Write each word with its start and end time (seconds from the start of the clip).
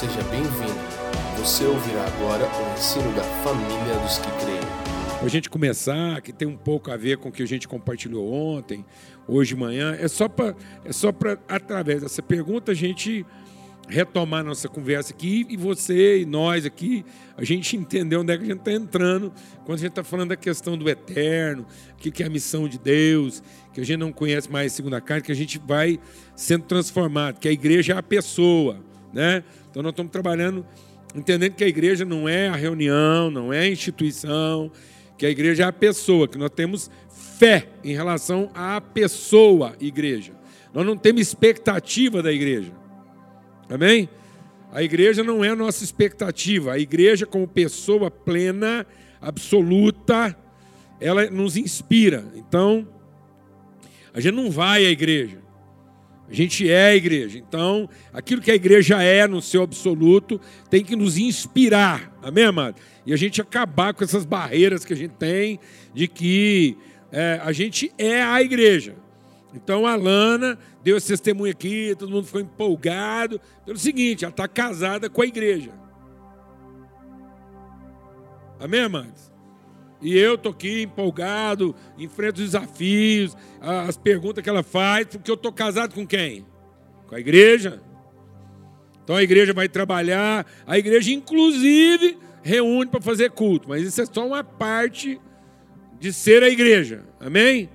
Seja 0.00 0.22
bem-vindo. 0.30 0.80
Você 1.36 1.62
ouvirá 1.62 2.06
agora 2.06 2.46
o 2.46 2.72
ensino 2.72 3.14
da 3.14 3.22
família 3.22 3.98
dos 4.02 4.16
que 4.16 4.30
creem. 4.42 5.18
Para 5.18 5.26
a 5.26 5.28
gente 5.28 5.50
começar, 5.50 6.22
que 6.22 6.32
tem 6.32 6.48
um 6.48 6.56
pouco 6.56 6.90
a 6.90 6.96
ver 6.96 7.18
com 7.18 7.28
o 7.28 7.32
que 7.32 7.42
a 7.42 7.46
gente 7.46 7.68
compartilhou 7.68 8.32
ontem, 8.32 8.82
hoje 9.28 9.50
de 9.54 9.60
manhã, 9.60 9.94
é 10.00 10.08
só 10.08 10.26
para, 10.26 10.56
é 10.86 10.90
só 10.90 11.12
para 11.12 11.38
através 11.46 12.00
dessa 12.00 12.22
pergunta, 12.22 12.72
a 12.72 12.74
gente 12.74 13.26
retomar 13.90 14.42
nossa 14.42 14.70
conversa 14.70 15.12
aqui 15.12 15.44
e 15.50 15.56
você 15.58 16.22
e 16.22 16.24
nós 16.24 16.64
aqui, 16.64 17.04
a 17.36 17.44
gente 17.44 17.76
entender 17.76 18.16
onde 18.16 18.32
é 18.32 18.38
que 18.38 18.44
a 18.44 18.46
gente 18.46 18.60
está 18.60 18.72
entrando 18.72 19.30
quando 19.66 19.76
a 19.76 19.82
gente 19.82 19.90
está 19.90 20.02
falando 20.02 20.30
da 20.30 20.36
questão 20.36 20.78
do 20.78 20.88
eterno, 20.88 21.66
o 21.92 21.96
que 21.98 22.22
é 22.22 22.26
a 22.26 22.30
missão 22.30 22.66
de 22.66 22.78
Deus, 22.78 23.42
que 23.74 23.82
a 23.82 23.84
gente 23.84 23.98
não 23.98 24.12
conhece 24.12 24.50
mais 24.50 24.72
segundo 24.72 24.94
a 24.94 25.00
carne, 25.02 25.24
que 25.24 25.32
a 25.32 25.36
gente 25.36 25.58
vai 25.58 26.00
sendo 26.34 26.64
transformado, 26.64 27.38
que 27.38 27.46
a 27.46 27.52
igreja 27.52 27.92
é 27.92 27.96
a 27.98 28.02
pessoa, 28.02 28.82
né? 29.12 29.44
Então 29.70 29.82
nós 29.82 29.92
estamos 29.92 30.10
trabalhando, 30.10 30.66
entendendo 31.14 31.54
que 31.54 31.64
a 31.64 31.68
igreja 31.68 32.04
não 32.04 32.28
é 32.28 32.48
a 32.48 32.56
reunião, 32.56 33.30
não 33.30 33.52
é 33.52 33.60
a 33.60 33.68
instituição, 33.68 34.70
que 35.16 35.24
a 35.24 35.30
igreja 35.30 35.64
é 35.64 35.66
a 35.66 35.72
pessoa, 35.72 36.26
que 36.26 36.38
nós 36.38 36.50
temos 36.50 36.90
fé 37.08 37.68
em 37.84 37.94
relação 37.94 38.50
à 38.54 38.80
pessoa 38.80 39.74
igreja. 39.80 40.32
Nós 40.72 40.84
não 40.84 40.96
temos 40.96 41.20
expectativa 41.20 42.22
da 42.22 42.32
igreja. 42.32 42.72
Amém? 43.68 44.08
A 44.72 44.82
igreja 44.82 45.24
não 45.24 45.44
é 45.44 45.48
a 45.48 45.56
nossa 45.56 45.82
expectativa. 45.82 46.72
A 46.72 46.78
igreja, 46.78 47.26
como 47.26 47.46
pessoa 47.46 48.10
plena, 48.10 48.86
absoluta, 49.20 50.36
ela 51.00 51.28
nos 51.30 51.56
inspira. 51.56 52.24
Então, 52.34 52.86
a 54.14 54.20
gente 54.20 54.34
não 54.34 54.50
vai 54.50 54.86
à 54.86 54.90
igreja. 54.90 55.38
A 56.30 56.34
gente 56.34 56.70
é 56.70 56.90
a 56.90 56.94
igreja. 56.94 57.38
Então, 57.38 57.88
aquilo 58.12 58.40
que 58.40 58.52
a 58.52 58.54
igreja 58.54 59.02
é 59.02 59.26
no 59.26 59.42
seu 59.42 59.62
absoluto 59.62 60.40
tem 60.70 60.84
que 60.84 60.94
nos 60.94 61.18
inspirar. 61.18 62.16
Amém, 62.22 62.44
amado? 62.44 62.76
E 63.04 63.12
a 63.12 63.16
gente 63.16 63.40
acabar 63.40 63.92
com 63.92 64.04
essas 64.04 64.24
barreiras 64.24 64.84
que 64.84 64.92
a 64.92 64.96
gente 64.96 65.14
tem 65.14 65.58
de 65.92 66.06
que 66.06 66.76
é, 67.10 67.40
a 67.42 67.50
gente 67.50 67.92
é 67.98 68.22
a 68.22 68.40
igreja. 68.40 68.94
Então 69.52 69.84
a 69.84 69.96
Lana 69.96 70.56
deu 70.84 70.96
esse 70.96 71.08
testemunho 71.08 71.50
aqui, 71.50 71.96
todo 71.98 72.12
mundo 72.12 72.26
ficou 72.26 72.40
empolgado. 72.40 73.40
Pelo 73.66 73.76
seguinte, 73.76 74.24
ela 74.24 74.30
está 74.30 74.46
casada 74.46 75.10
com 75.10 75.22
a 75.22 75.26
igreja. 75.26 75.72
Amém, 78.60 78.82
amados? 78.82 79.29
E 80.02 80.16
eu 80.16 80.34
estou 80.34 80.52
aqui 80.52 80.82
empolgado, 80.82 81.74
enfrento 81.98 82.40
os 82.40 82.46
desafios, 82.46 83.36
as 83.60 83.96
perguntas 83.96 84.42
que 84.42 84.48
ela 84.48 84.62
faz, 84.62 85.06
porque 85.06 85.30
eu 85.30 85.34
estou 85.34 85.52
casado 85.52 85.94
com 85.94 86.06
quem? 86.06 86.46
Com 87.06 87.14
a 87.14 87.20
igreja. 87.20 87.82
Então 89.04 89.16
a 89.16 89.22
igreja 89.22 89.52
vai 89.52 89.68
trabalhar, 89.68 90.46
a 90.66 90.78
igreja, 90.78 91.10
inclusive, 91.10 92.16
reúne 92.42 92.90
para 92.90 93.00
fazer 93.00 93.30
culto, 93.30 93.68
mas 93.68 93.82
isso 93.82 94.00
é 94.00 94.06
só 94.06 94.26
uma 94.26 94.42
parte 94.42 95.20
de 95.98 96.12
ser 96.12 96.42
a 96.42 96.48
igreja. 96.48 97.04
Amém? 97.18 97.68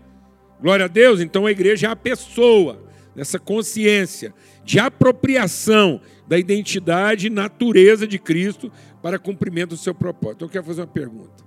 Glória 0.59 0.85
a 0.85 0.87
Deus. 0.87 1.19
Então 1.19 1.45
a 1.45 1.51
igreja 1.51 1.87
é 1.87 1.89
a 1.91 1.95
pessoa, 1.95 2.83
nessa 3.15 3.37
consciência 3.37 4.33
de 4.63 4.79
apropriação 4.79 6.01
da 6.27 6.39
identidade 6.39 7.27
e 7.27 7.29
natureza 7.29 8.07
de 8.07 8.17
Cristo 8.17 8.71
para 9.01 9.19
cumprimento 9.19 9.69
do 9.69 9.77
seu 9.77 9.93
propósito. 9.93 10.37
Então 10.37 10.47
eu 10.47 10.51
quero 10.51 10.65
fazer 10.65 10.81
uma 10.81 10.87
pergunta. 10.87 11.44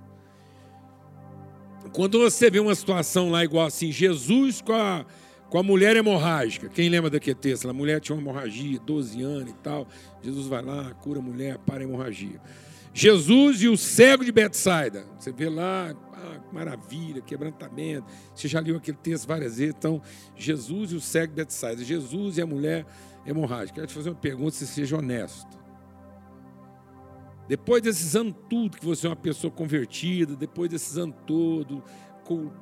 Quando 1.93 2.19
você 2.19 2.49
vê 2.49 2.59
uma 2.59 2.75
situação 2.75 3.29
lá 3.29 3.43
igual 3.43 3.65
assim, 3.65 3.91
Jesus 3.91 4.61
com 4.61 4.73
a, 4.73 5.05
com 5.49 5.57
a 5.57 5.63
mulher 5.63 5.95
hemorrágica, 5.95 6.69
quem 6.69 6.89
lembra 6.89 7.09
daquele 7.09 7.35
texto? 7.35 7.69
A 7.69 7.73
mulher 7.73 7.99
tinha 7.99 8.15
uma 8.15 8.21
hemorragia, 8.21 8.79
12 8.79 9.21
anos 9.21 9.49
e 9.51 9.55
tal. 9.55 9.87
Jesus 10.21 10.47
vai 10.47 10.61
lá, 10.61 10.91
cura 10.95 11.19
a 11.19 11.21
mulher, 11.21 11.57
para 11.59 11.79
a 11.79 11.83
hemorragia. 11.83 12.39
Jesus 12.93 13.61
e 13.61 13.67
o 13.67 13.77
cego 13.77 14.25
de 14.25 14.31
Betsaida. 14.31 15.05
Você 15.17 15.31
vê 15.31 15.49
lá, 15.49 15.95
ah, 16.13 16.39
maravilha, 16.51 17.21
quebrantamento. 17.21 18.05
Você 18.33 18.47
já 18.47 18.59
leu 18.59 18.77
aquele 18.77 18.97
texto 18.97 19.27
várias 19.27 19.57
vezes. 19.57 19.75
Então, 19.77 20.01
Jesus 20.35 20.91
e 20.91 20.95
o 20.95 21.01
cego 21.01 21.27
de 21.27 21.35
Betsaida. 21.35 21.83
Jesus 21.83 22.37
e 22.37 22.41
a 22.41 22.45
mulher 22.45 22.85
hemorrágica. 23.25 23.75
Quero 23.75 23.87
te 23.87 23.93
fazer 23.93 24.09
uma 24.09 24.15
pergunta, 24.15 24.51
se 24.51 24.67
seja 24.67 24.97
honesto. 24.97 25.57
Depois 27.49 27.81
desses 27.81 28.15
anos 28.15 28.35
tudo, 28.47 28.77
que 28.77 28.85
você 28.85 29.07
é 29.07 29.09
uma 29.09 29.15
pessoa 29.15 29.49
convertida, 29.49 30.35
depois 30.35 30.69
desses 30.69 30.99
anos 30.99 31.15
todo, 31.25 31.83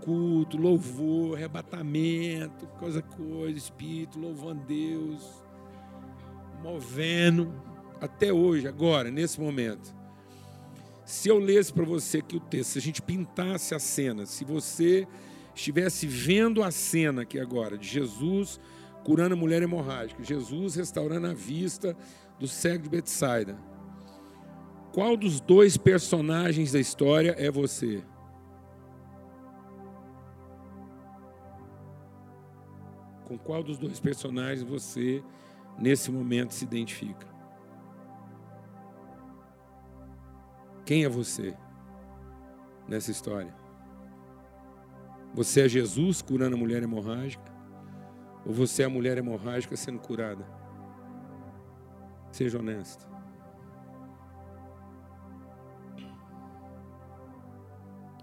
culto, 0.02 0.56
louvor, 0.56 1.36
arrebatamento, 1.36 2.66
coisa, 2.80 3.02
coisa, 3.02 3.58
espírito, 3.58 4.18
louvando 4.18 4.64
Deus, 4.66 5.44
movendo, 6.64 7.54
até 8.00 8.32
hoje, 8.32 8.66
agora, 8.66 9.12
nesse 9.12 9.42
momento. 9.42 9.94
Se 11.04 11.28
eu 11.28 11.38
lesse 11.38 11.74
para 11.74 11.84
você 11.84 12.20
aqui 12.20 12.38
o 12.38 12.40
texto, 12.40 12.72
se 12.72 12.80
a 12.80 12.82
gente 12.82 13.02
pintasse 13.02 13.76
a 13.76 13.80
cena, 13.80 14.26
se 14.26 14.46
você 14.46 15.06
estivesse 15.54 16.08
vendo 16.08 16.64
a 16.64 16.72
cena 16.72 17.24
aqui 17.24 17.38
agora, 17.38 17.78
de 17.78 17.86
Jesus 17.86 18.58
curando 19.04 19.34
a 19.34 19.38
mulher 19.38 19.62
hemorrágica, 19.62 20.24
Jesus 20.24 20.76
restaurando 20.76 21.28
a 21.28 21.34
vista 21.34 21.94
do 22.40 22.48
cego 22.48 22.84
de 22.84 22.90
Betsaida, 22.90 23.58
qual 24.98 25.16
dos 25.16 25.40
dois 25.40 25.78
personagens 25.78 26.72
da 26.72 26.80
história 26.80 27.36
é 27.38 27.52
você? 27.52 28.04
Com 33.26 33.38
qual 33.38 33.62
dos 33.62 33.78
dois 33.78 34.00
personagens 34.00 34.64
você, 34.64 35.24
nesse 35.78 36.10
momento, 36.10 36.52
se 36.52 36.66
identifica? 36.66 37.28
Quem 40.84 41.06
é 41.06 41.10
você 41.10 41.56
nessa 42.88 43.12
história? 43.12 43.54
Você 45.32 45.66
é 45.66 45.70
Jesus 45.70 46.24
curando 46.24 46.56
a 46.56 46.60
mulher 46.60 46.82
hemorrágica? 46.82 47.54
Ou 48.44 48.52
você 48.52 48.82
é 48.82 48.86
a 48.88 48.90
mulher 48.90 49.20
hemorrágica 49.20 49.76
sendo 49.76 50.00
curada? 50.00 50.44
Seja 52.32 52.58
honesto. 52.58 53.07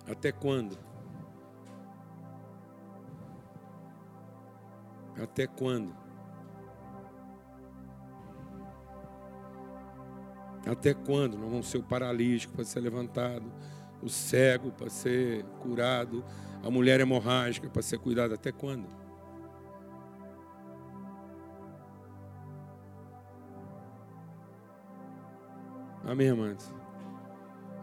Até 0.07 0.31
quando? 0.33 0.79
Até 5.21 5.47
quando? 5.47 5.95
Até 10.67 10.95
quando 10.95 11.39
nós 11.39 11.51
vamos 11.51 11.69
ser 11.69 11.79
o 11.79 11.83
paralítico 11.83 12.55
para 12.55 12.65
ser 12.65 12.81
levantado, 12.81 13.53
o 14.03 14.09
cego 14.09 14.71
para 14.73 14.89
ser 14.89 15.45
curado, 15.61 16.25
a 16.63 16.71
mulher 16.71 17.01
hemorrágica 17.01 17.69
para 17.69 17.83
ser 17.83 17.99
cuidada? 17.99 18.35
Até 18.35 18.51
quando? 18.51 18.87
Amém, 26.07 26.27
irmãs? 26.27 26.73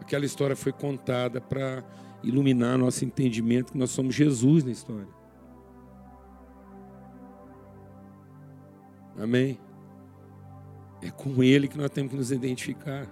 Aquela 0.00 0.24
história 0.24 0.54
foi 0.54 0.72
contada 0.72 1.40
para 1.40 1.82
iluminar 2.22 2.78
nosso 2.78 3.04
entendimento 3.04 3.72
que 3.72 3.78
nós 3.78 3.90
somos 3.90 4.14
Jesus 4.14 4.64
na 4.64 4.70
história. 4.70 5.08
Amém? 9.18 9.58
É 11.00 11.10
com 11.10 11.42
Ele 11.42 11.68
que 11.68 11.76
nós 11.76 11.90
temos 11.90 12.10
que 12.10 12.16
nos 12.16 12.32
identificar. 12.32 13.06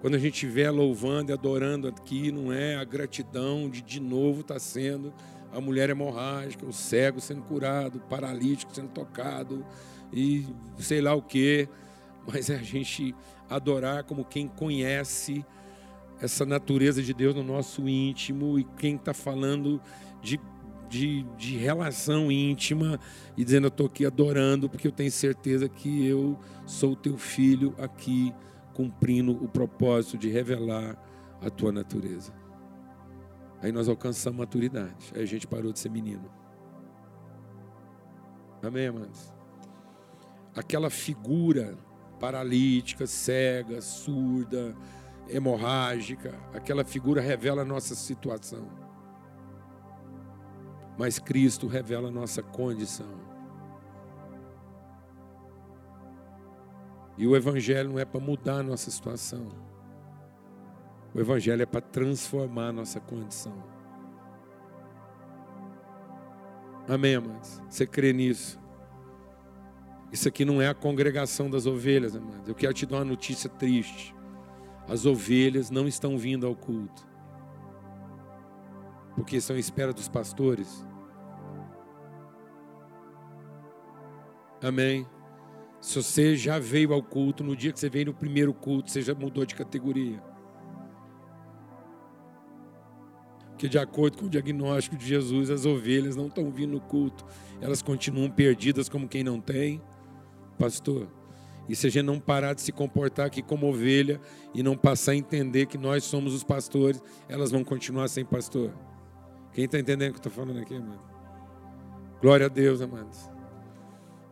Quando 0.00 0.14
a 0.14 0.18
gente 0.18 0.34
estiver 0.34 0.70
louvando 0.70 1.30
e 1.30 1.32
adorando 1.32 1.88
aqui, 1.88 2.30
não 2.30 2.52
é 2.52 2.76
a 2.76 2.84
gratidão 2.84 3.68
de 3.68 3.80
de 3.82 4.00
novo 4.00 4.42
estar 4.42 4.54
tá 4.54 4.60
sendo 4.60 5.12
a 5.52 5.60
mulher 5.60 5.88
hemorrágica, 5.88 6.66
o 6.66 6.72
cego 6.72 7.20
sendo 7.20 7.42
curado, 7.42 7.96
o 7.96 8.00
paralítico 8.00 8.74
sendo 8.74 8.90
tocado 8.90 9.64
e 10.12 10.44
sei 10.78 11.00
lá 11.00 11.14
o 11.14 11.22
que, 11.22 11.68
mas 12.26 12.50
é 12.50 12.56
a 12.56 12.62
gente 12.62 13.14
adorar 13.48 14.04
como 14.04 14.24
quem 14.24 14.48
conhece 14.48 15.44
essa 16.20 16.46
natureza 16.46 17.02
de 17.02 17.12
Deus 17.12 17.34
no 17.34 17.42
nosso 17.42 17.88
íntimo 17.88 18.58
e 18.58 18.64
quem 18.76 18.96
está 18.96 19.12
falando 19.12 19.80
de, 20.22 20.40
de, 20.88 21.22
de, 21.36 21.56
relação 21.56 22.30
íntima 22.32 22.98
e 23.36 23.44
dizendo: 23.44 23.66
Eu 23.66 23.68
estou 23.68 23.86
aqui 23.86 24.06
adorando 24.06 24.68
porque 24.68 24.86
eu 24.86 24.92
tenho 24.92 25.10
certeza 25.10 25.68
que 25.68 26.06
eu 26.06 26.38
sou 26.64 26.96
teu 26.96 27.18
filho 27.18 27.74
aqui, 27.78 28.32
cumprindo 28.72 29.32
o 29.32 29.48
propósito 29.48 30.16
de 30.16 30.28
revelar 30.28 30.96
a 31.40 31.50
tua 31.50 31.70
natureza. 31.70 32.32
Aí 33.62 33.72
nós 33.72 33.88
alcançamos 33.88 34.38
maturidade, 34.38 35.12
aí 35.14 35.22
a 35.22 35.26
gente 35.26 35.46
parou 35.46 35.72
de 35.72 35.78
ser 35.78 35.90
menino. 35.90 36.30
Amém, 38.62 38.86
amados? 38.86 39.32
Aquela 40.54 40.90
figura 40.90 41.76
paralítica, 42.18 43.06
cega, 43.06 43.80
surda, 43.80 44.74
hemorrágica, 45.28 46.34
aquela 46.54 46.84
figura 46.84 47.20
revela 47.20 47.62
a 47.62 47.64
nossa 47.64 47.94
situação. 47.94 48.68
Mas 50.98 51.18
Cristo 51.18 51.66
revela 51.66 52.08
a 52.08 52.10
nossa 52.10 52.42
condição. 52.42 53.26
E 57.18 57.26
o 57.26 57.34
Evangelho 57.34 57.90
não 57.90 57.98
é 57.98 58.04
para 58.04 58.20
mudar 58.20 58.58
a 58.58 58.62
nossa 58.62 58.90
situação. 58.90 59.48
O 61.14 61.20
Evangelho 61.20 61.62
é 61.62 61.66
para 61.66 61.80
transformar 61.80 62.68
a 62.68 62.72
nossa 62.72 63.00
condição. 63.00 63.54
Amém, 66.88 67.16
amados? 67.16 67.60
Você 67.68 67.86
crê 67.86 68.12
nisso? 68.12 68.60
Isso 70.12 70.28
aqui 70.28 70.44
não 70.44 70.62
é 70.62 70.68
a 70.68 70.74
congregação 70.74 71.50
das 71.50 71.66
ovelhas, 71.66 72.14
amados. 72.14 72.48
Eu 72.48 72.54
quero 72.54 72.72
te 72.72 72.86
dar 72.86 72.96
uma 72.96 73.04
notícia 73.04 73.50
triste. 73.50 74.15
As 74.88 75.04
ovelhas 75.04 75.70
não 75.70 75.88
estão 75.88 76.16
vindo 76.16 76.46
ao 76.46 76.54
culto. 76.54 77.06
Porque 79.14 79.36
estão 79.36 79.56
à 79.56 79.58
espera 79.58 79.92
dos 79.92 80.08
pastores. 80.08 80.86
Amém. 84.62 85.06
Se 85.80 86.02
você 86.02 86.36
já 86.36 86.58
veio 86.58 86.92
ao 86.92 87.02
culto, 87.02 87.44
no 87.44 87.54
dia 87.54 87.72
que 87.72 87.78
você 87.78 87.88
veio 87.88 88.06
no 88.06 88.14
primeiro 88.14 88.52
culto, 88.52 88.90
você 88.90 89.02
já 89.02 89.14
mudou 89.14 89.44
de 89.44 89.54
categoria. 89.54 90.22
Porque, 93.50 93.68
de 93.68 93.78
acordo 93.78 94.18
com 94.18 94.26
o 94.26 94.28
diagnóstico 94.28 94.96
de 94.96 95.06
Jesus, 95.06 95.48
as 95.48 95.64
ovelhas 95.64 96.14
não 96.14 96.26
estão 96.26 96.50
vindo 96.50 96.72
no 96.72 96.80
culto, 96.80 97.24
elas 97.60 97.80
continuam 97.80 98.30
perdidas 98.30 98.88
como 98.88 99.08
quem 99.08 99.24
não 99.24 99.40
tem. 99.40 99.80
Pastor, 100.58 101.08
e 101.68 101.74
se 101.74 101.86
a 101.86 101.90
gente 101.90 102.04
não 102.04 102.20
parar 102.20 102.54
de 102.54 102.62
se 102.62 102.72
comportar 102.72 103.26
aqui 103.26 103.42
como 103.42 103.68
ovelha 103.68 104.20
e 104.54 104.62
não 104.62 104.76
passar 104.76 105.12
a 105.12 105.16
entender 105.16 105.66
que 105.66 105.76
nós 105.76 106.04
somos 106.04 106.32
os 106.32 106.44
pastores, 106.44 107.02
elas 107.28 107.50
vão 107.50 107.64
continuar 107.64 108.08
sem 108.08 108.24
pastor. 108.24 108.72
Quem 109.52 109.64
está 109.64 109.78
entendendo 109.78 110.10
o 110.10 110.12
que 110.12 110.18
eu 110.18 110.28
estou 110.28 110.32
falando 110.32 110.60
aqui, 110.60 110.76
amado? 110.76 111.00
Glória 112.20 112.46
a 112.46 112.48
Deus, 112.48 112.80
amados. 112.80 113.30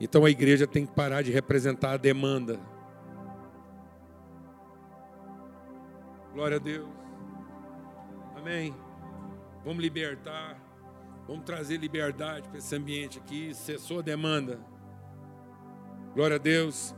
Então 0.01 0.25
a 0.25 0.31
igreja 0.31 0.67
tem 0.67 0.87
que 0.87 0.93
parar 0.93 1.23
de 1.23 1.33
representar 1.33 1.93
a 1.93 1.97
demanda. 1.97 2.61
Glória 6.33 6.57
a 6.57 6.61
Deus. 6.61 6.89
Amém. 8.37 8.75
Vamos 9.65 9.83
libertar. 9.83 10.61
Vamos 11.27 11.45
trazer 11.45 11.79
liberdade 11.79 12.49
para 12.49 12.59
esse 12.59 12.75
ambiente 12.77 13.19
aqui. 13.19 13.55
Cessou 13.55 14.01
a 14.01 14.03
demanda. 14.03 14.61
Glória 16.15 16.37
a 16.37 16.39
Deus. 16.39 16.95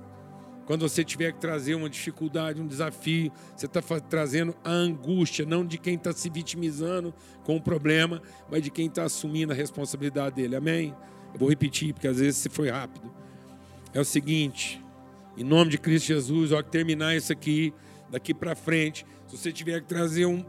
Quando 0.67 0.87
você 0.87 1.05
tiver 1.05 1.33
que 1.33 1.39
trazer 1.39 1.77
uma 1.77 1.89
dificuldade, 1.89 2.61
um 2.61 2.67
desafio, 2.67 3.33
você 3.55 3.67
está 3.67 3.81
trazendo 4.01 4.55
a 4.65 4.71
angústia, 4.71 5.47
não 5.47 5.65
de 5.65 5.79
quem 5.79 5.95
está 5.95 6.13
se 6.13 6.29
vitimizando 6.29 7.15
com 7.45 7.57
o 7.57 7.63
problema, 7.63 8.21
mas 8.51 8.63
de 8.63 8.71
quem 8.71 8.89
está 8.89 9.05
assumindo 9.05 9.53
a 9.53 9.57
responsabilidade 9.57 10.35
dele. 10.35 10.57
Amém? 10.57 10.93
Eu 11.33 11.39
vou 11.39 11.49
repetir, 11.49 11.95
porque 11.95 12.09
às 12.09 12.19
vezes 12.19 12.37
se 12.39 12.49
foi 12.49 12.69
rápido. 12.69 13.15
É 13.95 14.01
o 14.01 14.05
seguinte, 14.05 14.83
em 15.37 15.45
nome 15.45 15.71
de 15.71 15.79
Cristo 15.79 16.09
Jesus, 16.09 16.53
ao 16.53 16.63
terminar 16.63 17.17
isso 17.17 17.33
aqui, 17.33 17.73
daqui 18.11 18.35
para 18.35 18.57
frente, 18.57 19.07
se 19.29 19.37
você 19.37 19.53
tiver 19.53 19.81
que 19.81 19.87
trazer 19.87 20.27
um, 20.27 20.45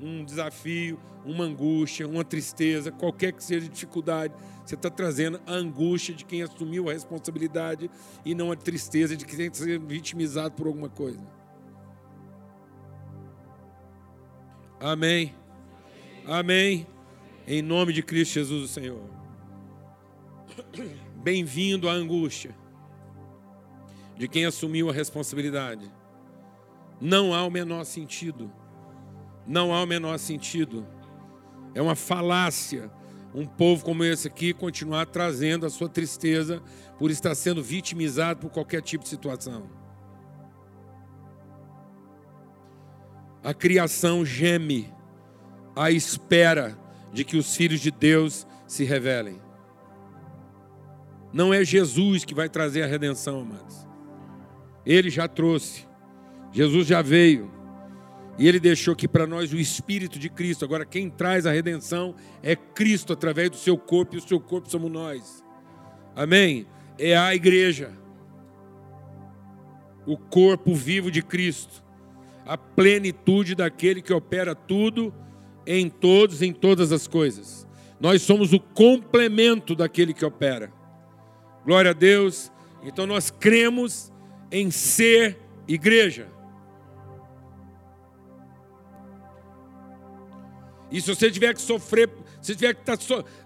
um 0.00 0.24
desafio, 0.24 0.98
uma 1.24 1.44
angústia, 1.44 2.06
uma 2.06 2.24
tristeza, 2.24 2.92
qualquer 2.92 3.32
que 3.32 3.42
seja 3.42 3.66
a 3.66 3.70
dificuldade, 3.70 4.34
você 4.64 4.74
está 4.74 4.90
trazendo 4.90 5.40
a 5.46 5.52
angústia 5.52 6.14
de 6.14 6.24
quem 6.24 6.42
assumiu 6.42 6.88
a 6.88 6.92
responsabilidade 6.92 7.90
e 8.24 8.34
não 8.34 8.50
a 8.50 8.56
tristeza 8.56 9.16
de 9.16 9.24
quem 9.24 9.36
tem 9.36 9.50
que 9.50 9.56
ser 9.56 9.78
vitimizado 9.78 10.54
por 10.54 10.66
alguma 10.66 10.88
coisa. 10.88 11.20
Amém. 14.80 15.34
Amém. 16.26 16.86
Em 17.46 17.62
nome 17.62 17.92
de 17.92 18.02
Cristo 18.02 18.34
Jesus, 18.34 18.64
o 18.64 18.68
Senhor. 18.68 19.02
Bem-vindo 21.16 21.88
à 21.88 21.92
angústia 21.92 22.54
de 24.16 24.28
quem 24.28 24.44
assumiu 24.44 24.88
a 24.88 24.92
responsabilidade. 24.92 25.90
Não 27.00 27.34
há 27.34 27.44
o 27.44 27.50
menor 27.50 27.84
sentido. 27.84 28.50
Não 29.46 29.74
há 29.74 29.82
o 29.82 29.86
menor 29.86 30.18
sentido. 30.18 30.86
É 31.74 31.82
uma 31.82 31.94
falácia 31.94 32.90
um 33.34 33.44
povo 33.44 33.84
como 33.84 34.04
esse 34.04 34.28
aqui 34.28 34.54
continuar 34.54 35.06
trazendo 35.06 35.66
a 35.66 35.70
sua 35.70 35.88
tristeza 35.88 36.62
por 36.98 37.10
estar 37.10 37.34
sendo 37.34 37.62
vitimizado 37.62 38.38
por 38.38 38.50
qualquer 38.50 38.80
tipo 38.80 39.02
de 39.02 39.10
situação. 39.10 39.68
A 43.42 43.52
criação 43.52 44.24
geme 44.24 44.94
à 45.74 45.90
espera 45.90 46.78
de 47.12 47.24
que 47.24 47.36
os 47.36 47.56
filhos 47.56 47.80
de 47.80 47.90
Deus 47.90 48.46
se 48.68 48.84
revelem. 48.84 49.42
Não 51.32 51.52
é 51.52 51.64
Jesus 51.64 52.24
que 52.24 52.34
vai 52.34 52.48
trazer 52.48 52.84
a 52.84 52.86
redenção, 52.86 53.40
amados. 53.40 53.88
Ele 54.86 55.10
já 55.10 55.26
trouxe. 55.26 55.86
Jesus 56.52 56.86
já 56.86 57.02
veio. 57.02 57.50
E 58.38 58.48
ele 58.48 58.58
deixou 58.58 58.92
aqui 58.92 59.06
para 59.06 59.26
nós 59.26 59.52
o 59.52 59.56
Espírito 59.56 60.18
de 60.18 60.28
Cristo. 60.28 60.64
Agora, 60.64 60.84
quem 60.84 61.08
traz 61.08 61.46
a 61.46 61.52
redenção 61.52 62.14
é 62.42 62.56
Cristo 62.56 63.12
através 63.12 63.50
do 63.50 63.56
seu 63.56 63.78
corpo, 63.78 64.14
e 64.14 64.18
o 64.18 64.26
seu 64.26 64.40
corpo 64.40 64.68
somos 64.68 64.90
nós. 64.90 65.44
Amém? 66.16 66.66
É 66.98 67.16
a 67.16 67.34
igreja. 67.34 67.92
O 70.06 70.16
corpo 70.16 70.74
vivo 70.74 71.10
de 71.10 71.22
Cristo. 71.22 71.82
A 72.44 72.58
plenitude 72.58 73.54
daquele 73.54 74.02
que 74.02 74.12
opera 74.12 74.54
tudo 74.54 75.14
em 75.66 75.88
todos, 75.88 76.42
em 76.42 76.52
todas 76.52 76.92
as 76.92 77.06
coisas. 77.06 77.66
Nós 78.00 78.22
somos 78.22 78.52
o 78.52 78.60
complemento 78.60 79.74
daquele 79.74 80.12
que 80.12 80.24
opera. 80.24 80.72
Glória 81.64 81.92
a 81.92 81.94
Deus. 81.94 82.52
Então 82.82 83.06
nós 83.06 83.30
cremos 83.30 84.12
em 84.50 84.70
ser 84.70 85.38
igreja. 85.66 86.28
E 90.90 91.00
se 91.00 91.14
você 91.14 91.30
tiver 91.30 91.54
que 91.54 91.62
sofrer, 91.62 92.10
se 92.40 92.54
tiver 92.54 92.74
que 92.74 92.84
tá 92.84 92.96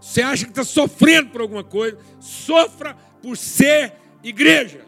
você 0.01 0.23
acha 0.23 0.45
que 0.45 0.51
está 0.51 0.65
sofrendo 0.65 1.31
por 1.31 1.41
alguma 1.41 1.65
coisa, 1.65 1.99
sofra 2.21 2.95
por 3.23 3.37
ser 3.37 3.95
igreja. 4.23 4.85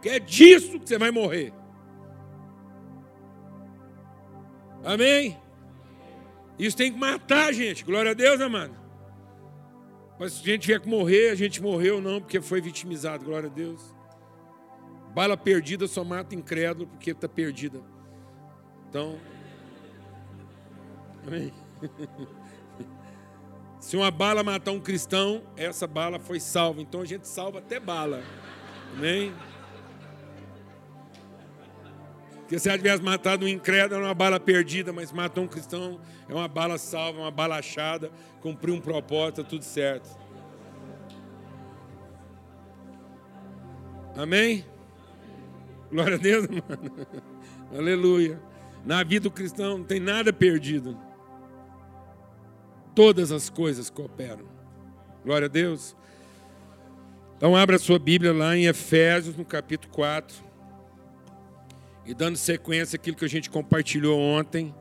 Que 0.00 0.10
é 0.10 0.18
disso 0.18 0.78
que 0.78 0.88
você 0.88 0.98
vai 0.98 1.10
morrer. 1.10 1.52
Amém? 4.84 5.38
Isso 6.58 6.76
tem 6.76 6.92
que 6.92 6.98
matar, 6.98 7.52
gente. 7.52 7.82
Glória 7.84 8.10
a 8.10 8.14
Deus, 8.14 8.40
amado. 8.40 8.74
Mas 10.18 10.34
se 10.34 10.42
a 10.42 10.52
gente 10.52 10.62
tiver 10.62 10.80
que 10.80 10.88
morrer, 10.88 11.30
a 11.30 11.34
gente 11.34 11.60
morreu 11.60 12.00
não, 12.00 12.20
porque 12.20 12.40
foi 12.40 12.60
vitimizado, 12.60 13.24
glória 13.24 13.48
a 13.48 13.52
Deus. 13.52 13.94
Bala 15.14 15.36
perdida 15.36 15.86
só 15.86 16.04
mata 16.04 16.34
incrédulo 16.34 16.86
porque 16.86 17.10
está 17.10 17.28
perdida. 17.28 17.80
Então, 18.88 19.18
amém. 21.26 21.52
Se 23.80 23.96
uma 23.96 24.10
bala 24.10 24.42
matar 24.42 24.72
um 24.72 24.80
cristão, 24.80 25.42
essa 25.56 25.86
bala 25.86 26.18
foi 26.18 26.40
salva. 26.40 26.80
Então 26.80 27.02
a 27.02 27.04
gente 27.04 27.28
salva 27.28 27.58
até 27.58 27.78
bala. 27.78 28.22
Amém? 28.96 29.34
Porque 32.40 32.58
se 32.58 32.68
ela 32.68 32.78
tivesse 32.78 33.02
matado 33.02 33.44
um 33.44 33.48
incrédulo, 33.48 34.02
é 34.02 34.04
uma 34.06 34.14
bala 34.14 34.38
perdida, 34.38 34.92
mas 34.92 35.12
matou 35.12 35.44
um 35.44 35.48
cristão, 35.48 36.00
é 36.28 36.32
uma 36.34 36.46
bala 36.46 36.78
salva, 36.78 37.20
uma 37.20 37.30
bala 37.30 37.56
achada, 37.56 38.10
cumpriu 38.40 38.74
um 38.74 38.80
propósito, 38.80 39.42
tá 39.42 39.48
tudo 39.48 39.64
certo. 39.64 40.08
Amém? 44.16 44.64
Glória 45.90 46.16
a 46.16 46.18
Deus, 46.18 46.46
mano. 46.48 47.06
Aleluia. 47.76 48.40
Na 48.84 49.02
vida 49.02 49.24
do 49.24 49.30
cristão 49.30 49.78
não 49.78 49.84
tem 49.84 49.98
nada 49.98 50.32
perdido. 50.32 50.98
Todas 52.94 53.32
as 53.32 53.50
coisas 53.50 53.90
cooperam. 53.90 54.44
Glória 55.24 55.46
a 55.46 55.48
Deus. 55.48 55.96
Então 57.36 57.56
abra 57.56 57.78
sua 57.78 57.98
Bíblia 57.98 58.32
lá 58.32 58.56
em 58.56 58.66
Efésios, 58.66 59.36
no 59.36 59.44
capítulo 59.44 59.92
4. 59.92 60.36
E 62.06 62.14
dando 62.14 62.36
sequência 62.36 62.96
àquilo 62.96 63.16
que 63.16 63.24
a 63.24 63.28
gente 63.28 63.50
compartilhou 63.50 64.20
ontem, 64.20 64.74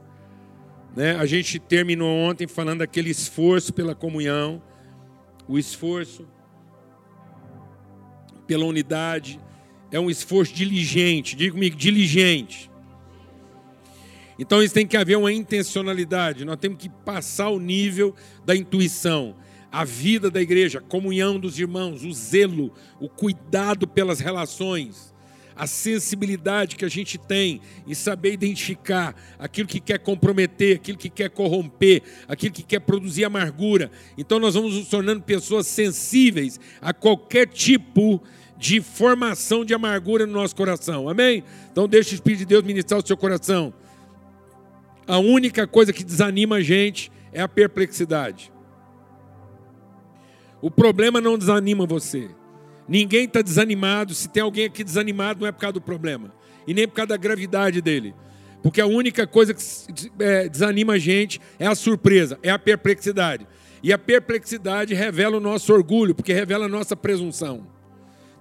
né? 0.95 1.15
a 1.15 1.25
gente 1.25 1.57
terminou 1.57 2.09
ontem 2.09 2.47
falando 2.47 2.79
daquele 2.79 3.09
esforço 3.09 3.73
pela 3.73 3.95
comunhão, 3.95 4.61
o 5.47 5.57
esforço 5.57 6.27
pela 8.45 8.65
unidade, 8.65 9.39
é 9.91 9.99
um 9.99 10.09
esforço 10.09 10.53
diligente, 10.53 11.35
diga 11.35 11.53
comigo, 11.53 11.75
diligente. 11.75 12.69
Então 14.37 14.61
isso 14.61 14.73
tem 14.73 14.87
que 14.87 14.97
haver 14.97 15.17
uma 15.17 15.31
intencionalidade, 15.31 16.45
nós 16.45 16.57
temos 16.57 16.77
que 16.77 16.89
passar 16.89 17.49
o 17.49 17.59
nível 17.59 18.15
da 18.45 18.55
intuição. 18.55 19.35
A 19.71 19.83
vida 19.83 20.29
da 20.29 20.39
igreja, 20.39 20.77
a 20.77 20.81
comunhão 20.81 21.39
dos 21.39 21.57
irmãos, 21.57 22.03
o 22.03 22.13
zelo, 22.13 22.71
o 22.99 23.09
cuidado 23.09 23.87
pelas 23.87 24.19
relações 24.19 25.13
a 25.55 25.67
sensibilidade 25.67 26.75
que 26.75 26.85
a 26.85 26.89
gente 26.89 27.17
tem 27.17 27.61
em 27.87 27.93
saber 27.93 28.33
identificar 28.33 29.15
aquilo 29.37 29.67
que 29.67 29.79
quer 29.79 29.99
comprometer, 29.99 30.77
aquilo 30.77 30.97
que 30.97 31.09
quer 31.09 31.29
corromper, 31.29 32.01
aquilo 32.27 32.53
que 32.53 32.63
quer 32.63 32.79
produzir 32.79 33.25
amargura. 33.25 33.91
Então 34.17 34.39
nós 34.39 34.55
vamos 34.55 34.73
nos 34.73 34.87
tornando 34.87 35.21
pessoas 35.21 35.67
sensíveis 35.67 36.59
a 36.81 36.93
qualquer 36.93 37.47
tipo 37.47 38.21
de 38.57 38.81
formação 38.81 39.65
de 39.65 39.73
amargura 39.73 40.25
no 40.25 40.33
nosso 40.33 40.55
coração. 40.55 41.09
Amém? 41.09 41.43
Então 41.71 41.87
deixa 41.87 42.11
o 42.11 42.15
Espírito 42.15 42.39
de 42.39 42.45
Deus 42.45 42.63
ministrar 42.63 42.99
o 42.99 43.05
seu 43.05 43.17
coração. 43.17 43.73
A 45.07 45.17
única 45.17 45.67
coisa 45.67 45.91
que 45.91 46.03
desanima 46.03 46.57
a 46.57 46.61
gente 46.61 47.11
é 47.31 47.41
a 47.41 47.47
perplexidade. 47.47 48.51
O 50.61 50.71
problema 50.71 51.19
não 51.19 51.37
desanima 51.37 51.85
você. 51.85 52.29
Ninguém 52.87 53.25
está 53.25 53.41
desanimado. 53.41 54.13
Se 54.13 54.29
tem 54.29 54.41
alguém 54.41 54.65
aqui 54.65 54.83
desanimado, 54.83 55.41
não 55.41 55.47
é 55.47 55.51
por 55.51 55.59
causa 55.59 55.73
do 55.73 55.81
problema. 55.81 56.33
E 56.65 56.73
nem 56.73 56.87
por 56.87 56.95
causa 56.95 57.09
da 57.09 57.17
gravidade 57.17 57.81
dele. 57.81 58.15
Porque 58.61 58.79
a 58.79 58.85
única 58.85 59.27
coisa 59.27 59.53
que 59.53 59.61
é, 60.19 60.47
desanima 60.47 60.93
a 60.93 60.97
gente 60.97 61.41
é 61.59 61.67
a 61.67 61.75
surpresa, 61.75 62.39
é 62.41 62.49
a 62.49 62.57
perplexidade. 62.57 63.45
E 63.83 63.91
a 63.91 63.97
perplexidade 63.97 64.93
revela 64.93 65.35
o 65.35 65.41
nosso 65.41 65.73
orgulho, 65.73 66.15
porque 66.15 66.31
revela 66.31 66.65
a 66.65 66.69
nossa 66.69 66.95
presunção. 66.95 67.67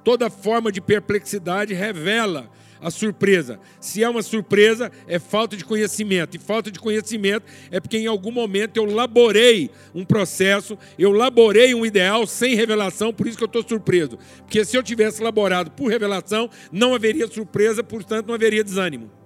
Toda 0.04 0.30
forma 0.30 0.70
de 0.70 0.80
perplexidade 0.80 1.74
revela 1.74 2.48
a 2.82 2.90
surpresa. 2.90 3.60
Se 3.80 4.02
é 4.02 4.08
uma 4.08 4.22
surpresa, 4.22 4.90
é 5.06 5.18
falta 5.18 5.56
de 5.56 5.64
conhecimento. 5.64 6.36
E 6.36 6.40
falta 6.40 6.70
de 6.70 6.80
conhecimento 6.80 7.46
é 7.70 7.80
porque 7.80 7.96
em 7.96 8.06
algum 8.06 8.32
momento 8.32 8.76
eu 8.76 8.84
laborei 8.84 9.70
um 9.94 10.04
processo, 10.04 10.76
eu 10.98 11.12
laborei 11.12 11.74
um 11.74 11.86
ideal 11.86 12.26
sem 12.26 12.54
revelação, 12.54 13.14
por 13.14 13.26
isso 13.26 13.38
que 13.38 13.44
eu 13.44 13.46
estou 13.46 13.66
surpreso. 13.66 14.18
Porque 14.38 14.64
se 14.64 14.76
eu 14.76 14.82
tivesse 14.82 15.22
laborado 15.22 15.70
por 15.70 15.88
revelação, 15.88 16.50
não 16.72 16.94
haveria 16.94 17.28
surpresa, 17.28 17.84
portanto 17.84 18.26
não 18.26 18.34
haveria 18.34 18.64
desânimo. 18.64 19.21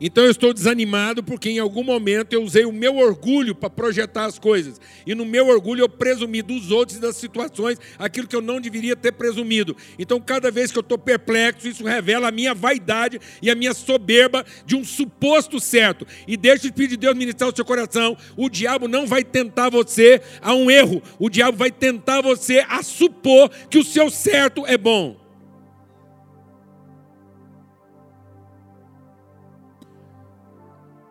Então 0.00 0.24
eu 0.24 0.30
estou 0.30 0.52
desanimado 0.52 1.22
porque 1.22 1.48
em 1.48 1.60
algum 1.60 1.84
momento 1.84 2.32
eu 2.32 2.42
usei 2.42 2.64
o 2.64 2.72
meu 2.72 2.96
orgulho 2.96 3.54
para 3.54 3.70
projetar 3.70 4.24
as 4.24 4.38
coisas. 4.38 4.80
E 5.06 5.14
no 5.14 5.24
meu 5.24 5.46
orgulho 5.46 5.82
eu 5.82 5.88
presumi 5.88 6.42
dos 6.42 6.70
outros 6.72 6.98
e 6.98 7.00
das 7.00 7.16
situações 7.16 7.78
aquilo 7.98 8.26
que 8.26 8.34
eu 8.34 8.42
não 8.42 8.60
deveria 8.60 8.96
ter 8.96 9.12
presumido. 9.12 9.76
Então 9.98 10.20
cada 10.20 10.50
vez 10.50 10.72
que 10.72 10.78
eu 10.78 10.82
estou 10.82 10.98
perplexo, 10.98 11.68
isso 11.68 11.84
revela 11.84 12.28
a 12.28 12.32
minha 12.32 12.54
vaidade 12.54 13.20
e 13.40 13.50
a 13.50 13.54
minha 13.54 13.72
soberba 13.72 14.44
de 14.66 14.74
um 14.74 14.84
suposto 14.84 15.60
certo. 15.60 16.06
E 16.26 16.36
deixa 16.36 16.64
o 16.64 16.66
Espírito 16.66 16.90
de 16.90 16.96
Deus 16.96 17.16
ministrar 17.16 17.48
o 17.48 17.54
seu 17.54 17.64
coração. 17.64 18.16
O 18.36 18.48
diabo 18.48 18.88
não 18.88 19.06
vai 19.06 19.22
tentar 19.22 19.70
você 19.70 20.20
a 20.42 20.52
um 20.54 20.68
erro. 20.70 21.00
O 21.20 21.30
diabo 21.30 21.56
vai 21.56 21.70
tentar 21.70 22.20
você 22.20 22.64
a 22.68 22.82
supor 22.82 23.48
que 23.70 23.78
o 23.78 23.84
seu 23.84 24.10
certo 24.10 24.66
é 24.66 24.76
bom. 24.76 25.23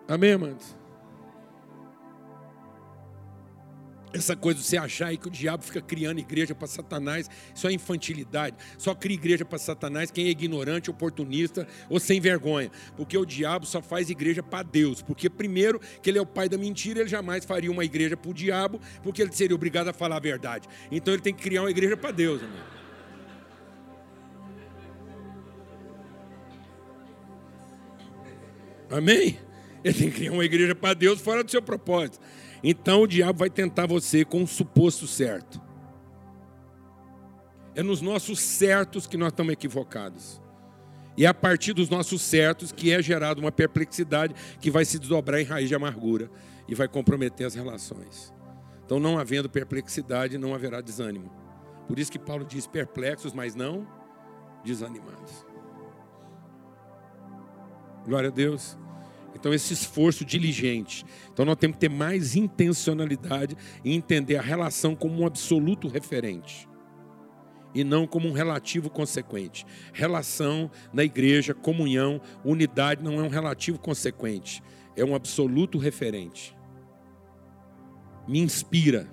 Amém, 0.08 0.34
amados? 0.34 0.76
Essa 4.14 4.36
coisa 4.36 4.60
de 4.60 4.66
você 4.66 4.78
achar 4.78 5.16
que 5.18 5.28
o 5.28 5.32
diabo 5.32 5.64
fica 5.64 5.82
criando 5.82 6.20
igreja 6.20 6.54
para 6.54 6.68
Satanás, 6.68 7.28
isso 7.54 7.68
é 7.68 7.74
infantilidade. 7.74 8.56
Só 8.78 8.94
cria 8.94 9.16
igreja 9.16 9.44
para 9.44 9.58
Satanás 9.58 10.12
quem 10.12 10.28
é 10.28 10.30
ignorante, 10.30 10.92
oportunista 10.92 11.68
ou 11.90 12.00
sem 12.00 12.22
vergonha. 12.22 12.70
Porque 12.96 13.18
o 13.18 13.26
diabo 13.26 13.66
só 13.66 13.82
faz 13.82 14.12
igreja 14.12 14.44
para 14.44 14.62
Deus. 14.62 15.02
Porque, 15.02 15.32
primeiro, 15.32 15.80
que 16.00 16.12
ele 16.12 16.20
é 16.20 16.22
o 16.22 16.28
pai 16.28 16.48
da 16.48 16.60
mentira, 16.60 17.00
ele 17.00 17.10
jamais 17.10 17.44
faria 17.44 17.72
uma 17.72 17.84
igreja 17.84 18.16
para 18.16 18.30
o 18.30 18.34
diabo, 18.34 18.80
porque 19.02 19.20
ele 19.20 19.32
seria 19.32 19.56
obrigado 19.56 19.88
a 19.88 19.94
falar 19.94 20.18
a 20.18 20.20
verdade. 20.20 20.68
Então 20.92 21.12
ele 21.12 21.24
tem 21.24 21.34
que 21.34 21.42
criar 21.42 21.64
uma 21.64 21.72
igreja 21.72 21.98
para 21.98 22.12
Deus, 22.12 22.40
amém? 22.44 22.62
Amém? 28.92 29.53
Ele 29.84 29.94
tem 29.94 30.10
que 30.10 30.18
criar 30.18 30.32
uma 30.32 30.46
igreja 30.46 30.74
para 30.74 30.94
Deus 30.94 31.20
fora 31.20 31.44
do 31.44 31.52
seu 31.52 31.62
propósito. 31.62 32.20
Então 32.64 33.02
o 33.02 33.08
diabo 33.08 33.40
vai 33.40 33.50
tentar 33.50 33.86
você 33.86 34.24
com 34.24 34.42
um 34.42 34.48
suposto 34.48 35.06
certo. 35.06 35.62
É 37.76 37.84
nos 37.84 38.02
nossos 38.02 38.40
certos 38.40 39.06
que 39.06 39.18
nós 39.18 39.32
estamos 39.32 39.52
equivocados. 39.52 40.42
E 41.18 41.26
é 41.26 41.28
a 41.28 41.34
partir 41.34 41.74
dos 41.74 41.90
nossos 41.90 42.22
certos 42.22 42.72
que 42.72 42.92
é 42.92 43.02
gerada 43.02 43.40
uma 43.40 43.52
perplexidade 43.52 44.34
que 44.60 44.72
vai 44.72 44.86
se 44.86 44.98
desdobrar 44.98 45.40
em 45.40 45.44
raiz 45.44 45.68
de 45.68 45.76
amargura 45.76 46.30
e 46.68 46.74
vai 46.74 46.88
comprometer 46.88 47.46
as 47.46 47.54
relações. 47.54 48.34
Então, 48.86 49.00
não 49.00 49.18
havendo 49.18 49.50
perplexidade, 49.50 50.38
não 50.38 50.54
haverá 50.54 50.82
desânimo. 50.82 51.32
Por 51.88 52.00
isso 52.00 52.12
que 52.12 52.20
Paulo 52.20 52.46
diz 52.46 52.66
perplexos, 52.66 53.34
mas 53.34 53.56
não 53.56 53.88
desanimados. 54.64 55.46
Glória 58.06 58.30
a 58.30 58.32
Deus. 58.32 58.78
Então, 59.36 59.54
esse 59.54 59.74
esforço 59.74 60.24
diligente. 60.24 61.06
Então, 61.32 61.46
nós 61.46 61.56
temos 61.56 61.76
que 61.76 61.82
ter 61.82 61.90
mais 61.90 62.36
intencionalidade 62.36 63.56
e 63.84 63.94
entender 63.94 64.38
a 64.38 64.42
relação 64.42 64.96
como 64.96 65.22
um 65.22 65.26
absoluto 65.26 65.88
referente 65.88 66.68
e 67.74 67.84
não 67.84 68.06
como 68.06 68.28
um 68.28 68.34
relativo 68.34 68.90
consequente. 68.90 69.66
Relação 69.94 70.70
na 70.94 71.04
igreja, 71.04 71.54
comunhão, 71.54 72.22
unidade 72.46 73.04
não 73.04 73.20
é 73.20 73.24
um 73.24 73.30
relativo 73.30 73.80
consequente, 73.80 74.62
é 74.96 75.04
um 75.04 75.16
absoluto 75.16 75.78
referente. 75.78 76.56
Me 78.28 78.40
inspira. 78.40 79.12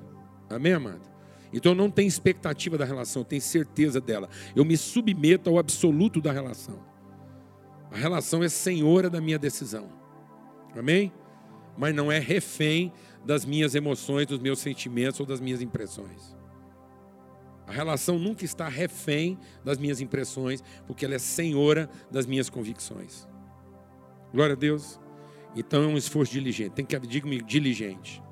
Amém, 0.48 0.72
amado? 0.72 1.08
Então 1.52 1.72
eu 1.72 1.76
não 1.76 1.90
tenho 1.90 2.06
expectativa 2.06 2.78
da 2.78 2.84
relação, 2.84 3.22
eu 3.22 3.26
tenho 3.26 3.42
certeza 3.42 4.00
dela. 4.00 4.28
Eu 4.54 4.64
me 4.64 4.76
submeto 4.76 5.50
ao 5.50 5.58
absoluto 5.58 6.20
da 6.20 6.30
relação. 6.30 6.84
A 7.90 7.96
relação 7.96 8.42
é 8.44 8.48
senhora 8.48 9.10
da 9.10 9.20
minha 9.20 9.38
decisão. 9.38 9.99
Amém? 10.76 11.12
Mas 11.76 11.94
não 11.94 12.10
é 12.10 12.18
refém 12.18 12.92
das 13.24 13.44
minhas 13.44 13.74
emoções, 13.74 14.26
dos 14.26 14.38
meus 14.38 14.58
sentimentos 14.58 15.20
ou 15.20 15.26
das 15.26 15.40
minhas 15.40 15.60
impressões. 15.60 16.36
A 17.66 17.72
relação 17.72 18.18
nunca 18.18 18.44
está 18.44 18.68
refém 18.68 19.38
das 19.64 19.78
minhas 19.78 20.00
impressões, 20.00 20.62
porque 20.86 21.04
ela 21.04 21.14
é 21.14 21.18
senhora 21.18 21.88
das 22.10 22.26
minhas 22.26 22.50
convicções. 22.50 23.28
Glória 24.32 24.54
a 24.54 24.58
Deus. 24.58 24.98
Então 25.54 25.84
é 25.84 25.86
um 25.86 25.96
esforço 25.96 26.32
diligente. 26.32 26.70
Tem 26.70 26.84
que 26.84 26.98
diga-me 26.98 27.40
diligente. 27.40 28.22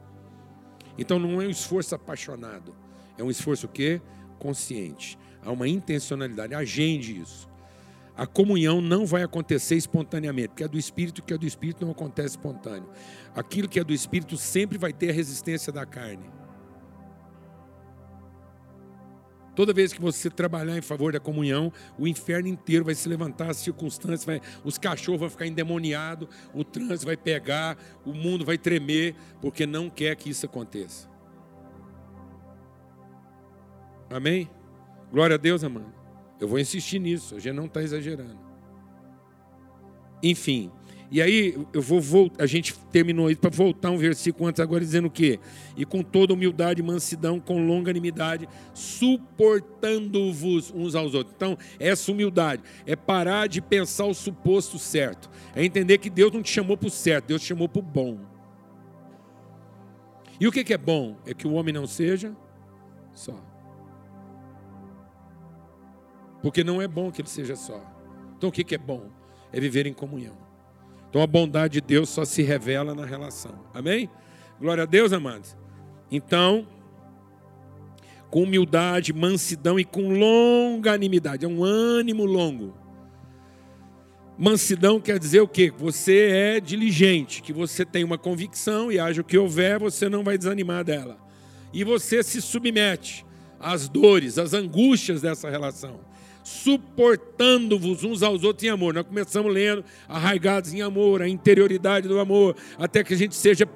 Então 0.99 1.19
não 1.19 1.41
é 1.41 1.47
um 1.47 1.51
esforço 1.51 1.95
apaixonado, 1.95 2.75
é 3.17 3.23
um 3.23 3.31
esforço 3.31 3.67
o 3.67 3.69
quê? 3.69 4.03
Consciente. 4.39 5.17
Há 5.43 5.53
uma 5.53 5.69
intencionalidade. 5.69 6.55
Agende 6.55 7.21
isso. 7.21 7.48
A 8.19 8.27
comunhão 8.27 8.81
não 8.81 9.07
vai 9.07 9.23
acontecer 9.23 9.77
espontaneamente, 9.77 10.49
porque 10.49 10.65
é 10.65 10.69
do 10.69 10.77
Espírito, 10.77 11.23
que 11.23 11.33
é 11.33 11.39
do 11.39 11.47
Espírito 11.47 11.85
não 11.85 11.93
acontece 11.93 12.31
espontâneo. 12.31 12.91
Aquilo 13.33 13.69
que 13.69 13.79
é 13.79 13.85
do 13.85 13.95
Espírito 13.95 14.37
sempre 14.37 14.77
vai 14.77 14.93
ter 14.93 15.11
a 15.11 15.13
resistência 15.13 15.73
da 15.73 15.87
carne. 15.87 16.29
Toda 19.55 19.73
vez 19.73 19.93
que 19.93 20.01
você 20.01 20.29
trabalhar 20.29 20.77
em 20.77 20.83
favor 20.83 21.13
da 21.13 21.21
comunhão, 21.21 21.73
o 21.97 22.09
inferno 22.09 22.49
inteiro 22.49 22.85
vai 22.85 22.95
se 22.97 23.09
levantar, 23.09 23.51
as 23.51 23.59
circunstâncias, 23.59 24.25
vai, 24.25 24.41
os 24.65 24.79
cachorros 24.79 25.21
vão 25.21 25.31
ficar 25.31 25.47
endemoniados, 25.47 26.29
o 26.53 26.65
trânsito 26.65 27.07
vai 27.07 27.17
pegar, 27.17 27.79
o 28.05 28.13
mundo 28.13 28.45
vai 28.45 28.59
tremer, 28.59 29.15
porque 29.41 29.65
não 29.65 29.89
quer 29.89 30.17
que 30.17 30.29
isso 30.31 30.45
aconteça. 30.45 31.09
Amém? 34.11 34.51
Glória 35.13 35.35
a 35.35 35.39
Deus, 35.39 35.63
amado. 35.63 35.98
Eu 36.41 36.49
vou 36.49 36.59
insistir 36.59 36.99
nisso, 36.99 37.35
a 37.35 37.39
gente 37.41 37.55
não 37.55 37.67
está 37.67 37.83
exagerando. 37.83 38.39
Enfim, 40.23 40.71
e 41.11 41.23
aí 41.23 41.57
eu 41.73 41.81
vou 41.81 42.01
voltar, 42.01 42.45
a 42.45 42.47
gente 42.47 42.75
terminou 42.93 43.31
isso 43.31 43.41
para 43.41 43.49
voltar 43.49 43.91
um 43.91 43.97
versículo 43.97 44.47
antes 44.47 44.61
agora 44.61 44.85
dizendo 44.85 45.09
o 45.09 45.11
quê? 45.11 45.41
E 45.75 45.87
com 45.87 46.03
toda 46.03 46.35
humildade, 46.35 46.83
mansidão, 46.83 47.41
com 47.41 47.67
longanimidade, 47.67 48.47
suportando-vos 48.75 50.71
uns 50.71 50.95
aos 50.95 51.15
outros. 51.15 51.35
Então, 51.35 51.57
essa 51.81 52.13
humildade 52.13 52.63
é 52.87 52.95
parar 52.95 53.47
de 53.47 53.63
pensar 53.63 54.05
o 54.05 54.13
suposto 54.13 54.79
certo. 54.79 55.31
É 55.55 55.65
entender 55.65 55.97
que 55.97 56.11
Deus 56.11 56.31
não 56.31 56.43
te 56.43 56.51
chamou 56.51 56.77
para 56.77 56.89
o 56.89 56.91
certo, 56.91 57.29
Deus 57.29 57.41
te 57.41 57.49
chamou 57.49 57.69
para 57.69 57.81
o 57.81 57.83
bom. 57.83 58.19
E 60.39 60.47
o 60.47 60.53
que 60.53 60.73
é 60.73 60.79
bom? 60.79 61.17
É 61.25 61.33
que 61.33 61.49
o 61.49 61.53
homem 61.55 61.73
não 61.73 61.87
seja 61.87 62.37
só. 63.15 63.48
Porque 66.43 66.63
não 66.63 66.81
é 66.81 66.87
bom 66.87 67.11
que 67.11 67.21
ele 67.21 67.29
seja 67.29 67.57
só. 67.57 67.83
Então 68.37 68.51
o 68.51 68.53
que 68.53 68.75
é 68.75 68.79
bom? 68.79 69.11
É 69.53 69.61
viver 69.61 69.87
em 69.87 69.93
comunhão. 69.93 70.37
Então 71.09 71.23
a 71.23 71.27
bondade 71.27 71.75
de 71.75 71.81
Deus 71.81 72.09
só 72.09 72.25
se 72.25 72.43
revela 72.43 72.95
na 72.95 73.05
relação. 73.05 73.53
Amém? 73.75 74.09
Glória 74.61 74.83
a 74.83 74.87
Deus, 74.87 75.13
amados. 75.13 75.57
Então, 76.11 76.67
com 78.31 78.43
humildade, 78.43 79.13
mansidão 79.13 79.79
e 79.79 79.85
com 79.85 80.11
longanimidade. 80.11 81.45
É 81.45 81.49
um 81.49 81.65
ânimo 81.65 82.25
longo. 82.25 82.77
Mansidão 84.37 85.01
quer 85.01 85.19
dizer 85.19 85.41
o 85.41 85.49
quê? 85.49 85.73
Você 85.77 86.29
é 86.31 86.61
diligente, 86.61 87.43
que 87.43 87.53
você 87.53 87.85
tem 87.85 88.05
uma 88.05 88.17
convicção 88.17 88.93
e 88.93 89.01
haja 89.01 89.21
o 89.21 89.25
que 89.25 89.37
houver, 89.37 89.81
você 89.81 90.09
não 90.09 90.23
vai 90.23 90.39
desanimar 90.39 90.85
dela. 90.85 91.19
E 91.73 91.83
você 91.83 92.23
se 92.23 92.41
submete 92.41 93.27
às 93.59 93.89
dores, 93.89 94.39
às 94.39 94.55
angústias 94.55 95.21
dessa 95.21 95.51
relação 95.51 96.01
suportando-vos 96.49 98.05
uns 98.05 98.23
aos 98.23 98.43
outros 98.43 98.65
em 98.65 98.71
amor. 98.71 98.95
Nós 98.95 99.07
começamos 99.07 99.53
lendo 99.53 99.85
arraigados 100.09 100.73
em 100.73 100.81
amor, 100.81 101.21
a 101.21 101.29
interioridade 101.29 102.09
do 102.09 102.19
amor, 102.19 102.57
até 102.79 103.05
que 103.05 103.13
a 103.13 103.17
gente 103.17 103.35
seja 103.35 103.69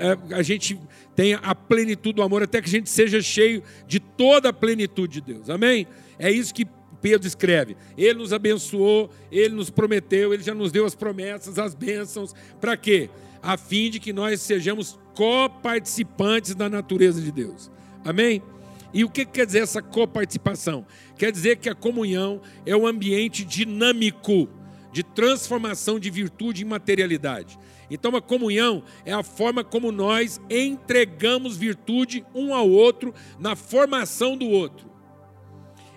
é, 0.00 0.16
a 0.34 0.42
gente 0.42 0.78
tenha 1.14 1.38
a 1.38 1.54
plenitude 1.54 2.14
do 2.14 2.22
amor, 2.22 2.42
até 2.42 2.60
que 2.60 2.68
a 2.68 2.70
gente 2.70 2.88
seja 2.88 3.20
cheio 3.20 3.62
de 3.86 3.98
toda 3.98 4.48
a 4.48 4.52
plenitude 4.52 5.20
de 5.20 5.32
Deus. 5.32 5.50
Amém? 5.50 5.86
É 6.18 6.30
isso 6.30 6.54
que 6.54 6.66
Pedro 7.00 7.26
escreve. 7.26 7.76
Ele 7.96 8.18
nos 8.18 8.32
abençoou, 8.32 9.10
ele 9.30 9.54
nos 9.54 9.70
prometeu, 9.70 10.34
ele 10.34 10.42
já 10.42 10.54
nos 10.54 10.70
deu 10.72 10.84
as 10.84 10.94
promessas, 10.94 11.58
as 11.58 11.74
bênçãos. 11.74 12.34
Para 12.60 12.76
quê? 12.76 13.10
A 13.42 13.56
fim 13.56 13.90
de 13.90 13.98
que 14.00 14.12
nós 14.12 14.40
sejamos 14.40 14.98
coparticipantes 15.14 16.54
da 16.54 16.68
natureza 16.68 17.20
de 17.20 17.32
Deus. 17.32 17.70
Amém? 18.04 18.42
E 18.92 19.04
o 19.04 19.10
que 19.10 19.24
quer 19.24 19.46
dizer 19.46 19.60
essa 19.60 19.82
coparticipação? 19.82 20.86
Quer 21.16 21.30
dizer 21.30 21.56
que 21.56 21.68
a 21.68 21.74
comunhão 21.74 22.40
é 22.64 22.76
um 22.76 22.86
ambiente 22.86 23.44
dinâmico 23.44 24.48
de 24.92 25.02
transformação 25.02 25.98
de 25.98 26.10
virtude 26.10 26.62
em 26.62 26.66
materialidade. 26.66 27.58
Então, 27.90 28.14
a 28.16 28.22
comunhão 28.22 28.82
é 29.04 29.12
a 29.12 29.22
forma 29.22 29.62
como 29.62 29.92
nós 29.92 30.40
entregamos 30.50 31.56
virtude 31.56 32.24
um 32.34 32.54
ao 32.54 32.68
outro 32.68 33.14
na 33.38 33.54
formação 33.54 34.36
do 34.36 34.46
outro. 34.48 34.90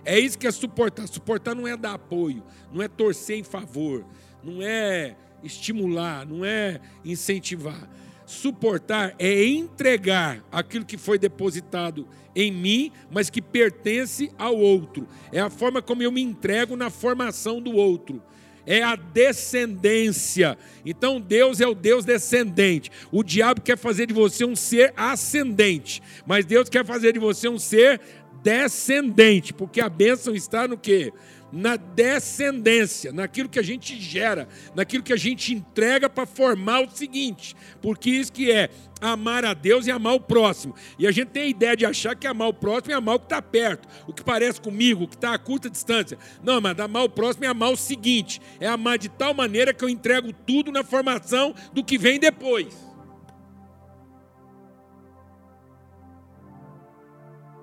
É 0.04 0.20
isso 0.20 0.38
que 0.38 0.48
é 0.48 0.52
suportar. 0.52 1.08
Suportar 1.08 1.56
não 1.56 1.68
é 1.68 1.78
dar 1.78 1.94
apoio, 1.94 2.44
não 2.74 2.82
é 2.82 2.88
torcer 2.88 3.38
em 3.38 3.44
favor, 3.44 4.06
não 4.44 4.62
é 4.62 5.16
estimular, 5.44 6.26
não 6.26 6.44
é 6.46 6.80
incentivar. 7.04 7.90
Suportar 8.32 9.14
é 9.20 9.44
entregar 9.44 10.42
aquilo 10.50 10.86
que 10.86 10.98
foi 10.98 11.20
depositado 11.20 12.08
em 12.34 12.50
mim, 12.50 12.92
mas 13.12 13.30
que 13.30 13.42
pertence 13.42 14.32
ao 14.38 14.58
outro. 14.58 15.06
É 15.34 15.42
a 15.42 15.50
forma 15.50 15.82
como 15.82 16.02
eu 16.02 16.12
me 16.14 16.22
entrego 16.22 16.78
na 16.78 16.90
formação 16.90 17.62
do 17.62 17.76
outro 17.76 18.24
é 18.66 18.84
a 18.84 18.96
descendência. 18.96 20.58
Então 20.86 21.20
Deus 21.20 21.60
é 21.60 21.68
o 21.68 21.74
Deus 21.74 22.06
descendente. 22.06 22.92
O 23.12 23.24
diabo 23.24 23.60
quer 23.60 23.78
fazer 23.78 24.06
de 24.06 24.14
você 24.14 24.46
um 24.46 24.56
ser 24.56 24.94
ascendente, 24.96 26.02
mas 26.26 26.46
Deus 26.46 26.70
quer 26.70 26.86
fazer 26.86 27.14
de 27.14 27.20
você 27.20 27.50
um 27.50 27.60
ser 27.60 28.00
descendente, 28.44 29.52
porque 29.52 29.82
a 29.82 29.90
bênção 29.90 30.34
está 30.34 30.68
no 30.68 30.78
que? 30.78 31.12
Na 31.52 31.76
descendência, 31.76 33.12
naquilo 33.12 33.50
que 33.50 33.60
a 33.60 33.64
gente 33.64 34.00
gera, 34.00 34.48
naquilo 34.74 35.04
que 35.04 35.12
a 35.12 35.18
gente 35.18 35.54
entrega 35.54 36.10
para 36.10 36.26
formar 36.26 36.82
o 36.82 36.90
seguinte, 36.90 37.56
porque 37.82 38.10
isso 38.10 38.32
que 38.32 38.50
é 38.50 38.70
amar 39.02 39.44
a 39.44 39.54
Deus 39.54 39.88
e 39.88 39.92
amar 39.92 40.14
o 40.14 40.20
próximo. 40.20 40.76
E 40.98 41.08
a 41.08 41.12
gente 41.12 41.30
tem 41.30 41.44
a 41.44 41.48
ideia 41.48 41.76
de 41.76 41.86
achar 41.86 42.16
que 42.16 42.28
amar 42.28 42.48
o 42.48 42.54
próximo 42.54 42.94
é 42.94 42.96
amar 42.96 43.16
o 43.16 43.20
que 43.20 43.26
está 43.26 43.42
perto, 43.42 43.88
o 44.08 44.14
que 44.14 44.24
parece 44.24 44.62
comigo, 44.62 45.04
o 45.04 45.08
que 45.08 45.16
está 45.16 45.34
a 45.34 45.40
curta 45.40 45.70
distância. 45.70 46.18
Não, 46.44 46.62
mas 46.62 46.80
amar 46.80 47.04
o 47.04 47.10
próximo 47.10 47.44
é 47.46 47.48
amar 47.48 47.72
o 47.72 47.78
seguinte: 47.78 48.40
é 48.60 48.68
amar 48.68 48.98
de 48.98 49.10
tal 49.10 49.34
maneira 49.34 49.74
que 49.74 49.84
eu 49.84 49.90
entrego 49.90 50.32
tudo 50.32 50.72
na 50.72 50.84
formação 50.84 51.54
do 51.74 51.84
que 51.84 51.98
vem 51.98 52.20
depois. 52.20 52.92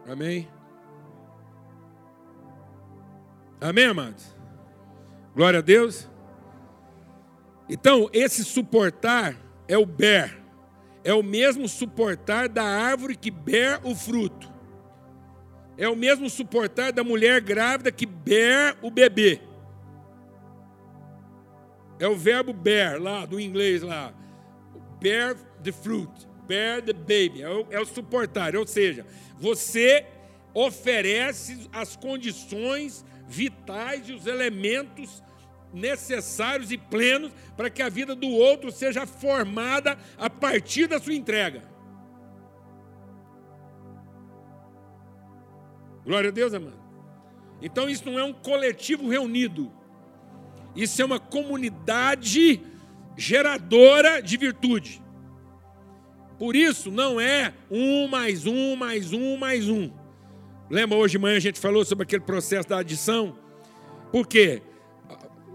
Amém? 0.07 0.49
Amém, 3.61 3.87
amados? 3.87 4.37
Glória 5.35 5.59
a 5.59 5.63
Deus. 5.63 6.09
Então, 7.69 8.09
esse 8.13 8.45
suportar 8.45 9.37
é 9.67 9.77
o 9.77 9.85
ber 9.85 10.39
é 11.09 11.15
o 11.15 11.23
mesmo 11.23 11.67
suportar 11.67 12.51
da 12.51 12.65
árvore 12.65 13.17
que 13.17 13.31
ber 13.31 13.81
o 13.83 13.95
fruto. 13.95 14.53
É 15.79 15.89
o 15.89 15.97
mesmo 15.97 16.29
suportar 16.29 16.93
da 16.93 17.03
mulher 17.03 17.41
grávida 17.41 17.91
que 17.91 18.05
ber 18.05 18.77
o 18.83 18.91
bebê. 18.91 19.41
É 21.99 22.07
o 22.07 22.15
verbo 22.15 22.53
bear 22.53 23.01
lá 23.01 23.25
do 23.25 23.41
inglês 23.41 23.81
lá. 23.81 24.13
Bear 25.01 25.35
the 25.63 25.73
fruit, 25.73 26.11
bear 26.47 26.83
the 26.83 26.93
baby. 26.93 27.43
É 27.43 27.49
o, 27.49 27.67
é 27.71 27.81
o 27.81 27.87
suportar, 27.87 28.55
ou 28.55 28.67
seja, 28.67 29.07
você 29.39 30.05
oferece 30.55 31.69
as 31.73 31.97
condições 31.97 33.05
vitais 33.27 34.09
e 34.09 34.13
os 34.13 34.27
elementos 34.27 35.23
necessários 35.73 36.73
e 36.73 36.79
plenos 36.79 37.33
para 37.57 37.69
que 37.69 37.83
a 37.83 37.89
vida 37.89 38.15
do 38.15 38.29
outro 38.29 38.71
seja 38.71 39.07
formada 39.07 39.99
a 40.17 40.31
partir 40.31 40.87
da 40.87 40.99
sua 40.99 41.15
entrega. 41.15 41.63
Glória 46.05 46.31
a 46.31 46.33
Deus, 46.33 46.55
amado. 46.55 46.79
Então 47.61 47.89
isso 47.89 48.07
não 48.07 48.19
é 48.19 48.25
um 48.25 48.33
coletivo 48.33 49.09
reunido. 49.09 49.71
Isso 50.75 51.03
é 51.03 51.05
uma 51.05 51.21
comunidade 51.21 52.63
geradora 53.17 54.23
de 54.23 54.37
virtude. 54.37 55.03
Por 56.39 56.55
isso 56.55 56.91
não 56.91 57.21
é 57.21 57.53
um 57.71 58.07
mais 58.07 58.47
um 58.47 58.77
mais 58.77 59.13
um 59.13 59.37
mais 59.37 59.69
um. 59.69 59.91
Lembra 60.71 60.99
hoje 60.99 61.13
de 61.13 61.19
manhã 61.19 61.37
a 61.37 61.41
gente 61.41 61.59
falou 61.59 61.85
sobre 61.85 62.03
aquele 62.03 62.23
processo 62.23 62.69
da 62.69 62.79
adição? 62.79 63.37
Por 64.13 64.27
quê? 64.27 64.63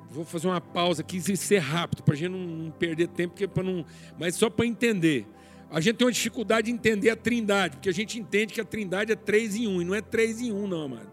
Vou 0.09 0.25
fazer 0.25 0.47
uma 0.47 0.61
pausa 0.61 1.01
aqui 1.01 1.17
e 1.17 1.37
ser 1.37 1.59
rápido, 1.59 2.03
para 2.03 2.13
a 2.13 2.17
gente 2.17 2.31
não 2.31 2.71
perder 2.71 3.07
tempo, 3.07 3.33
porque 3.33 3.47
para 3.47 3.63
não, 3.63 3.85
mas 4.17 4.35
só 4.35 4.49
para 4.49 4.65
entender. 4.65 5.27
A 5.71 5.79
gente 5.81 5.97
tem 5.97 6.05
uma 6.05 6.13
dificuldade 6.13 6.67
de 6.67 6.71
entender 6.71 7.09
a 7.09 7.15
trindade, 7.15 7.77
porque 7.77 7.89
a 7.89 7.93
gente 7.93 8.19
entende 8.19 8.53
que 8.53 8.61
a 8.61 8.65
trindade 8.65 9.11
é 9.11 9.15
três 9.15 9.55
em 9.55 9.67
um, 9.67 9.81
e 9.81 9.85
não 9.85 9.95
é 9.95 10.01
três 10.01 10.39
em 10.39 10.51
um, 10.51 10.67
não, 10.67 10.83
amado. 10.83 11.11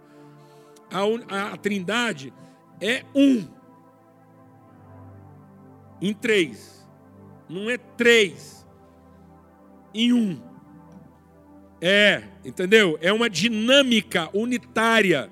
A, 0.90 1.34
a, 1.34 1.52
a 1.54 1.56
trindade 1.56 2.32
é 2.80 3.04
um 3.14 3.46
em 6.00 6.12
três, 6.12 6.86
não 7.48 7.70
é 7.70 7.78
três 7.78 8.66
em 9.94 10.12
um. 10.12 10.49
É, 11.80 12.24
entendeu? 12.44 12.98
É 13.00 13.12
uma 13.12 13.30
dinâmica 13.30 14.28
unitária 14.34 15.30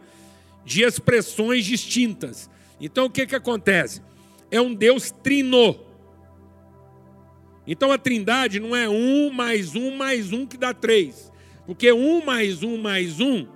de 0.64 0.82
expressões 0.82 1.64
distintas. 1.64 2.48
Então 2.80 3.06
o 3.06 3.10
que, 3.10 3.26
que 3.26 3.34
acontece? 3.34 4.02
É 4.50 4.60
um 4.60 4.72
Deus 4.74 5.10
trino. 5.10 5.78
Então 7.66 7.92
a 7.92 7.98
trindade 7.98 8.58
não 8.58 8.74
é 8.74 8.88
um 8.88 9.30
mais 9.30 9.74
um 9.74 9.94
mais 9.94 10.32
um 10.32 10.46
que 10.46 10.56
dá 10.56 10.72
três. 10.72 11.30
Porque 11.66 11.92
um 11.92 12.24
mais 12.24 12.62
um 12.62 12.78
mais 12.78 13.20
um 13.20 13.46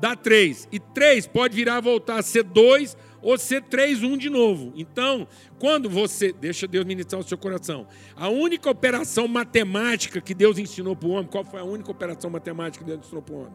dá 0.00 0.16
três. 0.16 0.66
E 0.72 0.80
três 0.80 1.26
pode 1.26 1.54
virar 1.54 1.80
voltar 1.80 2.18
a 2.18 2.22
ser 2.22 2.42
dois 2.42 2.96
ou 3.22 3.36
ser 3.38 3.62
três, 3.62 4.02
um 4.02 4.16
de 4.16 4.30
novo. 4.30 4.72
Então, 4.76 5.26
quando 5.58 5.88
você. 5.88 6.32
Deixa 6.32 6.66
Deus 6.66 6.84
ministrar 6.84 7.20
o 7.20 7.24
seu 7.24 7.36
coração. 7.36 7.86
A 8.16 8.28
única 8.28 8.70
operação 8.70 9.28
matemática 9.28 10.20
que 10.20 10.34
Deus 10.34 10.58
ensinou 10.58 10.96
para 10.96 11.08
o 11.08 11.12
homem, 11.12 11.26
qual 11.26 11.44
foi 11.44 11.60
a 11.60 11.64
única 11.64 11.90
operação 11.90 12.30
matemática 12.30 12.84
que 12.84 12.90
Deus 12.90 13.04
ensinou 13.04 13.22
para 13.22 13.34
o 13.34 13.38
homem? 13.40 13.54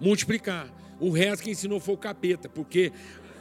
Multiplicar. 0.00 0.72
O 1.00 1.10
resto 1.10 1.42
que 1.42 1.50
ensinou 1.50 1.80
foi 1.80 1.94
o 1.94 1.98
capeta, 1.98 2.48
porque 2.48 2.92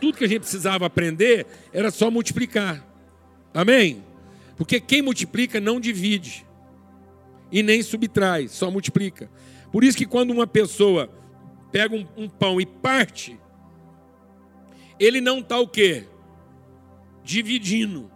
tudo 0.02 0.18
que 0.18 0.24
a 0.24 0.28
gente 0.28 0.42
precisava 0.42 0.86
aprender 0.86 1.46
era 1.72 1.92
só 1.92 2.10
multiplicar. 2.10 2.86
Amém? 3.54 4.04
Porque 4.58 4.80
quem 4.80 5.02
multiplica 5.02 5.60
não 5.60 5.80
divide 5.80 6.46
e 7.52 7.62
nem 7.62 7.84
subtrai, 7.84 8.48
só 8.48 8.72
multiplica. 8.72 9.30
Por 9.72 9.84
isso 9.84 9.98
que 9.98 10.06
quando 10.06 10.32
uma 10.32 10.48
pessoa 10.48 11.10
pega 11.72 11.96
um, 11.96 12.06
um 12.18 12.30
pão 12.30 12.60
e 12.60 12.66
parte, 12.66 13.40
ele 15.04 15.22
não 15.22 15.40
está 15.40 15.60
o 15.60 15.68
quê? 15.68 16.08
Dividindo. 17.24 18.12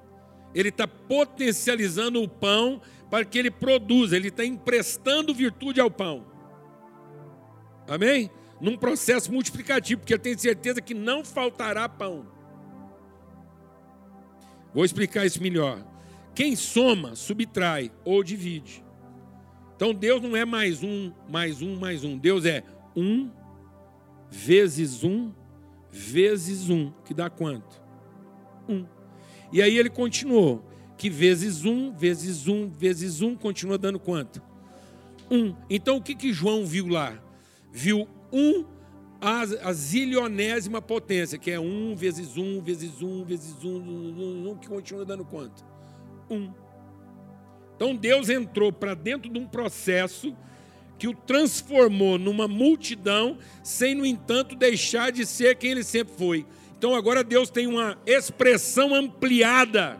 Ele 0.54 0.69
está 0.69 0.88
potencializando 0.88 2.21
o 2.21 2.28
pão 2.28 2.82
para 3.10 3.26
que 3.26 3.38
ele 3.38 3.52
produza, 3.52 4.15
ele 4.15 4.30
está 4.30 4.43
emprestando 4.43 5.34
virtude 5.34 5.80
ao 5.80 5.89
pão. 5.89 6.26
Amém? 7.88 8.30
num 8.60 8.78
processo 8.78 9.32
multiplicativo, 9.32 10.02
porque 10.02 10.13
eu 10.13 10.19
tenho 10.19 10.38
certeza 10.38 10.82
que 10.82 10.93
não 10.93 11.23
faltará 11.23 11.88
pão. 11.88 12.26
Vou 14.73 14.84
explicar 14.84 15.26
isso 15.26 15.41
melhor. 15.41 15.86
Quem 16.36 16.56
soma, 16.56 17.15
subtrai 17.15 17.91
ou 18.04 18.23
divide. 18.23 18.84
Então 19.76 19.93
Deus 19.93 20.21
não 20.21 20.36
é 20.36 20.45
mais 20.45 20.84
um, 20.84 21.12
mais 21.30 21.62
um, 21.62 21.76
mais 21.78 22.04
um. 22.04 22.17
Deus 22.17 22.45
é 22.45 22.63
um 22.95 23.32
vezes 24.30 25.04
um 25.04 25.32
vezes 25.91 26.69
um, 26.69 26.91
que 27.06 27.13
dá 27.13 27.30
quanto? 27.30 27.82
Um. 28.67 28.86
E 29.52 29.62
aí 29.62 29.78
ele 29.78 29.89
continuou, 29.89 30.63
que 30.97 31.10
vezes 31.10 31.65
um, 31.65 31.93
vezes 31.93 32.47
um, 32.47 32.69
vezes 32.69 33.21
um, 33.21 33.36
continua 33.36 33.78
dando 33.78 34.00
quanto? 34.00 34.41
Um. 35.30 35.56
Então 35.69 35.97
o 35.97 36.02
que, 36.02 36.15
que 36.15 36.34
João 36.34 36.65
viu 36.65 36.88
lá? 36.88 37.17
Viu 37.71 38.08
um 38.32 38.65
a, 39.21 39.41
a 39.41 39.73
zilionésima 39.73 40.82
potência, 40.82 41.38
que 41.38 41.52
é 41.52 41.60
um 41.60 41.95
vezes 41.95 42.38
um, 42.38 42.62
vezes 42.62 43.02
um, 43.02 43.23
vezes 43.23 43.63
um, 43.63 43.78
um, 43.78 44.50
um 44.52 44.58
que 44.58 44.67
continua 44.67 45.06
dando 45.06 45.26
quanto? 45.26 45.65
Um. 46.30 46.52
Então 47.76 47.95
Deus 47.95 48.30
entrou 48.30 48.71
para 48.71 48.93
dentro 48.93 49.32
de 49.32 49.39
um 49.39 49.47
processo 49.47 50.36
que 50.98 51.08
o 51.08 51.14
transformou 51.14 52.18
numa 52.18 52.48
multidão, 52.48 53.38
sem, 53.64 53.94
no 53.94 54.06
entanto, 54.06 54.56
deixar 54.56 55.12
de 55.12 55.26
ser 55.26 55.56
quem 55.56 55.72
ele 55.72 55.84
sempre 55.84 56.14
foi. 56.18 56.46
Então 56.78 56.96
agora 56.96 57.24
Deus 57.24 57.50
tem 57.50 57.68
uma 57.68 57.98
expressão 58.06 58.94
ampliada 58.94 60.00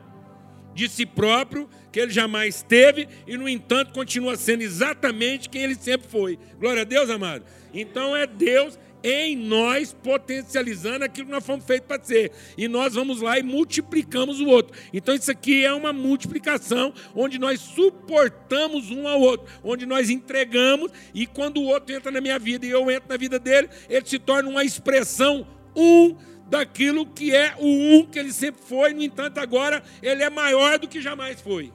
de 0.74 0.88
si 0.88 1.06
próprio 1.06 1.68
que 1.92 2.00
ele 2.00 2.12
jamais 2.12 2.62
teve 2.62 3.08
e, 3.26 3.36
no 3.36 3.50
entanto, 3.50 3.92
continua 3.92 4.36
sendo 4.36 4.62
exatamente 4.62 5.50
quem 5.50 5.64
ele 5.64 5.76
sempre 5.76 6.08
foi. 6.08 6.38
Glória 6.60 6.84
a 6.84 6.86
Deus, 6.86 7.10
amado. 7.10 7.44
Então 7.74 8.16
é 8.16 8.28
Deus 8.28 8.78
em 9.04 9.36
nós 9.36 9.94
potencializando 9.94 11.06
aquilo 11.06 11.28
que 11.28 11.32
nós 11.32 11.46
fomos 11.46 11.66
feitos 11.66 11.88
para 11.88 12.04
ser. 12.04 12.32
E 12.58 12.68
nós 12.68 12.94
vamos 12.94 13.22
lá 13.22 13.38
e 13.38 13.44
multiplicamos 13.44 14.40
o 14.40 14.48
outro. 14.48 14.78
Então 14.92 15.16
isso 15.16 15.32
aqui 15.32 15.64
é 15.64 15.74
uma 15.74 15.94
multiplicação 15.94 16.94
onde 17.16 17.38
nós 17.38 17.60
suportamos 17.60 18.92
um 18.92 19.08
ao 19.08 19.22
outro, 19.22 19.48
onde 19.64 19.86
nós 19.86 20.10
entregamos 20.10 20.92
e 21.14 21.26
quando 21.26 21.58
o 21.58 21.66
outro 21.66 21.96
entra 21.96 22.12
na 22.12 22.22
minha 22.22 22.40
vida 22.40 22.66
e 22.66 22.70
eu 22.70 22.90
entro 22.90 23.10
na 23.10 23.18
vida 23.18 23.40
dele, 23.40 23.70
ele 23.90 24.06
se 24.06 24.20
torna 24.20 24.50
uma 24.50 24.64
expressão 24.64 25.48
um 25.76 26.16
daquilo 26.48 27.06
que 27.06 27.36
é 27.36 27.56
o 27.60 27.66
um 27.68 28.06
que 28.06 28.18
ele 28.18 28.32
sempre 28.32 28.62
foi, 28.62 28.94
no 28.94 29.04
entanto, 29.04 29.38
agora 29.38 29.84
ele 30.02 30.24
é 30.24 30.30
maior 30.30 30.80
do 30.80 30.88
que 30.88 31.02
jamais 31.02 31.42
foi. 31.42 31.74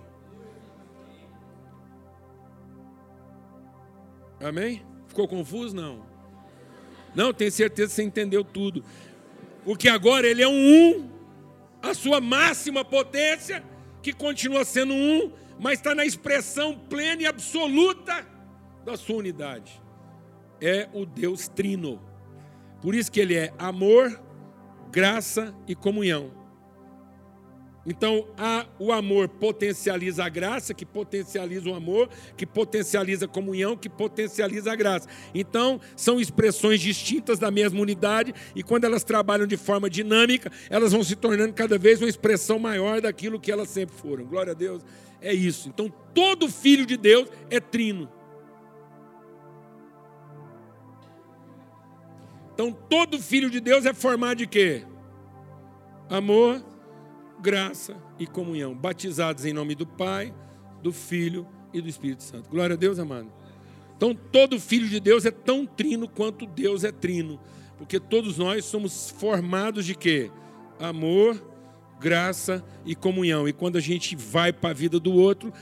Amém? 4.40 4.82
Ficou 5.06 5.28
confuso? 5.28 5.76
Não. 5.76 6.11
Não, 7.14 7.32
tenho 7.32 7.52
certeza 7.52 7.88
que 7.90 7.94
você 7.96 8.02
entendeu 8.02 8.42
tudo. 8.42 8.84
Porque 9.64 9.88
agora 9.88 10.26
ele 10.26 10.42
é 10.42 10.48
um 10.48 10.52
um, 10.52 11.08
a 11.82 11.94
sua 11.94 12.20
máxima 12.20 12.84
potência, 12.84 13.62
que 14.02 14.12
continua 14.12 14.64
sendo 14.64 14.94
um, 14.94 15.32
mas 15.58 15.78
está 15.78 15.94
na 15.94 16.04
expressão 16.04 16.76
plena 16.76 17.22
e 17.22 17.26
absoluta 17.26 18.26
da 18.84 18.96
sua 18.96 19.16
unidade. 19.16 19.80
É 20.60 20.88
o 20.92 21.04
Deus 21.04 21.48
Trino. 21.48 22.00
Por 22.80 22.94
isso 22.94 23.10
que 23.10 23.20
ele 23.20 23.34
é 23.34 23.52
amor, 23.58 24.20
graça 24.90 25.54
e 25.68 25.74
comunhão. 25.74 26.41
Então, 27.84 28.28
a, 28.38 28.64
o 28.78 28.92
amor 28.92 29.28
potencializa 29.28 30.24
a 30.24 30.28
graça, 30.28 30.72
que 30.72 30.86
potencializa 30.86 31.68
o 31.68 31.74
amor, 31.74 32.08
que 32.36 32.46
potencializa 32.46 33.24
a 33.24 33.28
comunhão, 33.28 33.76
que 33.76 33.88
potencializa 33.88 34.72
a 34.72 34.76
graça. 34.76 35.08
Então, 35.34 35.80
são 35.96 36.20
expressões 36.20 36.80
distintas 36.80 37.40
da 37.40 37.50
mesma 37.50 37.80
unidade, 37.80 38.32
e 38.54 38.62
quando 38.62 38.84
elas 38.84 39.02
trabalham 39.02 39.46
de 39.46 39.56
forma 39.56 39.90
dinâmica, 39.90 40.50
elas 40.70 40.92
vão 40.92 41.02
se 41.02 41.16
tornando 41.16 41.52
cada 41.54 41.76
vez 41.76 42.00
uma 42.00 42.08
expressão 42.08 42.58
maior 42.58 43.00
daquilo 43.00 43.40
que 43.40 43.50
elas 43.50 43.68
sempre 43.68 43.96
foram. 43.96 44.24
Glória 44.24 44.52
a 44.52 44.54
Deus. 44.54 44.84
É 45.20 45.34
isso. 45.34 45.68
Então, 45.68 45.92
todo 46.14 46.48
filho 46.48 46.86
de 46.86 46.96
Deus 46.96 47.28
é 47.50 47.58
trino. 47.58 48.08
Então, 52.54 52.70
todo 52.72 53.18
filho 53.18 53.50
de 53.50 53.58
Deus 53.60 53.86
é 53.86 53.92
formado 53.92 54.38
de 54.38 54.46
quê? 54.46 54.84
Amor, 56.08 56.62
graça 57.42 57.96
e 58.18 58.26
comunhão. 58.26 58.74
Batizados 58.74 59.44
em 59.44 59.52
nome 59.52 59.74
do 59.74 59.86
Pai, 59.86 60.32
do 60.80 60.92
Filho 60.92 61.46
e 61.74 61.80
do 61.80 61.88
Espírito 61.88 62.22
Santo. 62.22 62.48
Glória 62.48 62.74
a 62.74 62.76
Deus, 62.76 62.98
amado. 62.98 63.30
Então, 63.96 64.14
todo 64.14 64.58
filho 64.58 64.88
de 64.88 65.00
Deus 65.00 65.26
é 65.26 65.30
tão 65.30 65.66
trino 65.66 66.08
quanto 66.08 66.46
Deus 66.46 66.84
é 66.84 66.92
trino. 66.92 67.38
Porque 67.76 67.98
todos 67.98 68.38
nós 68.38 68.64
somos 68.64 69.10
formados 69.10 69.84
de 69.84 69.94
quê? 69.94 70.30
Amor, 70.78 71.40
graça 72.00 72.64
e 72.84 72.94
comunhão. 72.94 73.48
E 73.48 73.52
quando 73.52 73.76
a 73.76 73.80
gente 73.80 74.14
vai 74.14 74.52
para 74.52 74.70
a 74.70 74.74
vida 74.74 74.98
do 75.00 75.12
outro, 75.12 75.52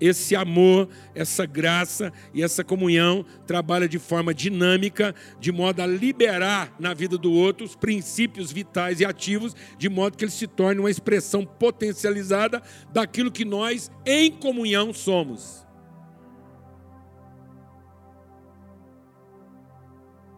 esse 0.00 0.36
amor, 0.36 0.88
essa 1.14 1.44
graça 1.44 2.12
e 2.32 2.42
essa 2.42 2.62
comunhão 2.62 3.24
trabalha 3.46 3.88
de 3.88 3.98
forma 3.98 4.32
dinâmica, 4.32 5.14
de 5.40 5.50
modo 5.50 5.80
a 5.80 5.86
liberar 5.86 6.74
na 6.78 6.94
vida 6.94 7.18
do 7.18 7.32
outro 7.32 7.64
os 7.64 7.74
princípios 7.76 8.52
vitais 8.52 9.00
e 9.00 9.04
ativos, 9.04 9.54
de 9.76 9.88
modo 9.88 10.16
que 10.16 10.24
ele 10.24 10.30
se 10.30 10.46
torne 10.46 10.80
uma 10.80 10.90
expressão 10.90 11.44
potencializada 11.44 12.62
daquilo 12.92 13.30
que 13.30 13.44
nós, 13.44 13.90
em 14.06 14.30
comunhão, 14.30 14.92
somos. 14.92 15.66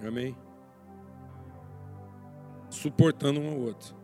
Amém? 0.02 0.34
Suportando 2.70 3.40
um 3.40 3.50
ao 3.50 3.58
outro. 3.58 4.00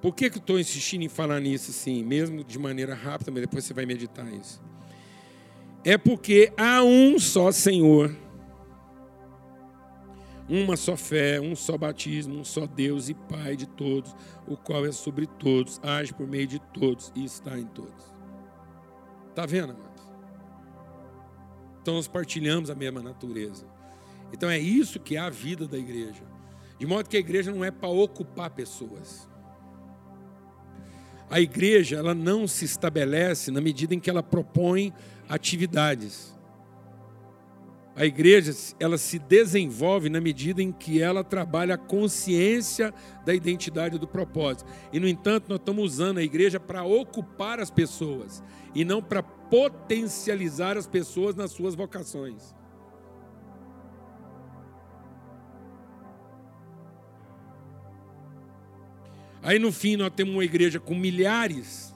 Por 0.00 0.12
que, 0.12 0.28
que 0.28 0.38
eu 0.38 0.40
estou 0.40 0.58
insistindo 0.58 1.04
em 1.04 1.08
falar 1.08 1.38
nisso 1.38 1.70
assim, 1.70 2.02
mesmo 2.02 2.42
de 2.42 2.58
maneira 2.58 2.92
rápida, 2.92 3.30
mas 3.30 3.42
depois 3.42 3.64
você 3.64 3.72
vai 3.72 3.86
meditar 3.86 4.26
isso? 4.32 4.60
É 5.84 5.98
porque 5.98 6.52
há 6.56 6.82
um 6.82 7.18
só 7.18 7.50
Senhor, 7.50 8.16
uma 10.48 10.76
só 10.76 10.96
fé, 10.96 11.40
um 11.40 11.56
só 11.56 11.76
batismo, 11.76 12.38
um 12.38 12.44
só 12.44 12.66
Deus 12.66 13.08
e 13.08 13.14
Pai 13.14 13.56
de 13.56 13.66
todos, 13.66 14.14
o 14.46 14.56
qual 14.56 14.86
é 14.86 14.92
sobre 14.92 15.26
todos, 15.26 15.80
age 15.82 16.12
por 16.12 16.26
meio 16.26 16.46
de 16.46 16.58
todos 16.58 17.12
e 17.14 17.24
está 17.24 17.58
em 17.58 17.66
todos. 17.66 18.12
Está 19.30 19.46
vendo, 19.46 19.72
amados? 19.72 20.02
Então 21.80 21.94
nós 21.94 22.06
partilhamos 22.06 22.70
a 22.70 22.74
mesma 22.74 23.02
natureza. 23.02 23.66
Então 24.32 24.48
é 24.48 24.58
isso 24.58 25.00
que 25.00 25.16
é 25.16 25.20
a 25.20 25.30
vida 25.30 25.66
da 25.66 25.78
igreja. 25.78 26.22
De 26.78 26.86
modo 26.86 27.08
que 27.08 27.16
a 27.16 27.20
igreja 27.20 27.50
não 27.50 27.64
é 27.64 27.70
para 27.70 27.88
ocupar 27.88 28.50
pessoas. 28.50 29.28
A 31.30 31.40
igreja, 31.40 31.96
ela 31.96 32.14
não 32.14 32.46
se 32.46 32.64
estabelece 32.64 33.50
na 33.50 33.60
medida 33.60 33.94
em 33.94 34.00
que 34.00 34.10
ela 34.10 34.22
propõe 34.22 34.92
atividades. 35.28 36.32
A 37.94 38.06
igreja, 38.06 38.54
ela 38.80 38.96
se 38.96 39.18
desenvolve 39.18 40.08
na 40.08 40.20
medida 40.20 40.62
em 40.62 40.72
que 40.72 41.02
ela 41.02 41.22
trabalha 41.22 41.74
a 41.74 41.78
consciência 41.78 42.92
da 43.24 43.34
identidade 43.34 43.98
do 43.98 44.08
propósito. 44.08 44.64
E, 44.92 44.98
no 44.98 45.06
entanto, 45.06 45.46
nós 45.48 45.58
estamos 45.58 45.84
usando 45.84 46.18
a 46.18 46.22
igreja 46.22 46.58
para 46.58 46.84
ocupar 46.84 47.60
as 47.60 47.70
pessoas 47.70 48.42
e 48.74 48.82
não 48.82 49.02
para 49.02 49.22
potencializar 49.22 50.78
as 50.78 50.86
pessoas 50.86 51.34
nas 51.34 51.50
suas 51.50 51.74
vocações. 51.74 52.54
Aí 59.42 59.58
no 59.58 59.72
fim 59.72 59.96
nós 59.96 60.12
temos 60.14 60.32
uma 60.32 60.44
igreja 60.44 60.78
com 60.78 60.94
milhares 60.94 61.92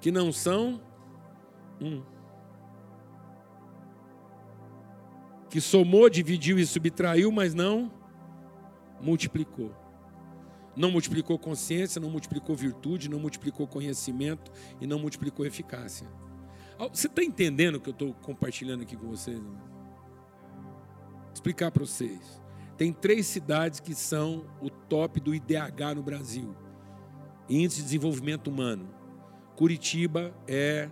que 0.00 0.12
não 0.12 0.32
são 0.32 0.80
um. 1.80 2.00
Que 5.48 5.60
somou, 5.60 6.08
dividiu 6.08 6.58
e 6.58 6.66
subtraiu, 6.66 7.30
mas 7.30 7.54
não 7.54 7.92
multiplicou. 9.00 9.74
Não 10.76 10.90
multiplicou 10.90 11.38
consciência, 11.38 12.00
não 12.00 12.10
multiplicou 12.10 12.54
virtude, 12.54 13.08
não 13.08 13.18
multiplicou 13.18 13.66
conhecimento 13.66 14.52
e 14.80 14.86
não 14.86 14.98
multiplicou 14.98 15.46
eficácia. 15.46 16.06
Você 16.92 17.06
está 17.06 17.22
entendendo 17.22 17.76
o 17.76 17.80
que 17.80 17.88
eu 17.88 17.92
estou 17.92 18.12
compartilhando 18.14 18.82
aqui 18.82 18.96
com 18.96 19.08
vocês? 19.08 19.38
Vou 19.38 21.32
explicar 21.32 21.70
para 21.70 21.84
vocês. 21.84 22.42
Tem 22.76 22.92
três 22.92 23.26
cidades 23.26 23.80
que 23.80 23.94
são 23.94 24.44
o 24.60 24.68
top 24.68 25.18
do 25.18 25.34
IDH 25.34 25.94
no 25.94 26.02
Brasil 26.02 26.54
Índice 27.48 27.78
de 27.78 27.84
Desenvolvimento 27.84 28.48
Humano. 28.48 28.88
Curitiba 29.54 30.34
é 30.46 30.90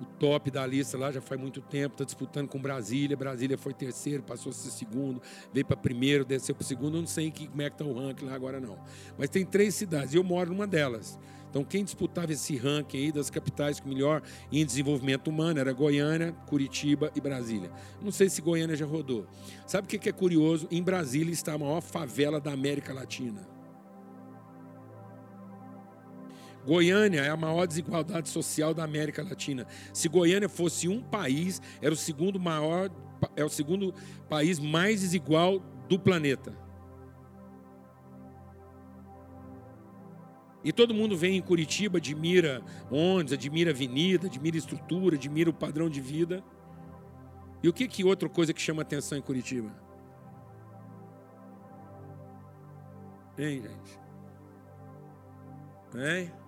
o 0.00 0.04
top 0.18 0.50
da 0.50 0.66
lista 0.66 0.96
lá 0.96 1.12
já 1.12 1.20
faz 1.20 1.40
muito 1.40 1.60
tempo, 1.60 1.94
está 1.94 2.04
disputando 2.04 2.48
com 2.48 2.60
Brasília. 2.60 3.16
Brasília 3.16 3.58
foi 3.58 3.74
terceiro, 3.74 4.22
passou 4.22 4.50
a 4.50 4.52
ser 4.52 4.70
segundo, 4.70 5.20
veio 5.52 5.66
para 5.66 5.76
primeiro, 5.76 6.24
desceu 6.24 6.54
para 6.54 6.66
segundo. 6.66 6.96
Eu 6.96 7.02
não 7.02 7.08
sei 7.08 7.30
como 7.30 7.62
é 7.62 7.68
que 7.68 7.74
está 7.74 7.84
o 7.84 7.92
ranking 7.92 8.24
lá 8.24 8.34
agora, 8.34 8.58
não. 8.58 8.78
Mas 9.18 9.28
tem 9.28 9.44
três 9.44 9.74
cidades, 9.74 10.14
e 10.14 10.16
eu 10.16 10.24
moro 10.24 10.50
numa 10.50 10.66
delas. 10.66 11.18
Então, 11.50 11.64
quem 11.64 11.82
disputava 11.82 12.32
esse 12.32 12.56
ranking 12.56 12.96
aí 12.96 13.12
das 13.12 13.28
capitais 13.28 13.80
com 13.80 13.88
melhor 13.88 14.22
em 14.52 14.64
desenvolvimento 14.64 15.28
humano 15.28 15.58
era 15.58 15.72
Goiânia, 15.72 16.32
Curitiba 16.46 17.10
e 17.14 17.20
Brasília. 17.20 17.70
Não 18.00 18.12
sei 18.12 18.30
se 18.30 18.40
Goiânia 18.40 18.76
já 18.76 18.86
rodou. 18.86 19.26
Sabe 19.66 19.86
o 19.86 20.00
que 20.00 20.08
é 20.08 20.12
curioso? 20.12 20.68
Em 20.70 20.80
Brasília 20.80 21.32
está 21.32 21.54
a 21.54 21.58
maior 21.58 21.80
favela 21.80 22.40
da 22.40 22.52
América 22.52 22.94
Latina. 22.94 23.59
Goiânia 26.70 27.22
é 27.22 27.30
a 27.30 27.36
maior 27.36 27.66
desigualdade 27.66 28.28
social 28.28 28.72
da 28.72 28.84
América 28.84 29.24
Latina. 29.24 29.66
Se 29.92 30.08
Goiânia 30.08 30.48
fosse 30.48 30.86
um 30.86 31.02
país, 31.02 31.60
era 31.82 31.92
o 31.92 31.96
segundo 31.96 32.38
maior, 32.38 32.88
é 33.34 33.44
o 33.44 33.48
segundo 33.48 33.92
país 34.28 34.60
mais 34.60 35.00
desigual 35.00 35.58
do 35.88 35.98
planeta. 35.98 36.56
E 40.62 40.72
todo 40.72 40.94
mundo 40.94 41.16
vem 41.16 41.38
em 41.38 41.42
Curitiba, 41.42 41.98
admira 41.98 42.62
ônibus, 42.88 43.32
admira 43.32 43.72
avenida, 43.72 44.28
admira 44.28 44.56
estrutura, 44.56 45.16
admira 45.16 45.50
o 45.50 45.52
padrão 45.52 45.90
de 45.90 46.00
vida. 46.00 46.40
E 47.64 47.68
o 47.68 47.72
que 47.72 47.88
que 47.88 48.04
outra 48.04 48.28
coisa 48.28 48.54
que 48.54 48.62
chama 48.62 48.82
atenção 48.82 49.18
em 49.18 49.22
Curitiba? 49.22 49.74
Hein, 53.36 53.60
gente? 53.60 53.98
Hein? 55.96 56.39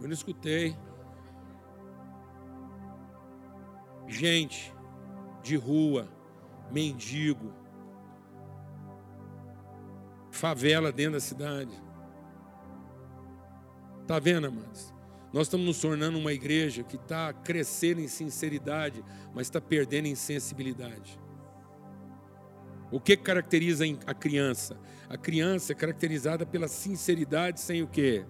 Eu 0.00 0.06
não 0.06 0.12
escutei. 0.14 0.76
Gente 4.06 4.74
de 5.42 5.56
rua, 5.56 6.08
mendigo, 6.70 7.52
favela 10.30 10.92
dentro 10.92 11.12
da 11.12 11.20
cidade. 11.20 11.72
Tá 14.06 14.18
vendo, 14.18 14.46
amados? 14.46 14.94
Nós 15.32 15.46
estamos 15.46 15.66
nos 15.66 15.80
tornando 15.80 16.18
uma 16.18 16.32
igreja 16.32 16.82
que 16.82 16.96
está 16.96 17.32
crescendo 17.32 18.00
em 18.00 18.08
sinceridade, 18.08 19.04
mas 19.34 19.48
está 19.48 19.60
perdendo 19.60 20.06
em 20.06 20.14
sensibilidade. 20.14 21.18
O 22.90 23.00
que 23.00 23.16
caracteriza 23.16 23.84
a 24.06 24.14
criança? 24.14 24.78
A 25.08 25.18
criança 25.18 25.72
é 25.72 25.74
caracterizada 25.74 26.46
pela 26.46 26.68
sinceridade 26.68 27.60
sem 27.60 27.82
o 27.82 27.88
quê? 27.88 28.24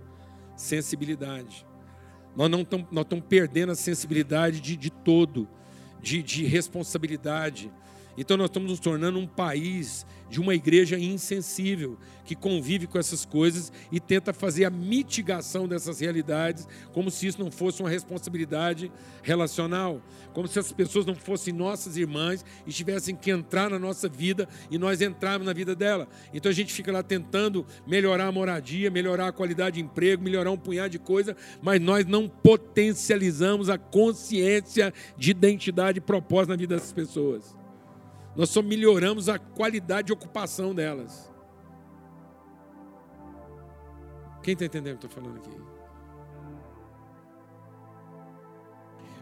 Sensibilidade. 0.57 1.67
Nós 2.35 2.51
não 2.51 2.63
estamos, 2.63 3.25
perdendo 3.29 3.73
a 3.73 3.75
sensibilidade 3.75 4.61
de, 4.61 4.77
de 4.77 4.91
todo, 4.91 5.49
de, 6.03 6.23
de 6.23 6.45
responsabilidade. 6.45 7.73
Então 8.17 8.37
nós 8.37 8.47
estamos 8.47 8.71
nos 8.71 8.81
tornando 8.81 9.19
um 9.19 9.27
país 9.27 10.07
de 10.29 10.41
uma 10.41 10.55
igreja 10.55 10.99
insensível, 10.99 11.97
que 12.25 12.35
convive 12.35 12.87
com 12.87 12.99
essas 12.99 13.25
coisas 13.25 13.73
e 13.93 14.01
tenta 14.01 14.33
fazer 14.33 14.65
a 14.65 14.71
mitigação 14.71 15.69
dessas 15.69 16.01
realidades, 16.01 16.67
como 16.93 17.11
se 17.11 17.29
isso 17.29 17.41
não 17.41 17.51
fosse 17.51 17.81
uma 17.81 17.89
responsabilidade 17.89 18.91
relacional, 19.23 20.03
como 20.33 20.49
se 20.49 20.59
as 20.59 20.73
pessoas 20.73 21.07
não 21.07 21.15
fossem 21.15 21.55
nossas 21.55 21.97
irmãs 21.97 22.45
e 22.67 22.73
tivessem 22.73 23.15
que 23.15 23.31
entrar 23.31 23.71
na 23.71 23.79
nossa 23.79 24.09
vida 24.09 24.49
e 24.71 24.79
nós 24.79 25.01
entrarmos 25.01 25.47
na 25.47 25.53
vida 25.53 25.77
dela. 25.77 26.09
Então 26.35 26.51
a 26.51 26.55
gente 26.55 26.73
fica 26.73 26.91
lá 26.91 27.03
tentando 27.03 27.65
melhorar 27.87 28.27
a 28.27 28.33
moradia, 28.33 28.91
melhorar 28.91 29.29
a 29.29 29.33
qualidade 29.33 29.77
de 29.77 29.83
emprego, 29.83 30.23
melhorar 30.23 30.51
um 30.51 30.59
punhado 30.59 30.91
de 30.91 30.99
coisa, 30.99 31.37
mas 31.63 31.81
nós 31.81 32.05
não 32.05 32.29
potencializamos 32.29 33.69
a 33.69 33.79
consciência 33.79 34.93
de 35.17 35.31
identidade 35.31 35.99
e 35.99 36.01
propósito 36.01 36.51
na 36.51 36.57
vida 36.57 36.75
dessas 36.75 36.93
pessoas 36.93 37.57
nós 38.37 38.51
só 38.51 38.61
melhoramos 38.63 39.29
a 39.29 39.39
qualidade 39.39 40.09
de 40.09 40.13
ocupação 40.13 40.75
delas. 40.75 41.33
Quem 44.43 44.53
está 44.53 44.67
entendendo 44.67 44.97
o 44.97 44.99
que 44.99 45.07
eu 45.07 45.09
estou 45.09 45.23
falando 45.23 45.39
aqui? 45.39 45.77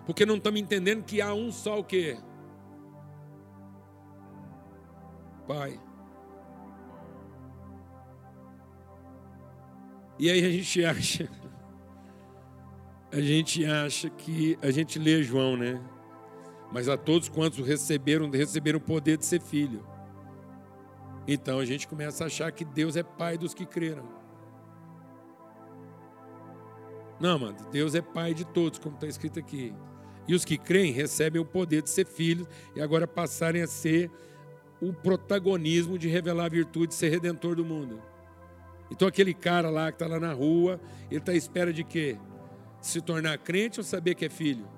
Porque 0.04 0.26
não 0.26 0.36
estamos 0.36 0.60
entendendo 0.60 1.04
que 1.04 1.22
há 1.22 1.32
um 1.32 1.50
só 1.50 1.78
o 1.78 1.84
quê? 1.84 2.18
Pai. 5.46 5.80
E 10.18 10.30
aí 10.30 10.44
a 10.44 10.50
gente 10.50 10.84
acha, 10.84 11.30
a 13.12 13.20
gente 13.20 13.64
acha 13.64 14.10
que 14.10 14.58
a 14.60 14.70
gente 14.70 14.98
lê 14.98 15.22
João, 15.22 15.56
né? 15.56 15.80
Mas 16.74 16.88
a 16.88 16.96
todos 16.96 17.28
quantos 17.28 17.64
receberam, 17.64 18.28
receberam 18.28 18.80
o 18.80 18.82
poder 18.82 19.16
de 19.16 19.24
ser 19.24 19.40
filho. 19.40 19.86
Então 21.24 21.60
a 21.60 21.64
gente 21.64 21.86
começa 21.86 22.24
a 22.24 22.26
achar 22.26 22.50
que 22.50 22.64
Deus 22.64 22.96
é 22.96 23.02
pai 23.04 23.38
dos 23.38 23.54
que 23.54 23.64
creram. 23.64 24.04
Não, 27.20 27.38
mano, 27.38 27.56
Deus 27.70 27.94
é 27.94 28.02
pai 28.02 28.34
de 28.34 28.44
todos, 28.44 28.80
como 28.80 28.96
está 28.96 29.06
escrito 29.06 29.38
aqui. 29.38 29.72
E 30.26 30.34
os 30.34 30.44
que 30.44 30.58
creem 30.58 30.90
recebem 30.90 31.40
o 31.40 31.44
poder 31.44 31.80
de 31.80 31.90
ser 31.90 32.06
filhos 32.06 32.48
e 32.74 32.80
agora 32.80 33.06
passarem 33.06 33.62
a 33.62 33.68
ser 33.68 34.10
o 34.80 34.92
protagonismo 34.92 35.96
de 35.96 36.08
revelar 36.08 36.46
a 36.46 36.48
virtude 36.48 36.88
de 36.88 36.94
ser 36.94 37.08
redentor 37.08 37.54
do 37.54 37.64
mundo. 37.64 38.02
Então 38.90 39.06
aquele 39.06 39.32
cara 39.32 39.70
lá 39.70 39.92
que 39.92 39.94
está 39.94 40.08
lá 40.08 40.18
na 40.18 40.32
rua, 40.32 40.80
ele 41.08 41.20
está 41.20 41.30
à 41.30 41.36
espera 41.36 41.72
de 41.72 41.84
quê? 41.84 42.18
Se 42.80 43.00
tornar 43.00 43.38
crente 43.38 43.78
ou 43.78 43.84
saber 43.84 44.16
que 44.16 44.24
é 44.24 44.28
filho? 44.28 44.73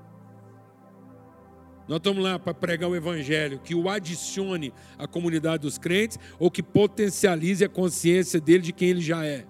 Nós 1.89 1.99
estamos 1.99 2.23
lá 2.23 2.39
para 2.39 2.53
pregar 2.53 2.91
o 2.91 2.97
Evangelho 2.97 3.61
que 3.61 3.75
o 3.75 3.89
adicione 3.89 4.73
à 4.99 5.07
comunidade 5.07 5.63
dos 5.63 5.79
crentes 5.79 6.19
ou 6.39 6.51
que 6.51 6.63
potencialize 6.63 7.65
a 7.65 7.69
consciência 7.69 8.41
dele 8.41 8.63
de 8.65 8.73
quem 8.73 8.89
ele 8.89 9.01
já 9.01 9.25
é. 9.25 9.47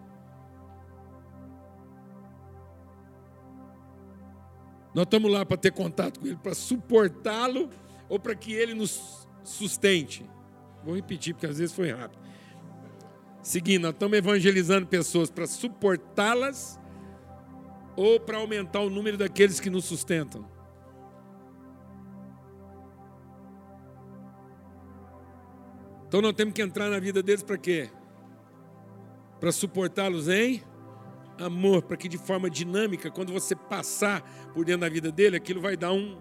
Nós 4.94 5.04
estamos 5.04 5.30
lá 5.30 5.44
para 5.44 5.56
ter 5.56 5.72
contato 5.72 6.20
com 6.20 6.26
ele, 6.26 6.36
para 6.36 6.54
suportá-lo 6.54 7.70
ou 8.08 8.18
para 8.18 8.34
que 8.34 8.52
ele 8.52 8.74
nos 8.74 9.26
sustente. 9.42 10.24
Vou 10.84 10.94
repetir 10.94 11.34
porque 11.34 11.46
às 11.46 11.58
vezes 11.58 11.74
foi 11.74 11.90
rápido. 11.90 12.20
Seguindo, 13.42 13.82
nós 13.82 13.92
estamos 13.92 14.18
evangelizando 14.18 14.86
pessoas 14.86 15.30
para 15.30 15.46
suportá-las 15.46 16.78
ou 17.94 18.20
para 18.20 18.38
aumentar 18.38 18.80
o 18.80 18.90
número 18.90 19.16
daqueles 19.16 19.60
que 19.60 19.70
nos 19.70 19.84
sustentam. 19.84 20.55
Então 26.16 26.22
nós 26.22 26.32
temos 26.32 26.54
que 26.54 26.62
entrar 26.62 26.88
na 26.88 26.98
vida 26.98 27.22
deles 27.22 27.42
para 27.42 27.58
quê? 27.58 27.90
Para 29.38 29.52
suportá-los 29.52 30.30
em 30.30 30.62
amor, 31.38 31.82
para 31.82 31.94
que 31.94 32.08
de 32.08 32.16
forma 32.16 32.48
dinâmica, 32.48 33.10
quando 33.10 33.34
você 33.34 33.54
passar 33.54 34.22
por 34.54 34.64
dentro 34.64 34.80
da 34.80 34.88
vida 34.88 35.12
dele, 35.12 35.36
aquilo 35.36 35.60
vai 35.60 35.76
dar 35.76 35.92
um, 35.92 36.16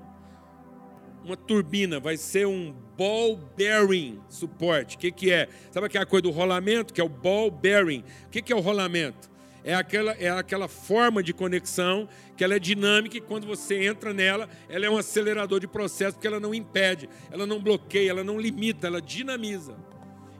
uma 1.23 1.37
turbina, 1.37 1.97
vai 1.97 2.17
ser 2.17 2.45
um 2.45 2.75
ball 2.97 3.37
bearing 3.55 4.19
suporte. 4.27 4.97
O 4.97 4.99
que, 4.99 5.13
que 5.13 5.31
é? 5.31 5.47
Sabe 5.71 5.85
aquela 5.85 6.05
coisa 6.05 6.23
do 6.23 6.31
rolamento, 6.31 6.93
que 6.93 6.99
é 6.99 7.03
o 7.05 7.07
ball 7.07 7.49
bearing? 7.49 8.03
O 8.25 8.29
que, 8.31 8.41
que 8.41 8.51
é 8.51 8.55
o 8.57 8.59
rolamento? 8.59 9.31
É 9.65 9.73
aquela, 9.73 10.11
é 10.11 10.29
aquela 10.29 10.67
forma 10.67 11.23
de 11.23 11.33
conexão 11.33 12.07
que 12.37 12.43
ela 12.43 12.53
é 12.53 12.59
dinâmica 12.59 13.17
e 13.17 13.21
quando 13.21 13.47
você 13.47 13.83
entra 13.83 14.13
nela, 14.13 14.47
ela 14.69 14.85
é 14.85 14.89
um 14.91 14.95
acelerador 14.95 15.59
de 15.59 15.67
processo, 15.67 16.13
porque 16.13 16.27
ela 16.27 16.39
não 16.39 16.53
impede, 16.53 17.09
ela 17.31 17.47
não 17.47 17.59
bloqueia, 17.59 18.11
ela 18.11 18.23
não 18.23 18.39
limita, 18.39 18.85
ela 18.85 19.01
dinamiza. 19.01 19.75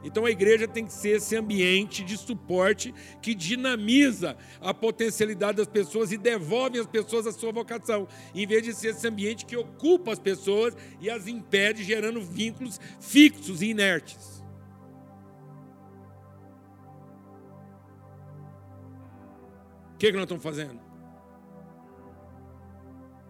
Então 0.04 0.24
a 0.24 0.30
igreja 0.30 0.68
tem 0.68 0.86
que 0.86 0.92
ser 0.92 1.16
esse 1.16 1.34
ambiente 1.34 2.04
de 2.04 2.16
suporte 2.16 2.94
que 3.20 3.34
dinamiza 3.34 4.36
a 4.60 4.72
potencialidade 4.72 5.56
das 5.56 5.66
pessoas 5.66 6.12
e 6.12 6.16
devolve 6.16 6.78
às 6.78 6.86
pessoas 6.86 7.26
a 7.26 7.32
sua 7.32 7.50
vocação, 7.50 8.06
em 8.32 8.46
vez 8.46 8.62
de 8.62 8.72
ser 8.72 8.90
esse 8.90 9.08
ambiente 9.08 9.44
que 9.44 9.56
ocupa 9.56 10.12
as 10.12 10.20
pessoas 10.20 10.76
e 11.00 11.10
as 11.10 11.26
impede, 11.26 11.82
gerando 11.82 12.20
vínculos 12.20 12.80
fixos 13.00 13.60
e 13.60 13.66
inertes. 13.70 14.35
O 19.96 19.98
que, 19.98 20.08
que 20.08 20.12
nós 20.12 20.24
estamos 20.24 20.44
fazendo? 20.44 20.78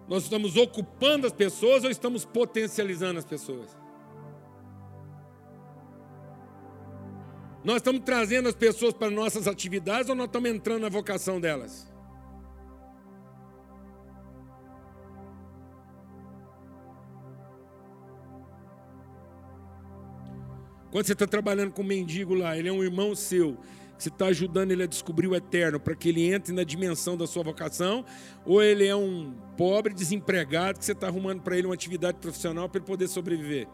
Nós 0.09 0.25
estamos 0.25 0.57
ocupando 0.57 1.25
as 1.25 1.33
pessoas 1.33 1.85
ou 1.85 1.91
estamos 1.91 2.25
potencializando 2.25 3.21
as 3.21 3.25
pessoas? 3.25 3.77
Nós 7.63 7.77
estamos 7.77 8.03
trazendo 8.03 8.49
as 8.49 8.57
pessoas 8.57 8.93
para 8.93 9.09
nossas 9.09 9.47
atividades 9.47 10.09
ou 10.09 10.17
nós 10.17 10.27
estamos 10.27 10.51
entrando 10.51 10.83
na 10.83 10.89
vocação 10.89 11.41
delas? 11.41 11.89
Quando 20.91 21.07
você 21.07 21.13
está 21.13 21.29
trabalhando 21.29 21.71
com 21.71 21.83
um 21.83 21.87
mendigo 21.87 22.35
lá, 22.35 22.59
ele 22.59 22.69
é 22.69 22.73
um 22.73 22.83
irmão 22.83 23.15
seu, 23.15 23.57
você 23.99 24.09
está 24.09 24.27
ajudando 24.27 24.71
ele 24.71 24.83
a 24.83 24.87
descobrir 24.87 25.27
o 25.27 25.35
eterno 25.35 25.81
para 25.81 25.95
que 25.95 26.09
ele 26.09 26.33
entre 26.33 26.53
na 26.53 26.65
dimensão 26.65 27.17
da 27.17 27.27
sua 27.27 27.43
vocação, 27.43 28.05
ou 28.45 28.63
ele 28.63 28.87
é 28.87 28.95
um 28.95 29.35
pobre 29.57 29.95
desempregado 29.95 30.79
que 30.79 30.85
você 30.85 30.93
está 30.93 31.07
arrumando 31.07 31.43
para 31.43 31.57
ele 31.57 31.67
uma 31.67 31.75
atividade 31.75 32.19
profissional 32.19 32.69
para 32.69 32.79
ele 32.79 32.87
poder 32.87 33.09
sobreviver? 33.09 33.69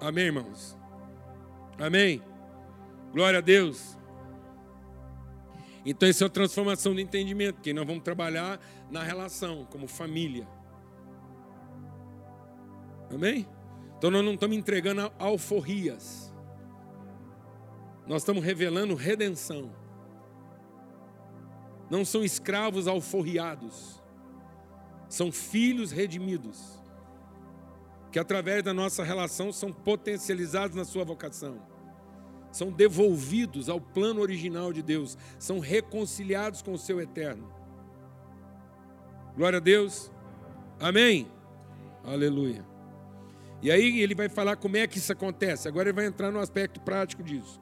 Amém, 0.00 0.26
irmãos? 0.26 0.78
Amém? 1.78 2.22
Glória 3.12 3.38
a 3.38 3.42
Deus. 3.42 3.98
Então, 5.84 6.08
isso 6.08 6.22
é 6.24 6.26
a 6.26 6.30
transformação 6.30 6.94
do 6.94 7.00
entendimento, 7.00 7.60
que 7.60 7.72
nós 7.72 7.86
vamos 7.86 8.02
trabalhar 8.02 8.60
na 8.90 9.02
relação, 9.02 9.66
como 9.70 9.88
família. 9.88 10.46
Amém? 13.12 13.46
Então 14.00 14.10
nós 14.10 14.24
não 14.24 14.32
estamos 14.32 14.56
entregando 14.56 15.12
alforrias. 15.18 16.32
Nós 18.06 18.22
estamos 18.22 18.42
revelando 18.42 18.94
redenção. 18.94 19.70
Não 21.90 22.02
são 22.02 22.24
escravos 22.24 22.88
alforriados. 22.88 24.02
São 25.06 25.30
filhos 25.30 25.92
redimidos. 25.92 26.82
Que 28.10 28.18
através 28.18 28.62
da 28.62 28.72
nossa 28.72 29.04
relação 29.04 29.52
são 29.52 29.70
potencializados 29.70 30.74
na 30.74 30.86
sua 30.86 31.04
vocação. 31.04 31.60
São 32.50 32.72
devolvidos 32.72 33.68
ao 33.68 33.82
plano 33.82 34.22
original 34.22 34.72
de 34.72 34.80
Deus. 34.80 35.18
São 35.38 35.58
reconciliados 35.58 36.62
com 36.62 36.72
o 36.72 36.78
seu 36.78 37.02
eterno. 37.02 37.52
Glória 39.36 39.58
a 39.58 39.60
Deus. 39.60 40.10
Amém. 40.80 41.30
Aleluia. 42.02 42.69
E 43.62 43.70
aí 43.70 44.00
ele 44.00 44.14
vai 44.14 44.28
falar 44.28 44.56
como 44.56 44.76
é 44.76 44.86
que 44.86 44.98
isso 44.98 45.12
acontece. 45.12 45.68
Agora 45.68 45.88
ele 45.88 45.96
vai 45.96 46.06
entrar 46.06 46.30
no 46.30 46.38
aspecto 46.38 46.80
prático 46.80 47.22
disso. 47.22 47.60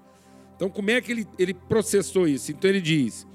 Então, 0.55 0.69
como 0.69 0.91
é 0.91 1.01
que 1.01 1.13
ele, 1.13 1.27
ele 1.39 1.55
processou 1.55 2.27
isso? 2.27 2.51
Então, 2.51 2.69
ele 2.69 2.81
diz: 2.81 3.27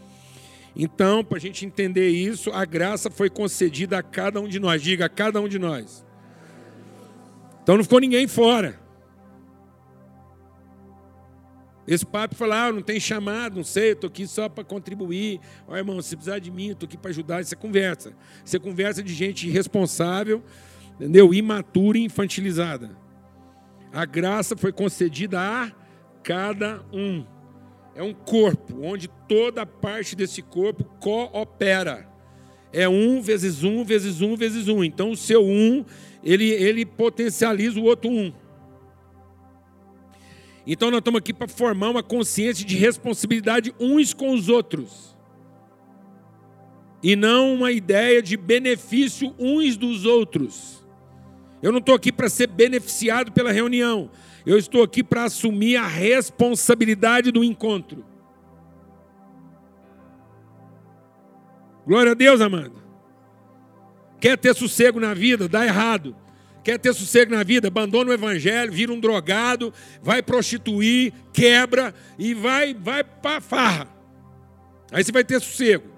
então, 0.76 1.23
para 1.23 1.38
a 1.38 1.41
gente 1.41 1.65
entender 1.65 2.10
isso, 2.10 2.52
a 2.52 2.65
graça 2.65 3.10
foi 3.10 3.30
concedida 3.30 3.97
a 3.97 4.04
cada 4.04 4.39
um 4.41 4.47
de 4.47 4.60
nós. 4.60 4.82
Diga, 4.82 5.06
a 5.06 5.10
cada 5.10 5.39
um 5.39 5.47
de 5.47 5.60
nós. 5.60 6.06
Então, 7.62 7.78
não 7.78 7.84
ficou 7.84 7.99
ninguém 7.99 8.28
fora. 8.28 8.82
Esse 11.86 12.06
papo 12.06 12.34
falar, 12.34 12.67
ah, 12.67 12.71
não 12.71 12.82
tem 12.82 12.97
chamado, 12.97 13.58
não 13.58 13.63
sei, 13.63 13.89
eu 13.89 13.93
estou 13.93 14.08
aqui 14.08 14.26
só 14.26 14.47
para 14.47 14.63
contribuir. 14.63 15.41
Ó, 15.67 15.76
irmão, 15.76 16.02
se 16.02 16.15
precisar 16.15 16.39
de 16.39 16.49
mim, 16.49 16.67
eu 16.67 16.73
estou 16.73 16.88
aqui 16.88 16.97
para 16.97 17.12
ajudar. 17.12 17.41
Isso 17.41 17.54
é 17.54 17.58
conversa. 17.58 18.13
Isso 18.43 18.56
é 18.56 18.60
conversa 18.60 19.04
de 19.04 19.13
gente 19.13 19.47
irresponsável, 19.47 20.41
entendeu? 20.95 21.34
Imatura 21.34 21.97
e 21.97 22.03
infantilizada. 22.03 22.97
A 23.91 24.06
graça 24.06 24.58
foi 24.58 24.71
concedida 24.71 25.39
a 25.39 25.71
cada 26.23 26.84
um. 26.91 27.25
É 27.95 28.01
um 28.01 28.13
corpo, 28.13 28.79
onde 28.82 29.08
toda 29.27 29.65
parte 29.65 30.15
desse 30.15 30.41
corpo 30.41 30.84
coopera. 30.99 32.10
É 32.71 32.89
um 32.89 33.21
vezes 33.21 33.63
um, 33.63 33.84
vezes 33.84 34.19
um, 34.19 34.36
vezes 34.36 34.67
um. 34.67 34.84
Então 34.84 35.12
o 35.12 35.15
seu 35.15 35.43
um, 35.45 35.86
ele, 36.23 36.49
ele 36.49 36.86
potencializa 36.86 37.79
o 37.79 37.84
outro 37.84 38.10
um. 38.10 38.34
Então 40.65 40.89
nós 40.89 40.99
estamos 40.99 41.19
aqui 41.19 41.34
para 41.34 41.47
formar 41.47 41.89
uma 41.89 42.01
consciência 42.01 42.65
de 42.65 42.75
responsabilidade 42.75 43.73
uns 43.79 44.13
com 44.13 44.34
os 44.34 44.49
outros. 44.49 45.15
E 47.03 47.15
não 47.15 47.53
uma 47.53 47.71
ideia 47.71 48.23
de 48.23 48.38
benefício 48.38 49.36
uns 49.38 49.75
dos 49.75 50.06
outros. 50.06 50.83
Eu 51.63 51.71
não 51.71 51.80
estou 51.80 51.95
aqui 51.95 52.12
para 52.12 52.28
ser 52.28 52.47
beneficiado 52.47 53.32
pela 53.32 53.49
reunião. 53.49 54.12
Eu 54.45 54.58
estou 54.58 54.84
aqui 54.84 55.02
para 55.02 55.23
assumir 55.23 55.78
a 55.78 55.88
responsabilidade 55.88 57.32
do 57.32 57.41
encontro. 57.41 58.04
Glória 61.88 62.12
a 62.12 62.15
Deus, 62.15 62.41
amado. 62.41 62.84
Quer 64.19 64.38
ter 64.38 64.54
sossego 64.54 64.99
na 64.99 65.13
vida? 65.13 65.47
Dá 65.47 65.65
errado. 65.65 66.13
Quer 66.65 66.78
ter 66.78 66.93
sossego 66.93 67.34
na 67.34 67.43
vida? 67.43 67.69
Abandona 67.69 68.12
o 68.12 68.13
evangelho, 68.13 68.71
vira 68.71 68.91
um 68.91 68.99
drogado, 68.99 69.73
vai 70.02 70.21
prostituir, 70.21 71.13
quebra 71.32 71.95
e 72.19 72.34
vai, 72.34 72.73
vai 72.73 73.06
para 73.06 73.39
farra. 73.39 73.88
Aí 74.91 75.02
você 75.02 75.13
vai 75.13 75.23
ter 75.23 75.39
sossego. 75.39 75.92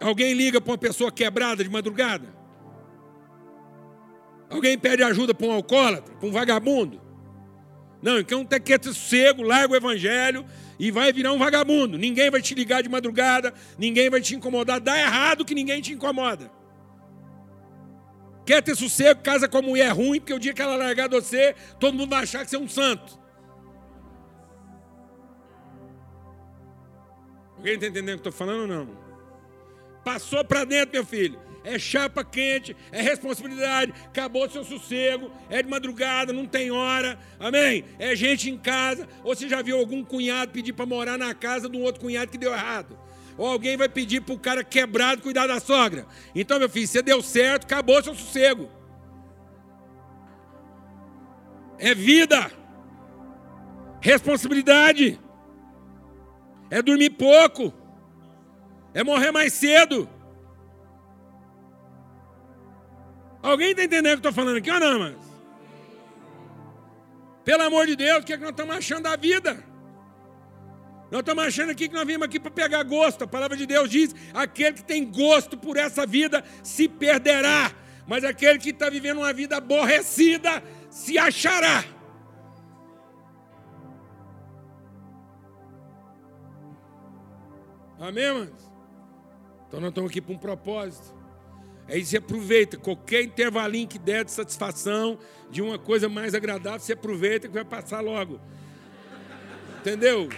Alguém 0.00 0.32
liga 0.32 0.60
para 0.60 0.72
uma 0.72 0.78
pessoa 0.78 1.12
quebrada 1.12 1.62
de 1.62 1.68
madrugada? 1.68 2.34
Alguém 4.48 4.76
pede 4.78 5.02
ajuda 5.02 5.34
para 5.34 5.46
um 5.46 5.52
alcoólatra, 5.52 6.14
para 6.16 6.28
um 6.28 6.32
vagabundo? 6.32 7.00
Não, 8.02 8.18
então 8.18 8.44
tem 8.44 8.60
que 8.60 8.78
ter 8.78 8.88
sossego, 8.88 9.42
larga 9.42 9.74
o 9.74 9.76
evangelho 9.76 10.46
e 10.78 10.90
vai 10.90 11.12
virar 11.12 11.32
um 11.32 11.38
vagabundo. 11.38 11.98
Ninguém 11.98 12.30
vai 12.30 12.40
te 12.40 12.54
ligar 12.54 12.82
de 12.82 12.88
madrugada, 12.88 13.52
ninguém 13.78 14.08
vai 14.08 14.22
te 14.22 14.34
incomodar. 14.34 14.80
Dá 14.80 14.98
errado 14.98 15.44
que 15.44 15.54
ninguém 15.54 15.82
te 15.82 15.92
incomoda. 15.92 16.50
Quer 18.46 18.62
ter 18.62 18.74
sossego, 18.74 19.20
casa 19.20 19.46
com 19.46 19.58
a 19.58 19.62
mulher 19.62 19.92
ruim, 19.92 20.18
porque 20.18 20.32
o 20.32 20.38
dia 20.38 20.54
que 20.54 20.62
ela 20.62 20.76
largar 20.76 21.08
de 21.08 21.14
você, 21.14 21.54
todo 21.78 21.94
mundo 21.94 22.10
vai 22.10 22.22
achar 22.22 22.42
que 22.42 22.50
você 22.50 22.56
é 22.56 22.58
um 22.58 22.68
santo. 22.68 23.20
Alguém 27.58 27.74
está 27.74 27.86
entendendo 27.86 28.18
o 28.18 28.22
que 28.22 28.28
eu 28.28 28.30
estou 28.30 28.32
falando 28.32 28.62
ou 28.62 28.66
não? 28.66 29.09
Passou 30.04 30.44
para 30.44 30.64
dentro, 30.64 30.92
meu 30.92 31.04
filho 31.04 31.50
é 31.62 31.78
chapa 31.78 32.24
quente, 32.24 32.76
é 32.90 33.02
responsabilidade, 33.02 33.92
acabou 34.06 34.48
seu 34.48 34.64
sossego, 34.64 35.30
é 35.48 35.62
de 35.62 35.68
madrugada, 35.68 36.32
não 36.32 36.46
tem 36.46 36.70
hora, 36.70 37.18
amém? 37.38 37.84
É 37.98 38.16
gente 38.16 38.50
em 38.50 38.56
casa, 38.56 39.06
ou 39.22 39.34
você 39.34 39.48
já 39.48 39.60
viu 39.62 39.78
algum 39.78 40.04
cunhado 40.04 40.52
pedir 40.52 40.72
para 40.72 40.86
morar 40.86 41.18
na 41.18 41.34
casa 41.34 41.68
de 41.68 41.76
um 41.76 41.82
outro 41.82 42.00
cunhado 42.00 42.30
que 42.30 42.38
deu 42.38 42.52
errado? 42.52 42.98
Ou 43.36 43.46
alguém 43.46 43.76
vai 43.76 43.88
pedir 43.88 44.20
para 44.20 44.34
o 44.34 44.38
cara 44.38 44.64
quebrado 44.64 45.22
cuidar 45.22 45.46
da 45.46 45.60
sogra? 45.60 46.06
Então, 46.34 46.58
meu 46.58 46.68
filho, 46.68 46.86
você 46.86 47.02
deu 47.02 47.22
certo, 47.22 47.64
acabou 47.64 48.02
seu 48.02 48.14
sossego. 48.14 48.68
É 51.78 51.94
vida, 51.94 52.50
responsabilidade, 54.00 55.18
é 56.70 56.82
dormir 56.82 57.10
pouco, 57.10 57.72
é 58.92 59.04
morrer 59.04 59.30
mais 59.30 59.52
cedo. 59.52 60.08
Alguém 63.42 63.70
está 63.70 63.84
entendendo 63.84 64.18
o 64.18 64.20
que 64.20 64.26
eu 64.26 64.30
estou 64.30 64.32
falando 64.32 64.58
aqui 64.58 64.70
ou 64.70 64.80
não, 64.80 64.98
mas? 64.98 65.16
Pelo 67.44 67.62
amor 67.62 67.86
de 67.86 67.96
Deus, 67.96 68.22
o 68.22 68.24
que, 68.24 68.32
é 68.32 68.36
que 68.36 68.42
nós 68.42 68.50
estamos 68.50 68.76
achando 68.76 69.04
da 69.04 69.16
vida? 69.16 69.64
Nós 71.10 71.20
estamos 71.20 71.44
achando 71.44 71.70
aqui 71.70 71.88
que 71.88 71.94
nós 71.94 72.06
viemos 72.06 72.26
aqui 72.26 72.38
para 72.38 72.50
pegar 72.50 72.82
gosto. 72.84 73.24
A 73.24 73.26
palavra 73.26 73.56
de 73.56 73.66
Deus 73.66 73.90
diz: 73.90 74.14
aquele 74.32 74.74
que 74.74 74.84
tem 74.84 75.10
gosto 75.10 75.56
por 75.56 75.76
essa 75.76 76.06
vida 76.06 76.44
se 76.62 76.88
perderá, 76.88 77.72
mas 78.06 78.24
aquele 78.24 78.58
que 78.58 78.70
está 78.70 78.88
vivendo 78.90 79.18
uma 79.18 79.32
vida 79.32 79.56
aborrecida 79.56 80.62
se 80.90 81.18
achará. 81.18 81.84
Amém, 87.98 88.24
irmãos? 88.24 88.69
Então 89.70 89.78
nós 89.78 89.90
estamos 89.90 90.10
aqui 90.10 90.20
para 90.20 90.34
um 90.34 90.38
propósito. 90.38 91.14
Aí 91.86 92.04
você 92.04 92.16
aproveita, 92.16 92.76
qualquer 92.76 93.22
intervalinho 93.22 93.86
que 93.86 94.00
der 94.00 94.24
de 94.24 94.32
satisfação, 94.32 95.16
de 95.48 95.62
uma 95.62 95.78
coisa 95.78 96.08
mais 96.08 96.34
agradável, 96.34 96.80
você 96.80 96.94
aproveita 96.94 97.46
que 97.46 97.54
vai 97.54 97.64
passar 97.64 98.00
logo. 98.00 98.40
Entendeu? 99.78 100.28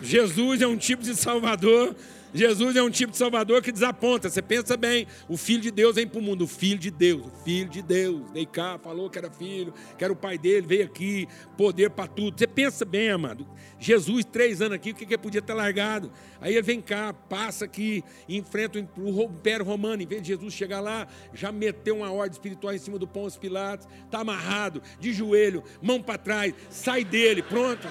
Jesus 0.00 0.62
é 0.62 0.66
um 0.66 0.76
tipo 0.76 1.02
de 1.02 1.14
salvador 1.14 1.94
Jesus 2.36 2.76
é 2.76 2.82
um 2.82 2.90
tipo 2.90 3.12
de 3.12 3.16
salvador 3.16 3.62
que 3.62 3.72
desaponta. 3.72 4.28
Você 4.28 4.42
pensa 4.42 4.76
bem, 4.76 5.06
o 5.26 5.38
Filho 5.38 5.62
de 5.62 5.70
Deus 5.70 5.94
vem 5.94 6.06
para 6.06 6.18
o 6.18 6.22
mundo, 6.22 6.44
o 6.44 6.46
Filho 6.46 6.78
de 6.78 6.90
Deus, 6.90 7.26
o 7.26 7.44
Filho 7.44 7.70
de 7.70 7.80
Deus, 7.80 8.30
veio 8.30 8.46
cá, 8.46 8.78
falou 8.78 9.08
que 9.08 9.16
era 9.16 9.30
filho, 9.30 9.72
que 9.96 10.04
era 10.04 10.12
o 10.12 10.16
pai 10.16 10.36
dele, 10.36 10.66
veio 10.66 10.84
aqui, 10.84 11.26
poder 11.56 11.88
para 11.90 12.06
tudo. 12.06 12.38
Você 12.38 12.46
pensa 12.46 12.84
bem, 12.84 13.08
amado. 13.08 13.46
Jesus, 13.78 14.24
três 14.24 14.60
anos 14.60 14.76
aqui, 14.76 14.90
o 14.90 14.94
que, 14.94 15.06
que 15.06 15.14
ele 15.14 15.22
podia 15.22 15.40
ter 15.40 15.54
largado? 15.54 16.12
Aí 16.40 16.52
ele 16.52 16.62
vem 16.62 16.80
cá, 16.80 17.12
passa 17.12 17.64
aqui, 17.64 18.04
enfrenta 18.28 18.78
o 18.78 19.22
Império 19.22 19.64
Romano, 19.64 20.02
em 20.02 20.06
vez 20.06 20.20
de 20.20 20.28
Jesus 20.28 20.52
chegar 20.52 20.80
lá, 20.80 21.08
já 21.32 21.50
meteu 21.50 21.96
uma 21.96 22.10
ordem 22.10 22.32
espiritual 22.32 22.74
em 22.74 22.78
cima 22.78 22.98
do 22.98 23.06
Pôncio 23.06 23.40
Pilatos, 23.40 23.88
está 24.04 24.20
amarrado, 24.20 24.82
de 25.00 25.12
joelho, 25.12 25.64
mão 25.80 26.02
para 26.02 26.18
trás, 26.18 26.54
sai 26.68 27.02
dele, 27.02 27.42
pronto. 27.42 27.88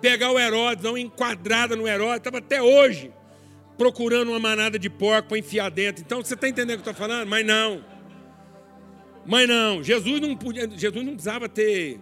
Pegar 0.00 0.32
o 0.32 0.38
Herodes, 0.38 0.82
dar 0.82 0.90
uma 0.90 1.00
enquadrada 1.00 1.76
no 1.76 1.86
Herodes, 1.86 2.18
estava 2.18 2.38
até 2.38 2.62
hoje 2.62 3.12
procurando 3.76 4.28
uma 4.28 4.38
manada 4.38 4.78
de 4.78 4.90
porco 4.90 5.30
para 5.30 5.38
enfiar 5.38 5.70
dentro. 5.70 6.02
Então 6.02 6.22
você 6.22 6.34
está 6.34 6.48
entendendo 6.48 6.80
o 6.80 6.82
que 6.82 6.88
eu 6.88 6.92
estou 6.92 7.08
falando? 7.08 7.28
Mas 7.28 7.46
não. 7.46 7.84
Mas 9.24 9.48
não, 9.48 9.82
Jesus 9.82 10.20
não 10.20 10.36
podia, 10.36 10.68
Jesus 10.68 11.04
não 11.04 11.12
precisava 11.12 11.48
ter 11.48 12.00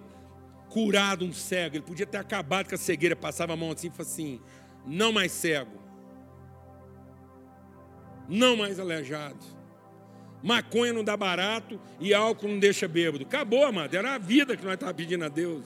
curado 0.68 1.24
um 1.24 1.32
cego, 1.32 1.76
ele 1.76 1.84
podia 1.84 2.06
ter 2.06 2.18
acabado 2.18 2.68
com 2.68 2.74
a 2.74 2.78
cegueira, 2.78 3.16
passava 3.16 3.52
a 3.52 3.56
mão 3.56 3.70
assim 3.70 3.88
e 3.88 3.90
falava 3.90 4.10
assim: 4.10 4.40
não 4.86 5.12
mais 5.12 5.32
cego, 5.32 5.78
não 8.28 8.56
mais 8.56 8.78
aleijado. 8.78 9.58
Maconha 10.42 10.92
não 10.92 11.02
dá 11.02 11.16
barato 11.16 11.80
e 11.98 12.14
álcool 12.14 12.48
não 12.48 12.58
deixa 12.58 12.86
bêbado. 12.86 13.24
Acabou, 13.24 13.64
amado. 13.64 13.94
Era 13.94 14.14
a 14.14 14.18
vida 14.18 14.56
que 14.56 14.64
nós 14.64 14.74
estávamos 14.74 14.96
pedindo 14.96 15.24
a 15.24 15.28
Deus. 15.28 15.64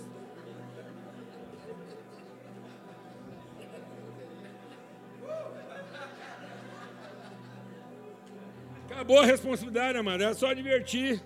Acabou 9.03 9.19
a 9.19 9.27
responsabilidade, 9.27 9.99
amado. 9.99 10.23
Era 10.23 10.33
só 10.33 10.53
divertir. 10.53 11.21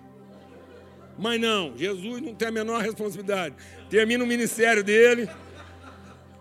Mas 1.19 1.39
não, 1.39 1.77
Jesus 1.77 2.23
não 2.23 2.35
tem 2.35 2.49
a 2.49 2.51
menor 2.51 2.83
responsabilidade. 2.83 3.55
Termina 3.91 4.25
o 4.25 4.27
ministério 4.27 4.83
dele. 4.83 5.29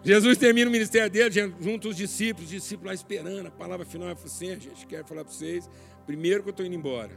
Jesus 0.02 0.38
termina 0.38 0.70
o 0.70 0.72
ministério 0.72 1.10
dele, 1.10 1.54
junto 1.60 1.90
os 1.90 1.98
discípulos, 1.98 2.46
os 2.46 2.56
discípulos 2.56 2.88
lá 2.88 2.94
esperando. 2.94 3.48
A 3.48 3.52
palavra 3.52 3.86
final 3.86 4.08
é 4.08 4.14
assim: 4.14 4.52
a 4.52 4.54
gente 4.56 4.88
quer 4.88 5.04
falar 5.04 5.26
para 5.26 5.34
vocês. 5.34 5.70
Primeiro, 6.06 6.42
que 6.42 6.48
eu 6.48 6.52
estou 6.52 6.66
indo 6.66 6.76
embora. 6.76 7.12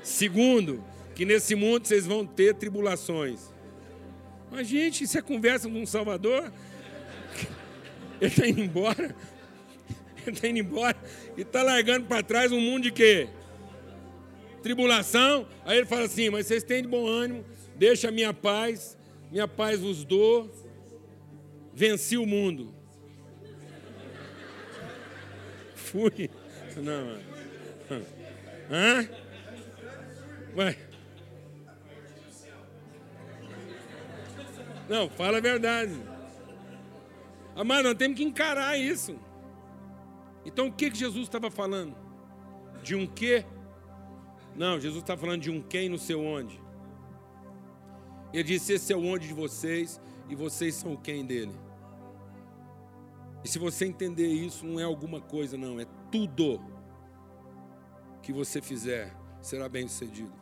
Segundo, 0.00 0.84
que 1.16 1.24
nesse 1.24 1.56
mundo 1.56 1.88
vocês 1.88 2.06
vão 2.06 2.24
ter 2.24 2.54
tribulações. 2.54 3.52
Mas, 4.48 4.68
gente, 4.68 5.02
isso 5.02 5.18
é 5.18 5.22
conversa 5.22 5.68
com 5.68 5.82
um 5.82 5.86
Salvador? 5.86 6.52
Ele 8.20 8.30
está 8.30 8.46
indo 8.46 8.60
embora 8.60 9.12
está 10.30 10.46
indo 10.48 10.58
embora 10.58 10.96
e 11.36 11.42
está 11.42 11.62
largando 11.62 12.06
para 12.06 12.22
trás 12.22 12.52
um 12.52 12.60
mundo 12.60 12.84
de 12.84 12.92
quê? 12.92 13.28
Tribulação. 14.62 15.46
Aí 15.64 15.78
ele 15.78 15.86
fala 15.86 16.04
assim: 16.04 16.30
Mas 16.30 16.46
vocês 16.46 16.62
têm 16.62 16.82
de 16.82 16.88
bom 16.88 17.06
ânimo, 17.06 17.44
deixa 17.76 18.08
a 18.08 18.12
minha 18.12 18.32
paz, 18.32 18.96
minha 19.30 19.46
paz 19.48 19.80
vos 19.80 20.04
dou, 20.04 20.50
venci 21.72 22.16
o 22.16 22.26
mundo. 22.26 22.74
Fui. 25.74 26.30
Não, 26.76 27.06
mano. 27.06 28.06
Hã? 28.70 29.08
Ué. 30.56 30.76
Não, 34.88 35.08
fala 35.08 35.38
a 35.38 35.40
verdade. 35.40 35.94
Amado, 37.56 37.84
nós 37.84 37.94
temos 37.94 38.16
que 38.16 38.24
encarar 38.24 38.78
isso. 38.78 39.18
Então 40.44 40.66
o 40.66 40.72
que, 40.72 40.90
que 40.90 40.98
Jesus 40.98 41.24
estava 41.24 41.50
falando? 41.50 41.96
De 42.82 42.94
um 42.94 43.06
quê? 43.06 43.44
Não, 44.54 44.78
Jesus 44.78 45.02
está 45.02 45.16
falando 45.16 45.42
de 45.42 45.50
um 45.50 45.60
quem 45.60 45.88
no 45.88 45.98
seu 45.98 46.24
onde. 46.24 46.60
Ele 48.32 48.44
disse: 48.44 48.74
Esse 48.74 48.92
é 48.92 48.96
o 48.96 49.04
onde 49.04 49.28
de 49.28 49.34
vocês 49.34 50.00
e 50.28 50.34
vocês 50.34 50.74
são 50.74 50.94
o 50.94 50.98
quem 50.98 51.24
dele. 51.24 51.54
E 53.44 53.48
se 53.48 53.58
você 53.58 53.84
entender 53.84 54.28
isso, 54.28 54.64
não 54.64 54.80
é 54.80 54.84
alguma 54.84 55.20
coisa, 55.20 55.56
não, 55.56 55.78
é 55.78 55.86
tudo 56.10 56.60
que 58.22 58.32
você 58.32 58.60
fizer 58.60 59.14
será 59.40 59.68
bem 59.68 59.86
sucedido. 59.86 60.32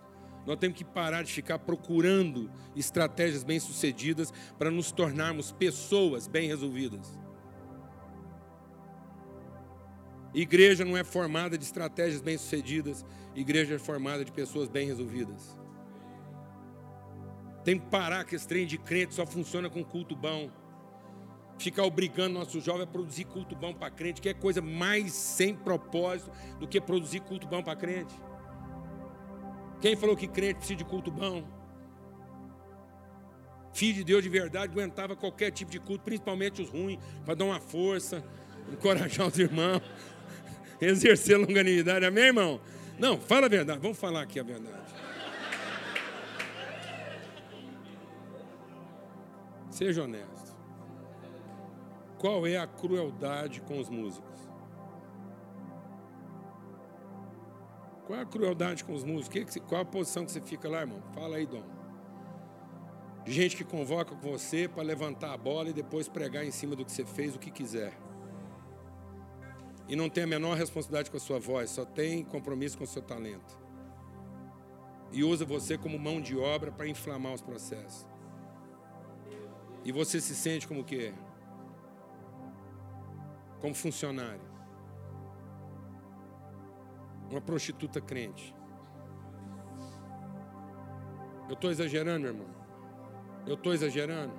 Nós 0.47 0.57
temos 0.57 0.77
que 0.77 0.85
parar 0.85 1.23
de 1.23 1.33
ficar 1.33 1.59
procurando 1.59 2.51
estratégias 2.75 3.45
bem-sucedidas 3.45 4.33
para 4.59 4.71
nos 4.71 4.91
tornarmos 4.91 5.53
pessoas 5.53 6.27
bem 6.27 6.49
resolvidas. 6.49 7.19
Igreja 10.35 10.85
não 10.85 10.97
é 10.97 11.05
formada 11.05 11.59
de 11.59 11.65
estratégias 11.65 12.23
bem-sucedidas, 12.23 13.05
igreja 13.35 13.75
é 13.75 13.79
formada 13.79 14.25
de 14.25 14.33
pessoas 14.33 14.69
bem 14.69 14.87
resolvidas. 14.87 15.59
Tem 17.65 17.79
que 17.79 17.87
parar 17.87 18.25
que 18.25 18.35
esse 18.35 18.49
trem 18.49 18.67
de 18.67 18.79
crente 18.79 19.15
só 19.15 19.27
funciona 19.27 19.69
com 19.69 19.85
culto 19.85 20.17
bom. 20.17 20.51
Ficar 21.59 21.85
obrigando 21.85 22.39
nosso 22.39 22.61
jovem 22.61 22.83
a 22.83 22.87
produzir 22.87 23.25
culto 23.25 23.55
bom 23.55 23.73
para 23.73 23.91
crente, 23.91 24.21
que 24.21 24.29
é 24.29 24.35
coisa 24.35 24.61
mais 24.61 25.13
sem 25.13 25.55
propósito 25.55 26.31
do 26.59 26.67
que 26.67 26.81
produzir 26.81 27.21
culto 27.21 27.47
bom 27.47 27.63
para 27.63 27.77
crente. 27.77 28.15
Quem 29.81 29.95
falou 29.95 30.17
que 30.17 30.27
crente 30.27 30.55
precisa 30.55 30.79
de 30.79 30.85
culto 30.85 31.11
bom? 31.11 31.45
Filho 33.73 33.95
de 33.95 34.05
Deus 34.05 34.23
de 34.23 34.29
verdade 34.29 34.73
aguentava 34.73 35.15
qualquer 35.15 35.51
tipo 35.51 35.71
de 35.71 35.79
culto, 35.79 36.05
principalmente 36.05 36.61
os 36.63 36.69
ruins, 36.69 36.99
para 37.25 37.35
dar 37.35 37.45
uma 37.45 37.61
força, 37.61 38.25
encorajar 38.71 39.27
os 39.27 39.39
irmãos, 39.39 39.83
exercer 40.87 41.39
longanimidade. 41.39 42.05
Amém, 42.05 42.25
irmão? 42.25 42.61
Não, 42.99 43.19
fala 43.19 43.47
a 43.47 43.49
verdade. 43.49 43.81
Vamos 43.81 43.99
falar 43.99 44.23
aqui 44.23 44.41
a 44.41 44.43
verdade. 44.43 44.93
Seja 49.71 50.03
honesto. 50.03 50.53
Qual 52.19 52.47
é 52.47 52.57
a 52.57 52.67
crueldade 52.67 53.61
com 53.63 53.79
os 53.79 53.89
músicos? 53.89 54.31
Qual 58.07 58.19
é 58.19 58.23
a 58.23 58.27
crueldade 58.27 58.85
com 58.85 58.93
os 58.93 59.03
músicos? 59.03 59.57
Qual 59.67 59.81
a 59.81 59.85
posição 59.85 60.25
que 60.25 60.33
você 60.33 60.41
fica 60.41 60.69
lá, 60.69 60.81
irmão? 60.81 61.03
Fala 61.15 61.37
aí, 61.37 61.47
Dom. 61.47 61.65
De 63.25 63.33
gente 63.33 63.57
que 63.57 63.65
convoca 63.65 64.15
com 64.15 64.31
você 64.31 64.69
para 64.69 64.83
levantar 64.83 65.33
a 65.33 65.37
bola 65.37 65.71
e 65.71 65.73
depois 65.73 66.09
pregar 66.09 66.45
em 66.45 66.51
cima 66.51 66.77
do 66.77 66.85
que 66.85 66.93
você 66.93 67.05
fez, 67.05 67.35
o 67.35 67.39
que 67.39 67.51
quiser. 67.51 67.93
E 69.93 69.97
não 69.97 70.09
tem 70.09 70.25
a 70.25 70.27
menor 70.27 70.57
responsabilidade 70.57 71.11
com 71.11 71.19
a 71.19 71.21
sua 71.21 71.39
voz, 71.39 71.69
só 71.69 71.85
tem 71.85 72.25
compromisso 72.25 72.79
com 72.79 72.85
o 72.85 72.87
seu 72.87 73.03
talento. 73.03 73.59
E 75.13 75.23
usa 75.23 75.45
você 75.45 75.77
como 75.77 75.99
mão 75.99 76.19
de 76.19 76.35
obra 76.35 76.73
para 76.73 76.89
inflamar 76.89 77.35
os 77.35 77.43
processos. 77.43 78.07
E 79.85 79.93
você 79.93 80.19
se 80.19 80.35
sente 80.35 80.67
como 80.67 80.81
o 80.81 80.85
quê? 80.85 81.13
Como 83.61 83.75
funcionário 83.75 84.51
uma 87.29 87.43
prostituta 87.43 88.01
crente. 88.01 88.55
Eu 91.51 91.55
estou 91.55 91.71
exagerando, 91.71 92.29
irmão. 92.29 92.49
Eu 93.47 93.57
estou 93.57 93.75
exagerando. 93.75 94.33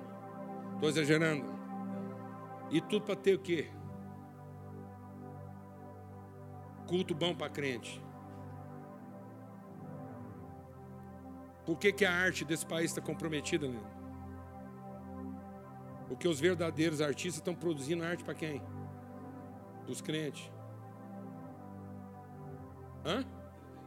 Estou 0.74 0.88
exagerando. 0.88 1.44
E 2.72 2.80
tudo 2.80 3.04
para 3.04 3.14
ter 3.14 3.36
o 3.36 3.38
quê? 3.38 3.70
Culto 6.86 7.14
bom 7.14 7.34
para 7.34 7.50
crente. 7.50 8.02
Por 11.64 11.78
que, 11.78 11.92
que 11.92 12.04
a 12.04 12.12
arte 12.12 12.44
desse 12.44 12.66
país 12.66 12.90
está 12.90 13.00
comprometida, 13.00 13.66
Leandro? 13.66 13.94
Porque 16.08 16.28
os 16.28 16.38
verdadeiros 16.38 17.00
artistas 17.00 17.36
estão 17.36 17.54
produzindo 17.54 18.04
arte 18.04 18.22
para 18.22 18.34
quem? 18.34 18.62
Dos 19.86 20.02
crentes. 20.02 20.52
Hã? 23.04 23.24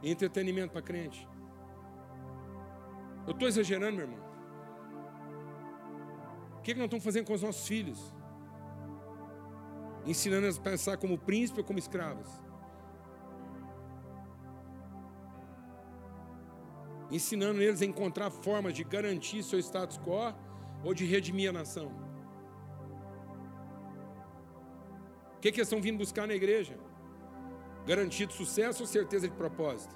Entretenimento 0.01 0.73
para 0.73 0.81
crente. 0.81 1.27
Eu 3.25 3.33
estou 3.33 3.47
exagerando, 3.47 3.97
meu 3.97 4.07
irmão. 4.07 4.25
O 6.57 6.61
que, 6.61 6.73
que 6.73 6.79
nós 6.79 6.85
estamos 6.85 7.03
fazendo 7.03 7.27
com 7.27 7.33
os 7.33 7.43
nossos 7.43 7.67
filhos? 7.67 8.13
Ensinando 10.05 10.45
eles 10.45 10.57
a 10.57 10.61
pensar 10.61 10.97
como 10.97 11.17
príncipe 11.17 11.59
ou 11.59 11.65
como 11.65 11.77
escravos? 11.77 12.46
Ensinando 17.09 17.61
eles 17.61 17.81
a 17.81 17.85
encontrar 17.85 18.29
formas 18.29 18.73
de 18.73 18.83
garantir 18.83 19.43
seu 19.43 19.59
status 19.59 19.97
quo 19.97 20.33
ou 20.83 20.93
de 20.93 21.05
redimir 21.05 21.49
a 21.49 21.53
nação. 21.53 21.87
O 25.35 25.39
que, 25.39 25.51
que 25.51 25.59
eles 25.59 25.67
estão 25.67 25.81
vindo 25.81 25.97
buscar 25.97 26.27
na 26.27 26.33
igreja? 26.33 26.77
Garantido 27.85 28.33
sucesso 28.33 28.83
ou 28.83 28.87
certeza 28.87 29.27
de 29.27 29.35
propósito? 29.35 29.95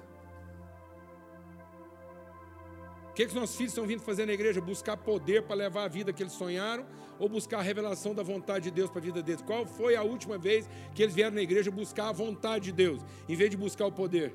O 3.10 3.14
que, 3.14 3.24
que 3.24 3.28
os 3.28 3.34
nossos 3.34 3.56
filhos 3.56 3.72
estão 3.72 3.86
vindo 3.86 4.00
fazer 4.00 4.24
na 4.24 4.32
igreja? 4.32 4.58
Buscar 4.58 4.96
poder 4.96 5.42
para 5.42 5.54
levar 5.54 5.84
a 5.84 5.88
vida 5.88 6.14
que 6.14 6.22
eles 6.22 6.32
sonharam 6.32 6.86
ou 7.18 7.28
buscar 7.28 7.58
a 7.58 7.62
revelação 7.62 8.14
da 8.14 8.22
vontade 8.22 8.64
de 8.64 8.70
Deus 8.70 8.88
para 8.88 9.00
a 9.00 9.02
vida 9.02 9.22
deles? 9.22 9.42
Qual 9.42 9.66
foi 9.66 9.96
a 9.96 10.02
última 10.02 10.38
vez 10.38 10.66
que 10.94 11.02
eles 11.02 11.14
vieram 11.14 11.34
na 11.34 11.42
igreja 11.42 11.70
buscar 11.70 12.08
a 12.08 12.12
vontade 12.12 12.66
de 12.66 12.72
Deus, 12.72 13.04
em 13.28 13.36
vez 13.36 13.50
de 13.50 13.56
buscar 13.58 13.84
o 13.84 13.92
poder? 13.92 14.34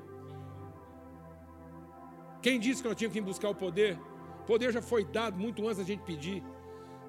Quem 2.40 2.58
disse 2.60 2.82
que 2.82 2.88
nós 2.88 2.96
tínhamos 2.96 3.14
que 3.14 3.20
buscar 3.20 3.48
o 3.48 3.54
poder? 3.54 3.98
O 4.40 4.44
poder 4.44 4.72
já 4.72 4.80
foi 4.80 5.04
dado 5.04 5.38
muito 5.38 5.64
antes 5.66 5.78
da 5.78 5.84
gente 5.84 6.02
pedir. 6.02 6.42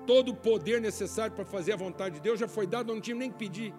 Todo 0.06 0.30
o 0.30 0.36
poder 0.36 0.82
necessário 0.82 1.36
para 1.36 1.46
fazer 1.46 1.74
a 1.74 1.78
vontade 1.78 2.16
de 2.16 2.22
Deus 2.22 2.40
já 2.40 2.48
foi 2.48 2.66
dado, 2.66 2.88
nós 2.88 2.96
não 2.96 3.02
tínhamos 3.02 3.22
nem 3.22 3.32
que 3.32 3.38
pedir. 3.38 3.74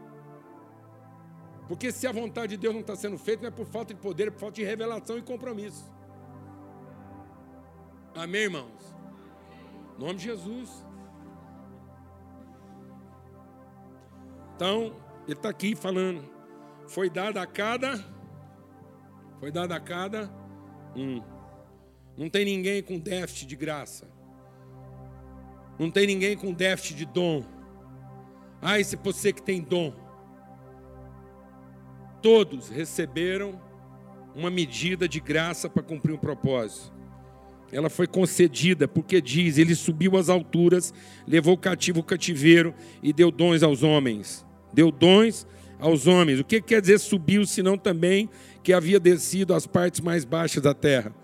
Porque 1.66 1.92
se 1.92 2.06
a 2.06 2.12
vontade 2.12 2.50
de 2.50 2.56
Deus 2.56 2.74
não 2.74 2.80
está 2.80 2.96
sendo 2.96 3.18
feita, 3.18 3.42
não 3.42 3.48
é 3.48 3.50
por 3.50 3.66
falta 3.66 3.94
de 3.94 4.00
poder, 4.00 4.28
é 4.28 4.30
por 4.30 4.40
falta 4.40 4.56
de 4.56 4.64
revelação 4.64 5.18
e 5.18 5.22
compromisso. 5.22 5.90
Amém, 8.14 8.42
irmãos? 8.42 8.96
Em 9.96 10.00
nome 10.00 10.14
de 10.14 10.24
Jesus. 10.24 10.84
Então, 14.56 14.96
ele 15.24 15.32
está 15.32 15.48
aqui 15.48 15.74
falando. 15.76 16.28
Foi 16.88 17.08
dada 17.08 17.40
a 17.40 17.46
cada. 17.46 18.04
Foi 19.38 19.50
dada 19.50 19.76
a 19.76 19.80
cada 19.80 20.30
um. 20.96 21.39
Não 22.16 22.28
tem 22.28 22.44
ninguém 22.44 22.82
com 22.82 22.98
déficit 22.98 23.46
de 23.46 23.56
graça. 23.56 24.08
Não 25.78 25.90
tem 25.90 26.06
ninguém 26.06 26.36
com 26.36 26.52
déficit 26.52 26.96
de 26.96 27.06
dom. 27.06 27.44
Ah, 28.60 28.78
esse 28.78 28.94
é 28.94 28.98
você 29.02 29.32
que 29.32 29.42
tem 29.42 29.60
dom 29.60 29.94
todos 32.22 32.68
receberam 32.68 33.60
uma 34.34 34.50
medida 34.50 35.08
de 35.08 35.20
graça 35.20 35.68
para 35.68 35.82
cumprir 35.82 36.12
um 36.12 36.18
propósito. 36.18 36.92
Ela 37.72 37.88
foi 37.88 38.06
concedida 38.06 38.88
porque 38.88 39.20
diz: 39.20 39.58
Ele 39.58 39.74
subiu 39.74 40.16
às 40.16 40.28
alturas, 40.28 40.92
levou 41.26 41.56
cativo 41.56 42.00
o 42.00 42.04
cativeiro 42.04 42.74
e 43.02 43.12
deu 43.12 43.30
dons 43.30 43.62
aos 43.62 43.82
homens. 43.82 44.44
Deu 44.72 44.90
dons 44.90 45.46
aos 45.78 46.06
homens. 46.06 46.40
O 46.40 46.44
que 46.44 46.60
quer 46.60 46.80
dizer 46.80 46.98
subiu, 46.98 47.46
senão 47.46 47.78
também 47.78 48.28
que 48.62 48.72
havia 48.72 49.00
descido 49.00 49.54
às 49.54 49.66
partes 49.66 50.00
mais 50.00 50.24
baixas 50.24 50.62
da 50.62 50.74
terra? 50.74 51.14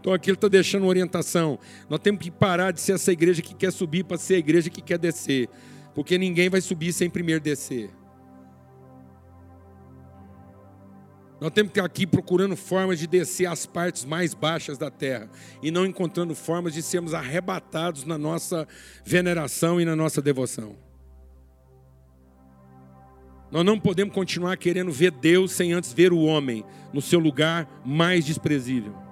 Então 0.00 0.12
aqui 0.12 0.30
ele 0.30 0.36
está 0.36 0.48
deixando 0.48 0.82
uma 0.82 0.88
orientação. 0.88 1.58
Nós 1.88 2.00
temos 2.00 2.20
que 2.20 2.30
parar 2.30 2.72
de 2.72 2.80
ser 2.80 2.92
essa 2.92 3.12
igreja 3.12 3.42
que 3.42 3.54
quer 3.54 3.72
subir 3.72 4.04
para 4.04 4.16
ser 4.16 4.34
a 4.34 4.38
igreja 4.38 4.70
que 4.70 4.80
quer 4.80 4.98
descer. 4.98 5.48
Porque 5.94 6.16
ninguém 6.16 6.48
vai 6.48 6.60
subir 6.60 6.92
sem 6.92 7.10
primeiro 7.10 7.40
descer. 7.40 7.90
Nós 11.40 11.52
temos 11.52 11.72
que 11.72 11.78
ir 11.78 11.82
aqui 11.82 12.06
procurando 12.06 12.56
formas 12.56 12.98
de 12.98 13.06
descer 13.06 13.46
às 13.46 13.64
partes 13.64 14.04
mais 14.04 14.34
baixas 14.34 14.76
da 14.76 14.90
terra 14.90 15.30
e 15.62 15.70
não 15.70 15.86
encontrando 15.86 16.34
formas 16.34 16.74
de 16.74 16.82
sermos 16.82 17.14
arrebatados 17.14 18.04
na 18.04 18.18
nossa 18.18 18.66
veneração 19.04 19.80
e 19.80 19.84
na 19.84 19.94
nossa 19.94 20.20
devoção. 20.20 20.76
Nós 23.50 23.64
não 23.64 23.78
podemos 23.78 24.14
continuar 24.14 24.56
querendo 24.56 24.92
ver 24.92 25.10
Deus 25.10 25.52
sem 25.52 25.72
antes 25.72 25.92
ver 25.92 26.12
o 26.12 26.20
homem 26.20 26.64
no 26.92 27.00
seu 27.00 27.20
lugar 27.20 27.82
mais 27.84 28.24
desprezível. 28.24 29.07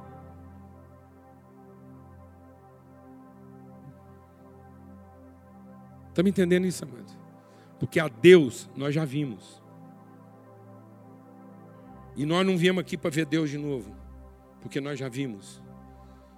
Está 6.17 6.23
me 6.23 6.31
entendendo 6.31 6.67
isso, 6.67 6.83
amado? 6.83 7.13
Porque 7.79 8.01
a 8.01 8.09
Deus 8.09 8.71
nós 8.75 8.95
já 8.95 9.05
vimos. 9.05 9.63
E 12.17 12.25
nós 12.25 12.47
não 12.47 12.57
viemos 12.57 12.81
aqui 12.81 12.97
para 12.97 13.11
ver 13.11 13.27
Deus 13.27 13.51
de 13.51 13.59
novo, 13.59 13.95
porque 14.63 14.81
nós 14.81 14.99
já 14.99 15.11
vimos. 15.11 15.63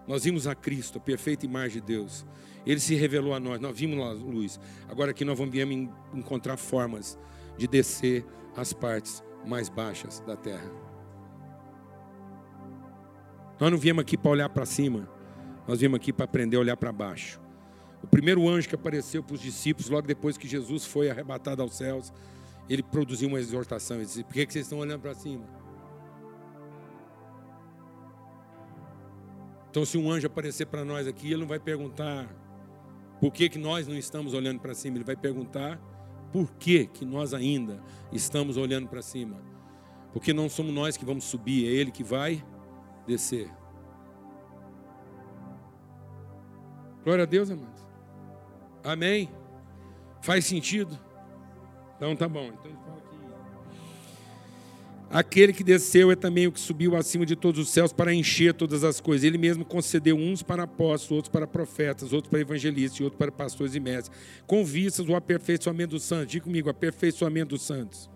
Nós 0.05 0.25
vimos 0.25 0.49
a 0.49 0.55
Cristo, 0.57 0.99
a 0.99 1.01
perfeita 1.01 1.47
imagem 1.47 1.81
de 1.81 1.87
Deus. 1.87 2.27
Ele 2.67 2.81
se 2.81 2.97
revelou 2.97 3.33
a 3.33 3.39
nós, 3.39 3.61
nós 3.61 3.79
vimos 3.79 4.05
a 4.05 4.11
luz. 4.11 4.59
Agora 4.89 5.13
aqui 5.13 5.25
nós 5.25 5.39
vamos 5.39 5.55
encontrar 6.13 6.57
formas 6.57 7.17
de 7.57 7.69
descer 7.69 8.27
as 8.57 8.73
partes 8.73 9.23
mais 9.47 9.69
baixas 9.69 10.19
da 10.27 10.35
terra. 10.35 10.73
Nós 13.61 13.71
não 13.71 13.79
viemos 13.79 14.03
aqui 14.03 14.19
para 14.19 14.33
olhar 14.33 14.49
para 14.49 14.67
cima, 14.67 15.09
nós 15.69 15.79
viemos 15.79 15.99
aqui 15.99 16.13
para 16.13 16.25
aprender 16.25 16.57
a 16.57 16.61
olhar 16.61 16.77
para 16.77 16.91
baixo. 16.91 17.41
O 18.03 18.07
primeiro 18.07 18.49
anjo 18.49 18.69
que 18.69 18.75
apareceu 18.75 19.23
para 19.23 19.35
os 19.35 19.41
discípulos, 19.41 19.91
logo 19.91 20.07
depois 20.07 20.37
que 20.37 20.47
Jesus 20.47 20.85
foi 20.85 21.11
arrebatado 21.11 21.63
aos 21.63 21.75
céus, 21.75 22.13
ele 22.69 22.83
produziu 22.83 23.29
uma 23.29 23.39
exortação. 23.39 23.97
Ele 23.97 24.07
disse: 24.07 24.25
Por 24.25 24.33
que 24.33 24.47
vocês 24.51 24.65
estão 24.65 24.79
olhando 24.79 25.01
para 25.01 25.15
cima? 25.15 25.45
Então, 29.71 29.85
se 29.85 29.99
um 29.99 30.11
anjo 30.11 30.27
aparecer 30.27 30.67
para 30.67 30.85
nós 30.85 31.07
aqui, 31.07 31.29
ele 31.29 31.41
não 31.41 31.47
vai 31.47 31.59
perguntar 31.59 32.27
por 33.21 33.33
que, 33.33 33.49
que 33.49 33.59
nós 33.59 33.87
não 33.87 33.97
estamos 33.97 34.33
olhando 34.33 34.61
para 34.61 34.75
cima, 34.75 34.97
ele 34.97 35.05
vai 35.05 35.17
perguntar 35.17 35.79
por 36.33 36.53
que, 36.55 36.87
que 36.87 37.05
nós 37.05 37.35
ainda 37.35 37.83
estamos 38.13 38.57
olhando 38.57 38.89
para 38.89 39.03
cima. 39.03 39.41
Porque 40.13 40.33
não 40.33 40.49
somos 40.49 40.73
nós 40.73 40.97
que 40.97 41.05
vamos 41.05 41.25
subir, 41.25 41.67
é 41.67 41.71
ele 41.71 41.91
que 41.91 42.03
vai 42.03 42.45
descer. 43.07 43.51
Glória 47.05 47.25
a 47.25 47.27
Deus, 47.27 47.51
amados. 47.51 47.88
Amém? 48.83 49.29
Faz 50.23 50.45
sentido? 50.47 50.99
Então 51.97 52.15
tá 52.17 52.29
bom. 52.29 52.47
Então 52.47 52.67
ele 52.67 52.79
fala. 52.85 52.99
Aquele 55.11 55.55
que 55.55 55.65
desceu 55.65 56.13
é 56.13 56.17
também 56.17 56.47
o 56.47 56.53
que 56.53 56.61
subiu 56.61 56.95
acima 56.95 57.25
de 57.25 57.35
todos 57.35 57.59
os 57.61 57.71
céus 57.71 57.95
para 57.95 58.13
encher 58.13 58.53
todas 58.53 58.85
as 58.85 59.01
coisas. 59.01 59.25
Ele 59.25 59.39
mesmo 59.39 59.65
concedeu 59.65 60.17
uns 60.17 60.43
para 60.43 60.65
apóstolos, 60.65 61.13
outros 61.13 61.33
para 61.33 61.47
profetas, 61.47 62.13
outros 62.13 62.31
para 62.31 62.41
evangelistas 62.41 63.01
e 63.01 63.05
outros 63.05 63.19
para 63.19 63.33
pastores 63.33 63.75
e 63.75 63.81
mestres, 63.81 64.15
com 64.47 64.63
vistas 64.65 65.09
o 65.09 65.15
aperfeiçoamento 65.15 65.93
dos 65.93 66.03
santos. 66.03 66.33
Diga 66.33 66.45
comigo, 66.45 66.69
aperfeiçoamento 66.69 67.51
dos 67.51 67.63
santos 67.63 68.11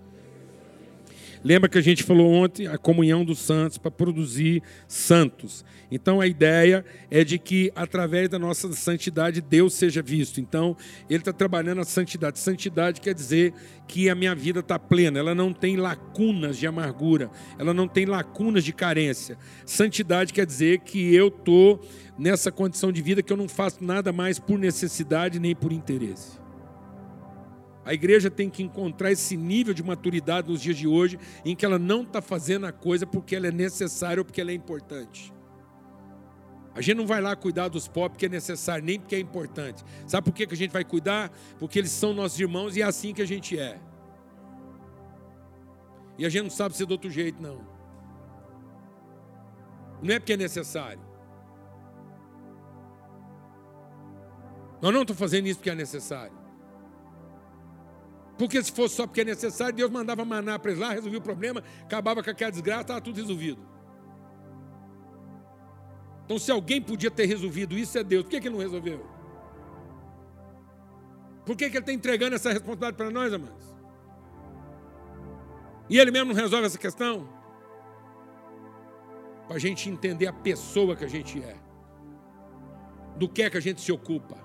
Lembra 1.45 1.69
que 1.69 1.79
a 1.79 1.83
gente 1.83 2.05
falou 2.05 2.33
ontem 2.33 2.69
a 2.69 2.79
comunhão 2.79 3.25
dos 3.25 3.41
santos 3.41 3.77
para 3.77 3.91
produzir 3.91 4.63
santos. 4.87 5.65
Então 5.91 6.21
a 6.21 6.27
ideia 6.27 6.85
é 7.11 7.25
de 7.25 7.39
que 7.39 7.73
através 7.75 8.29
da 8.29 8.39
nossa 8.39 8.73
santidade 8.73 9.41
Deus 9.41 9.75
seja 9.75 10.01
visto. 10.01 10.41
Então 10.41 10.77
ele 11.11 11.19
está 11.19 11.33
trabalhando 11.33 11.81
a 11.81 11.85
santidade. 11.85 12.39
Santidade 12.39 13.01
quer 13.01 13.13
dizer 13.13 13.53
que 13.89 14.09
a 14.09 14.15
minha 14.15 14.35
vida 14.35 14.61
está 14.61 14.79
plena, 14.79 15.19
ela 15.19 15.35
não 15.35 15.53
tem 15.53 15.77
lacunas 15.77 16.57
de 16.57 16.67
amargura, 16.67 17.31
ela 17.59 17.75
não 17.75 17.89
tem 17.89 18.07
lacunas 18.07 18.65
de 18.65 18.73
carência. 18.73 19.37
Santidade 19.67 20.33
quer 20.33 20.47
dizer 20.47 20.79
que 20.81 21.15
eu 21.15 21.29
estou 21.29 21.85
nessa 22.17 22.53
condição 22.53 22.93
de 22.93 23.03
vida 23.03 23.23
que 23.23 23.33
eu 23.33 23.37
não 23.37 23.49
faço 23.49 23.85
nada 23.85 24.13
mais 24.13 24.39
por 24.39 24.59
necessidade 24.59 25.41
nem 25.41 25.55
por 25.55 25.73
interesse. 25.73 26.42
A 27.85 27.93
igreja 27.93 28.31
tem 28.31 28.49
que 28.49 28.63
encontrar 28.63 29.11
esse 29.11 29.37
nível 29.37 29.75
de 29.75 29.83
maturidade 29.83 30.49
nos 30.49 30.61
dias 30.61 30.77
de 30.77 30.87
hoje, 30.87 31.19
em 31.45 31.57
que 31.57 31.65
ela 31.65 31.79
não 31.79 32.03
está 32.03 32.23
fazendo 32.23 32.67
a 32.67 32.73
coisa 32.73 33.07
porque 33.07 33.35
ela 33.35 33.49
é 33.49 33.53
necessária 33.53 34.21
ou 34.21 34.25
porque 34.25 34.41
ela 34.41 34.53
é 34.53 34.55
importante. 34.55 35.33
A 36.75 36.81
gente 36.81 36.97
não 36.97 37.07
vai 37.07 37.21
lá 37.21 37.37
cuidar 37.37 37.69
dos 37.69 37.87
pobres 37.87 38.13
porque 38.13 38.27
é 38.27 38.29
necessário, 38.29 38.85
nem 38.85 38.99
porque 38.99 39.17
é 39.17 39.19
importante. 39.19 39.85
Sabe 40.07 40.25
por 40.25 40.35
que 40.35 40.47
a 40.51 40.57
gente 40.57 40.71
vai 40.71 40.85
cuidar? 40.85 41.31
Porque 41.59 41.79
eles 41.79 41.91
são 41.91 42.15
nossos 42.15 42.39
irmãos 42.39 42.77
e 42.77 42.83
é 42.83 42.85
assim 42.85 43.13
que 43.13 43.21
a 43.21 43.27
gente 43.27 43.59
é. 43.59 43.79
E 46.17 46.25
a 46.25 46.29
gente 46.29 46.45
não 46.45 46.51
sabe 46.51 46.77
ser 46.77 46.87
do 46.87 46.93
outro 46.93 47.11
jeito, 47.11 47.43
não. 47.43 47.67
Não 50.03 50.15
é 50.15 50.19
porque 50.19 50.33
é 50.33 50.37
necessário. 50.37 51.01
Nós 54.81 54.93
não 54.93 55.03
estamos 55.03 55.19
fazendo 55.19 55.47
isso 55.47 55.59
porque 55.59 55.71
é 55.71 55.75
necessário. 55.75 56.42
Porque 58.39 58.63
se 58.63 58.73
fosse 58.73 58.97
só 58.97 59.07
porque 59.07 59.21
é 59.21 59.25
necessário, 59.25 59.75
Deus 59.75 59.91
mandava 59.91 60.25
maná 60.25 60.59
para 60.59 60.71
eles 60.71 60.83
lá, 60.83 60.93
resolvia 60.93 61.19
o 61.19 61.23
problema, 61.23 61.63
acabava 61.83 62.23
com 62.23 62.31
aquela 62.31 62.51
desgraça, 62.51 62.83
estava 62.83 63.01
tudo 63.01 63.17
resolvido. 63.17 63.61
Então, 66.25 66.39
se 66.39 66.51
alguém 66.51 66.81
podia 66.81 67.11
ter 67.11 67.27
resolvido 67.27 67.77
isso, 67.77 67.99
é 67.99 68.03
Deus. 68.03 68.23
Por 68.25 68.31
que, 68.31 68.41
que 68.41 68.49
ele 68.49 68.55
não 68.55 68.63
resolveu? 68.63 69.07
Por 71.45 71.57
que, 71.57 71.69
que 71.69 71.77
ele 71.77 71.83
está 71.83 71.93
entregando 71.93 72.35
essa 72.35 72.51
responsabilidade 72.51 72.97
para 72.97 73.11
nós, 73.11 73.33
amados? 73.33 73.77
E 75.91 75.99
ele 75.99 76.11
mesmo 76.11 76.33
não 76.33 76.41
resolve 76.41 76.67
essa 76.67 76.79
questão? 76.79 77.29
Para 79.47 79.57
a 79.57 79.59
gente 79.59 79.91
entender 79.91 80.27
a 80.27 80.33
pessoa 80.33 80.97
que 80.97 81.05
a 81.05 81.09
gente 81.09 81.43
é. 81.43 81.57
Do 83.17 83.29
que 83.29 83.43
é 83.43 83.51
que 83.51 83.59
a 83.59 83.61
gente 83.61 83.83
se 83.83 83.93
ocupa. 83.93 84.39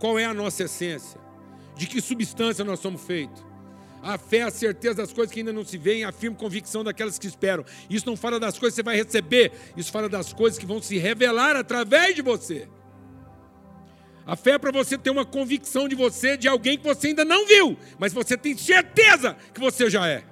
Qual 0.00 0.18
é 0.18 0.24
a 0.24 0.34
nossa 0.34 0.64
essência 0.64 1.21
de 1.76 1.86
que 1.86 2.00
substância 2.00 2.64
nós 2.64 2.80
somos 2.80 3.02
feitos. 3.02 3.44
A 4.02 4.18
fé 4.18 4.38
é 4.38 4.42
a 4.42 4.50
certeza 4.50 4.96
das 4.96 5.12
coisas 5.12 5.32
que 5.32 5.40
ainda 5.40 5.52
não 5.52 5.64
se 5.64 5.78
veem, 5.78 6.04
a 6.04 6.10
firme 6.10 6.36
convicção 6.36 6.82
daquelas 6.82 7.18
que 7.18 7.26
esperam. 7.26 7.64
Isso 7.88 8.04
não 8.04 8.16
fala 8.16 8.40
das 8.40 8.58
coisas 8.58 8.74
que 8.74 8.82
você 8.82 8.82
vai 8.82 8.96
receber, 8.96 9.52
isso 9.76 9.92
fala 9.92 10.08
das 10.08 10.32
coisas 10.32 10.58
que 10.58 10.66
vão 10.66 10.82
se 10.82 10.98
revelar 10.98 11.54
através 11.54 12.14
de 12.14 12.20
você. 12.20 12.68
A 14.26 14.34
fé 14.34 14.52
é 14.52 14.58
para 14.58 14.72
você 14.72 14.98
ter 14.98 15.10
uma 15.10 15.24
convicção 15.24 15.88
de 15.88 15.94
você, 15.94 16.36
de 16.36 16.48
alguém 16.48 16.76
que 16.76 16.84
você 16.84 17.08
ainda 17.08 17.24
não 17.24 17.46
viu, 17.46 17.76
mas 17.98 18.12
você 18.12 18.36
tem 18.36 18.56
certeza 18.56 19.36
que 19.54 19.60
você 19.60 19.88
já 19.88 20.08
é. 20.08 20.24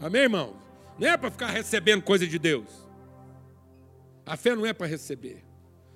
Amém, 0.00 0.22
irmão? 0.22 0.56
Não 0.98 1.08
é 1.08 1.16
para 1.16 1.30
ficar 1.30 1.48
recebendo 1.48 2.02
coisa 2.02 2.26
de 2.26 2.38
Deus. 2.38 2.68
A 4.26 4.36
fé 4.36 4.54
não 4.54 4.66
é 4.66 4.72
para 4.72 4.86
receber. 4.86 5.44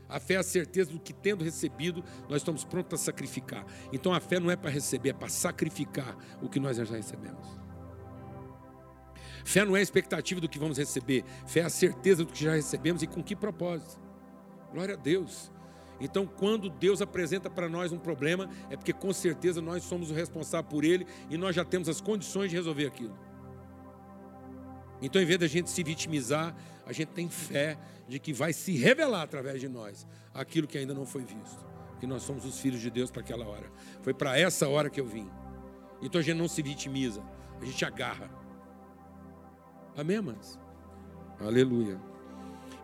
A 0.08 0.20
fé 0.20 0.34
é 0.34 0.38
a 0.38 0.42
certeza 0.42 0.92
do 0.92 1.00
que, 1.00 1.12
tendo 1.12 1.42
recebido, 1.42 2.04
nós 2.28 2.38
estamos 2.38 2.64
prontos 2.64 3.00
a 3.00 3.04
sacrificar. 3.04 3.64
Então 3.92 4.12
a 4.12 4.20
fé 4.20 4.38
não 4.38 4.50
é 4.50 4.56
para 4.56 4.70
receber, 4.70 5.10
é 5.10 5.12
para 5.12 5.28
sacrificar 5.28 6.16
o 6.40 6.48
que 6.48 6.60
nós 6.60 6.76
já 6.76 6.84
recebemos. 6.84 7.46
Fé 9.44 9.64
não 9.64 9.76
é 9.76 9.80
a 9.80 9.82
expectativa 9.82 10.40
do 10.40 10.48
que 10.48 10.58
vamos 10.58 10.76
receber, 10.76 11.24
fé 11.46 11.60
é 11.60 11.64
a 11.64 11.70
certeza 11.70 12.24
do 12.24 12.32
que 12.32 12.42
já 12.42 12.54
recebemos 12.54 13.02
e 13.02 13.06
com 13.06 13.22
que 13.22 13.36
propósito. 13.36 14.00
Glória 14.72 14.94
a 14.94 14.98
Deus. 14.98 15.52
Então, 16.00 16.26
quando 16.26 16.68
Deus 16.68 17.00
apresenta 17.00 17.48
para 17.48 17.68
nós 17.68 17.92
um 17.92 17.98
problema, 17.98 18.50
é 18.68 18.76
porque 18.76 18.92
com 18.92 19.12
certeza 19.12 19.62
nós 19.62 19.82
somos 19.84 20.10
o 20.10 20.14
responsável 20.14 20.68
por 20.68 20.84
ele 20.84 21.06
e 21.30 21.38
nós 21.38 21.56
já 21.56 21.64
temos 21.64 21.88
as 21.88 22.00
condições 22.00 22.50
de 22.50 22.56
resolver 22.56 22.86
aquilo. 22.86 23.16
Então, 25.00 25.20
em 25.20 25.24
vez 25.24 25.38
da 25.38 25.46
gente 25.46 25.70
se 25.70 25.82
vitimizar, 25.82 26.54
a 26.86 26.92
gente 26.92 27.08
tem 27.08 27.28
fé 27.28 27.76
de 28.08 28.20
que 28.20 28.32
vai 28.32 28.52
se 28.52 28.72
revelar 28.76 29.22
através 29.22 29.60
de 29.60 29.68
nós 29.68 30.06
aquilo 30.32 30.68
que 30.68 30.78
ainda 30.78 30.94
não 30.94 31.04
foi 31.04 31.22
visto. 31.22 31.66
Que 31.98 32.06
nós 32.06 32.22
somos 32.22 32.44
os 32.44 32.60
filhos 32.60 32.80
de 32.80 32.90
Deus 32.90 33.10
para 33.10 33.22
aquela 33.22 33.44
hora. 33.44 33.70
Foi 34.02 34.14
para 34.14 34.38
essa 34.38 34.68
hora 34.68 34.88
que 34.88 35.00
eu 35.00 35.06
vim. 35.06 35.28
Então 36.00 36.20
a 36.20 36.24
gente 36.24 36.36
não 36.36 36.46
se 36.46 36.62
vitimiza, 36.62 37.22
a 37.60 37.64
gente 37.64 37.84
agarra. 37.84 38.30
Amém, 39.96 40.20
mas? 40.20 40.58
Aleluia. 41.40 41.98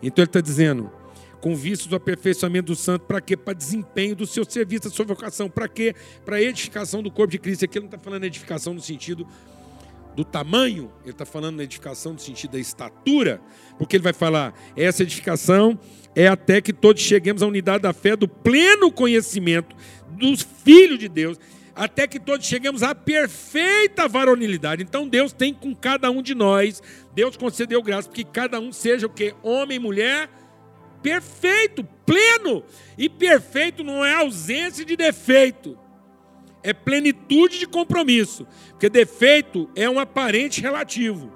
Então 0.03 0.23
ele 0.23 0.29
está 0.29 0.41
dizendo: 0.41 0.91
com 1.41 1.55
vistos 1.55 1.87
do 1.87 1.95
aperfeiçoamento 1.95 2.73
do 2.73 2.77
santo, 2.77 3.05
para 3.05 3.21
quê? 3.21 3.37
Para 3.37 3.53
desempenho 3.53 4.17
do 4.17 4.27
seu 4.27 4.45
serviço, 4.45 4.85
da 4.85 4.91
sua 4.91 5.05
vocação. 5.05 5.49
Para 5.49 5.69
quê? 5.69 5.95
Para 6.25 6.41
edificação 6.41 7.03
do 7.03 7.11
corpo 7.11 7.31
de 7.31 7.39
Cristo. 7.39 7.65
Aqui 7.65 7.79
ele 7.79 7.85
não 7.85 7.95
está 7.95 7.99
falando 7.99 8.25
edificação 8.25 8.73
no 8.73 8.81
sentido 8.81 9.27
do 10.15 10.25
tamanho, 10.25 10.93
ele 11.03 11.13
está 11.13 11.25
falando 11.25 11.57
na 11.57 11.65
edificação 11.65 12.13
no 12.13 12.19
sentido 12.19 12.53
da 12.53 12.59
estatura, 12.59 13.41
porque 13.79 13.97
ele 13.97 14.05
vai 14.05 14.13
falar, 14.13 14.55
essa 14.77 15.03
edificação 15.03 15.79
é 16.15 16.29
até 16.29 16.61
que 16.61 16.73
todos 16.73 17.03
cheguemos 17.03 17.43
à 17.43 17.47
unidade 17.47 17.83
da 17.83 17.93
fé, 17.93 18.15
do 18.15 18.29
pleno 18.29 18.93
conhecimento 18.93 19.75
dos 20.11 20.47
filhos 20.65 20.99
de 20.99 21.09
Deus, 21.09 21.39
até 21.75 22.07
que 22.07 22.21
todos 22.21 22.47
cheguemos 22.47 22.83
à 22.83 22.95
perfeita 22.95 24.07
varonilidade. 24.07 24.83
Então 24.83 25.09
Deus 25.09 25.33
tem 25.33 25.55
com 25.55 25.75
cada 25.75 26.11
um 26.11 26.21
de 26.21 26.35
nós, 26.35 26.83
Deus 27.15 27.37
concedeu 27.37 27.83
graça, 27.83 28.09
porque 28.09 28.25
cada 28.25 28.61
um 28.61 28.71
seja 28.71 29.07
o 29.07 29.11
que? 29.11 29.35
Homem 29.43 29.79
mulher 29.79 30.29
perfeito, 31.03 31.83
pleno. 32.07 32.63
E 32.97 33.09
perfeito 33.09 33.83
não 33.83 34.05
é 34.05 34.15
ausência 34.15 34.85
de 34.85 34.97
defeito 34.97 35.77
é 36.63 36.73
plenitude 36.73 37.59
de 37.59 37.67
compromisso, 37.67 38.47
porque 38.71 38.89
defeito 38.89 39.69
é 39.75 39.89
um 39.89 39.99
aparente 39.99 40.61
relativo. 40.61 41.33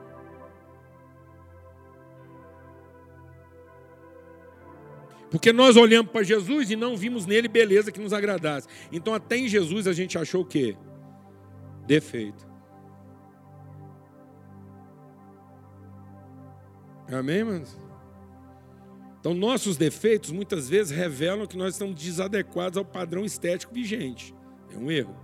Porque 5.31 5.53
nós 5.53 5.77
olhamos 5.77 6.13
para 6.13 6.23
Jesus 6.23 6.71
e 6.71 6.77
não 6.77 6.97
vimos 6.97 7.27
nele 7.27 7.49
beleza 7.49 7.91
que 7.91 8.01
nos 8.01 8.13
agradasse. 8.13 8.69
Então, 8.93 9.13
até 9.13 9.37
em 9.37 9.49
Jesus 9.49 9.87
a 9.87 9.93
gente 9.93 10.17
achou 10.17 10.43
o 10.43 10.47
quê? 10.47 10.77
Defeito. 11.87 12.47
Amém, 17.13 17.37
irmãos? 17.37 17.79
Então, 19.21 19.35
nossos 19.35 19.77
defeitos 19.77 20.31
muitas 20.31 20.69
vezes 20.69 20.97
revelam 20.97 21.47
que 21.47 21.57
nós 21.57 21.75
estamos 21.75 22.01
desadequados 22.01 22.79
ao 22.79 22.85
padrão 22.85 23.25
estético 23.25 23.75
vigente. 23.75 24.36
É 24.77 24.79
um 24.79 24.91
erro. 24.91 25.17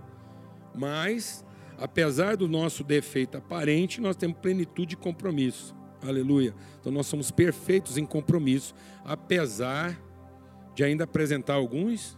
Mas, 0.73 1.45
apesar 1.77 2.35
do 2.35 2.47
nosso 2.47 2.83
defeito 2.83 3.37
aparente, 3.37 4.01
nós 4.01 4.15
temos 4.15 4.37
plenitude 4.39 4.91
de 4.91 4.97
compromisso. 4.97 5.75
Aleluia. 6.01 6.53
Então 6.79 6.91
nós 6.91 7.07
somos 7.07 7.31
perfeitos 7.31 7.97
em 7.97 8.05
compromisso, 8.05 8.75
apesar 9.05 9.97
de 10.75 10.83
ainda 10.83 11.05
apresentar 11.05 11.53
alguns 11.53 12.17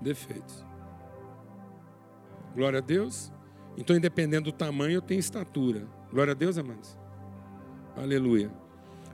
defeitos. 0.00 0.64
Glória 2.54 2.78
a 2.78 2.82
Deus. 2.82 3.32
Então, 3.76 3.96
independente 3.96 4.44
do 4.44 4.52
tamanho, 4.52 4.94
eu 4.96 5.02
tenho 5.02 5.20
estatura. 5.20 5.86
Glória 6.12 6.32
a 6.32 6.34
Deus, 6.34 6.58
amados. 6.58 6.98
Aleluia. 7.96 8.50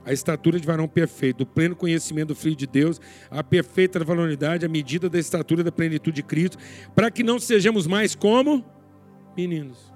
A 0.07 0.13
estatura 0.13 0.57
de 0.57 0.65
varão 0.65 0.87
perfeito, 0.87 1.39
do 1.39 1.45
pleno 1.45 1.75
conhecimento 1.75 2.29
do 2.29 2.35
Filho 2.35 2.55
de 2.55 2.65
Deus, 2.65 3.01
a 3.29 3.43
perfeita 3.43 4.01
valoridade, 4.05 4.65
a 4.65 4.69
medida 4.69 5.09
da 5.09 5.19
estatura 5.19 5.65
da 5.65 5.71
plenitude 5.71 6.15
de 6.15 6.23
Cristo, 6.23 6.57
para 6.95 7.11
que 7.11 7.23
não 7.23 7.37
sejamos 7.37 7.85
mais 7.85 8.15
como 8.15 8.63
meninos. 9.35 9.93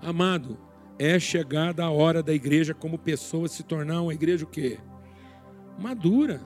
Amado, 0.00 0.56
é 1.00 1.18
chegada 1.18 1.82
a 1.82 1.90
hora 1.90 2.22
da 2.22 2.32
igreja 2.32 2.72
como 2.72 2.96
pessoa 2.96 3.48
se 3.48 3.64
tornar 3.64 4.02
uma 4.02 4.14
igreja 4.14 4.44
o 4.44 4.48
quê? 4.48 4.78
Madura. 5.76 6.40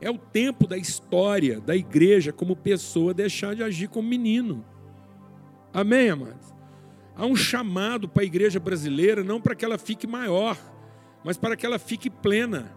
É 0.00 0.10
o 0.10 0.16
tempo 0.16 0.66
da 0.66 0.78
história 0.78 1.60
da 1.60 1.76
igreja 1.76 2.32
como 2.32 2.56
pessoa 2.56 3.12
deixar 3.12 3.54
de 3.54 3.62
agir 3.62 3.88
como 3.88 4.08
menino. 4.08 4.64
Amém, 5.74 6.08
amados? 6.08 6.54
Há 7.14 7.26
um 7.26 7.36
chamado 7.36 8.08
para 8.08 8.22
a 8.22 8.24
igreja 8.24 8.58
brasileira, 8.58 9.22
não 9.22 9.42
para 9.42 9.54
que 9.54 9.62
ela 9.62 9.76
fique 9.76 10.06
maior, 10.06 10.56
mas 11.24 11.36
para 11.36 11.56
que 11.56 11.66
ela 11.66 11.78
fique 11.78 12.08
plena. 12.10 12.72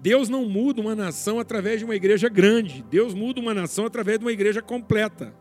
Deus 0.00 0.28
não 0.28 0.48
muda 0.48 0.80
uma 0.80 0.94
nação 0.94 1.38
através 1.38 1.78
de 1.78 1.84
uma 1.84 1.94
igreja 1.94 2.28
grande, 2.28 2.84
Deus 2.90 3.14
muda 3.14 3.40
uma 3.40 3.54
nação 3.54 3.86
através 3.86 4.18
de 4.18 4.24
uma 4.24 4.32
igreja 4.32 4.60
completa. 4.60 5.34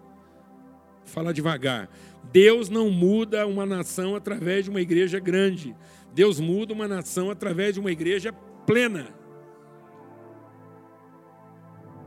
Vou 1.03 1.07
falar 1.07 1.31
devagar. 1.31 1.89
Deus 2.31 2.69
não 2.69 2.89
muda 2.91 3.47
uma 3.47 3.65
nação 3.65 4.15
através 4.15 4.65
de 4.65 4.69
uma 4.69 4.79
igreja 4.79 5.19
grande. 5.19 5.75
Deus 6.13 6.39
muda 6.39 6.73
uma 6.73 6.87
nação 6.87 7.31
através 7.31 7.73
de 7.73 7.79
uma 7.79 7.91
igreja 7.91 8.31
plena. 8.65 9.07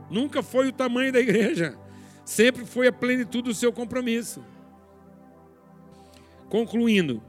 Nunca 0.09 0.43
foi 0.43 0.67
o 0.67 0.71
tamanho 0.71 1.11
da 1.11 1.19
igreja, 1.19 1.77
sempre 2.23 2.65
foi 2.65 2.87
a 2.87 2.93
plenitude 2.93 3.49
do 3.49 3.53
seu 3.53 3.73
compromisso. 3.73 4.43
Concluindo, 6.47 7.21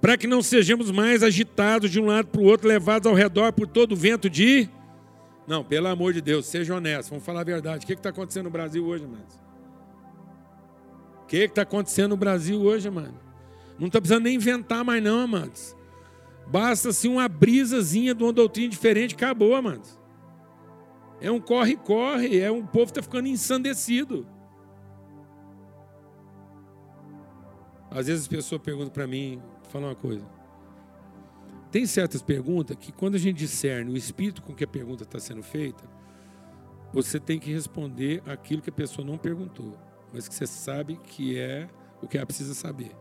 para 0.00 0.16
que 0.16 0.26
não 0.26 0.42
sejamos 0.42 0.90
mais 0.90 1.22
agitados 1.22 1.90
de 1.90 2.00
um 2.00 2.06
lado 2.06 2.28
para 2.28 2.40
o 2.40 2.44
outro, 2.44 2.68
levados 2.68 3.06
ao 3.06 3.14
redor 3.14 3.52
por 3.52 3.66
todo 3.66 3.92
o 3.92 3.96
vento 3.96 4.28
de. 4.28 4.68
Não, 5.46 5.64
pelo 5.64 5.88
amor 5.88 6.12
de 6.12 6.20
Deus, 6.20 6.46
seja 6.46 6.74
honesto, 6.74 7.10
vamos 7.10 7.24
falar 7.24 7.40
a 7.40 7.44
verdade. 7.44 7.84
O 7.84 7.86
que 7.86 7.92
está 7.92 8.10
acontecendo 8.10 8.44
no 8.44 8.50
Brasil 8.50 8.84
hoje, 8.84 9.04
amados? 9.04 9.40
O 11.22 11.26
que 11.26 11.38
está 11.38 11.62
acontecendo 11.62 12.10
no 12.10 12.16
Brasil 12.16 12.60
hoje, 12.60 12.88
mano? 12.90 13.18
Não 13.78 13.88
está 13.88 14.00
precisando 14.00 14.24
nem 14.24 14.36
inventar 14.36 14.84
mais, 14.84 15.02
não, 15.02 15.20
amados. 15.20 15.76
Basta 16.46 16.90
assim 16.90 17.08
uma 17.08 17.28
brisazinha 17.28 18.14
de 18.14 18.22
uma 18.22 18.32
doutrina 18.32 18.68
diferente, 18.68 19.14
acabou, 19.14 19.54
amados. 19.54 19.98
É 21.20 21.30
um 21.30 21.40
corre-corre, 21.40 22.38
é 22.38 22.50
um 22.50 22.64
povo 22.64 22.86
que 22.86 22.90
está 22.92 23.02
ficando 23.02 23.26
ensandecido. 23.26 24.26
Às 27.90 28.06
vezes 28.06 28.22
as 28.22 28.28
pessoas 28.28 28.60
perguntam 28.60 28.90
para 28.90 29.06
mim, 29.06 29.40
falar 29.68 29.88
uma 29.88 29.94
coisa. 29.94 30.24
Tem 31.70 31.84
certas 31.86 32.22
perguntas 32.22 32.76
que 32.78 32.92
quando 32.92 33.16
a 33.16 33.18
gente 33.18 33.38
discerne 33.38 33.92
o 33.92 33.96
espírito 33.96 34.42
com 34.42 34.54
que 34.54 34.64
a 34.64 34.68
pergunta 34.68 35.02
está 35.02 35.18
sendo 35.18 35.42
feita, 35.42 35.84
você 36.92 37.18
tem 37.20 37.38
que 37.38 37.52
responder 37.52 38.22
aquilo 38.26 38.62
que 38.62 38.70
a 38.70 38.72
pessoa 38.72 39.06
não 39.06 39.18
perguntou, 39.18 39.76
mas 40.12 40.28
que 40.28 40.34
você 40.34 40.46
sabe 40.46 40.96
que 40.96 41.38
é 41.38 41.68
o 42.00 42.06
que 42.06 42.16
ela 42.16 42.26
precisa 42.26 42.54
saber. 42.54 42.92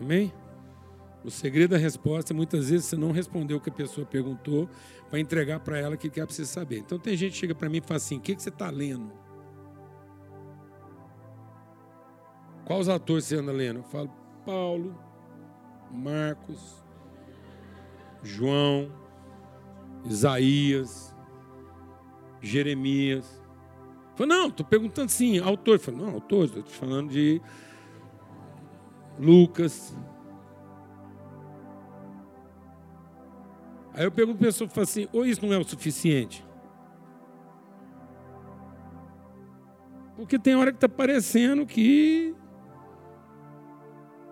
Amém? 0.00 0.32
O 1.24 1.30
segredo 1.30 1.70
da 1.70 1.78
resposta 1.78 2.32
é 2.32 2.36
muitas 2.36 2.68
vezes 2.68 2.86
você 2.86 2.96
não 2.96 3.10
respondeu 3.10 3.56
o 3.56 3.60
que 3.60 3.70
a 3.70 3.72
pessoa 3.72 4.06
perguntou 4.06 4.68
para 5.08 5.18
entregar 5.18 5.60
para 5.60 5.78
ela 5.78 5.94
o 5.94 5.98
que 5.98 6.10
ela 6.20 6.26
precisa 6.26 6.50
saber. 6.50 6.78
Então 6.78 6.98
tem 6.98 7.16
gente 7.16 7.32
que 7.32 7.38
chega 7.38 7.54
para 7.54 7.68
mim 7.70 7.78
e 7.78 7.80
fala 7.80 7.96
assim: 7.96 8.18
o 8.18 8.20
que, 8.20 8.34
que 8.34 8.42
você 8.42 8.50
está 8.50 8.68
lendo? 8.68 9.23
Quais 12.64 12.88
atores 12.88 13.24
você 13.24 13.36
anda 13.36 13.52
lendo? 13.52 13.80
Eu 13.80 13.84
falo 13.84 14.10
Paulo, 14.44 14.98
Marcos, 15.90 16.82
João, 18.22 18.90
Isaías, 20.04 21.14
Jeremias. 22.40 23.42
Eu 24.12 24.16
falo, 24.16 24.28
não, 24.28 24.48
estou 24.48 24.64
perguntando 24.64 25.10
sim, 25.10 25.38
autor. 25.38 25.74
Eu 25.74 25.80
falo, 25.80 25.98
não, 25.98 26.14
autor, 26.14 26.46
estou 26.46 26.62
te 26.62 26.72
falando 26.72 27.10
de 27.10 27.40
Lucas. 29.18 29.96
Aí 33.92 34.04
eu 34.04 34.10
pergunto 34.10 34.38
para 34.38 34.48
a 34.48 34.50
pessoa, 34.50 34.68
falo 34.68 34.82
assim, 34.84 35.06
ou 35.12 35.24
isso 35.24 35.44
não 35.44 35.52
é 35.52 35.58
o 35.58 35.64
suficiente? 35.64 36.44
Porque 40.16 40.38
tem 40.38 40.56
hora 40.56 40.72
que 40.72 40.78
está 40.78 40.88
parecendo 40.88 41.66
que 41.66 42.34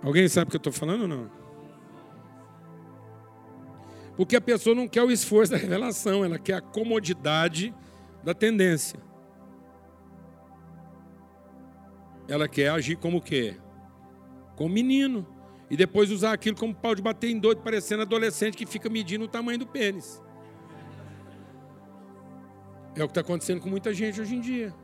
Alguém 0.02 0.28
sabe 0.28 0.48
o 0.48 0.50
que 0.50 0.56
eu 0.56 0.58
estou 0.58 0.72
falando 0.72 1.02
ou 1.02 1.08
não? 1.08 1.30
Porque 4.16 4.36
a 4.36 4.40
pessoa 4.40 4.74
não 4.74 4.88
quer 4.88 5.02
o 5.02 5.10
esforço 5.10 5.52
da 5.52 5.58
revelação, 5.58 6.24
ela 6.24 6.38
quer 6.38 6.54
a 6.54 6.60
comodidade 6.60 7.74
da 8.22 8.34
tendência. 8.34 9.00
Ela 12.28 12.48
quer 12.48 12.70
agir 12.70 12.96
como 12.96 13.20
quê? 13.20 13.56
Como 14.56 14.72
menino. 14.72 15.26
E 15.70 15.76
depois 15.76 16.10
usar 16.10 16.32
aquilo 16.32 16.56
como 16.56 16.74
pau 16.74 16.94
de 16.94 17.00
bater 17.00 17.30
em 17.30 17.38
doido, 17.38 17.62
parecendo 17.62 18.02
adolescente 18.02 18.56
que 18.56 18.66
fica 18.66 18.90
medindo 18.90 19.24
o 19.24 19.28
tamanho 19.28 19.58
do 19.58 19.66
pênis. 19.66 20.20
É 22.94 23.02
o 23.02 23.06
que 23.06 23.12
está 23.12 23.22
acontecendo 23.22 23.60
com 23.60 23.70
muita 23.70 23.94
gente 23.94 24.20
hoje 24.20 24.34
em 24.34 24.40
dia. 24.40 24.74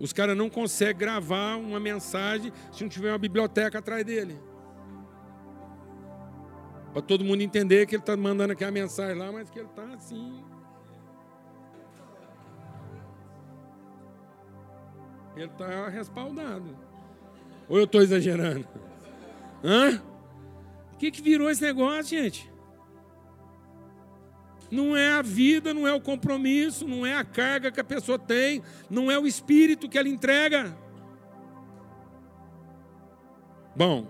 Os 0.00 0.14
caras 0.14 0.34
não 0.36 0.48
conseguem 0.48 0.96
gravar 0.96 1.56
uma 1.56 1.78
mensagem 1.78 2.50
se 2.72 2.82
não 2.82 2.88
tiver 2.88 3.12
uma 3.12 3.18
biblioteca 3.18 3.78
atrás 3.78 4.02
dele. 4.04 4.40
Para 6.90 7.02
todo 7.02 7.22
mundo 7.22 7.42
entender 7.42 7.86
que 7.86 7.94
ele 7.94 8.02
está 8.02 8.16
mandando 8.16 8.54
aquela 8.54 8.70
mensagem 8.70 9.16
lá, 9.16 9.30
mas 9.30 9.50
que 9.50 9.58
ele 9.58 9.68
está 9.68 9.84
assim. 9.92 10.42
Ele 15.36 15.44
está 15.44 15.88
respaldado. 15.88 16.76
Ou 17.68 17.78
eu 17.78 17.84
estou 17.84 18.00
exagerando? 18.00 18.66
Hã? 19.62 20.02
O 20.94 20.96
que, 20.96 21.10
que 21.10 21.22
virou 21.22 21.50
esse 21.50 21.62
negócio, 21.62 22.18
gente? 22.18 22.49
Não 24.70 24.96
é 24.96 25.12
a 25.12 25.22
vida, 25.22 25.74
não 25.74 25.86
é 25.86 25.92
o 25.92 26.00
compromisso, 26.00 26.86
não 26.86 27.04
é 27.04 27.14
a 27.14 27.24
carga 27.24 27.70
que 27.70 27.80
a 27.80 27.84
pessoa 27.84 28.18
tem, 28.18 28.62
não 28.88 29.10
é 29.10 29.18
o 29.18 29.26
espírito 29.26 29.88
que 29.88 29.98
ela 29.98 30.08
entrega. 30.08 30.76
Bom, 33.74 34.06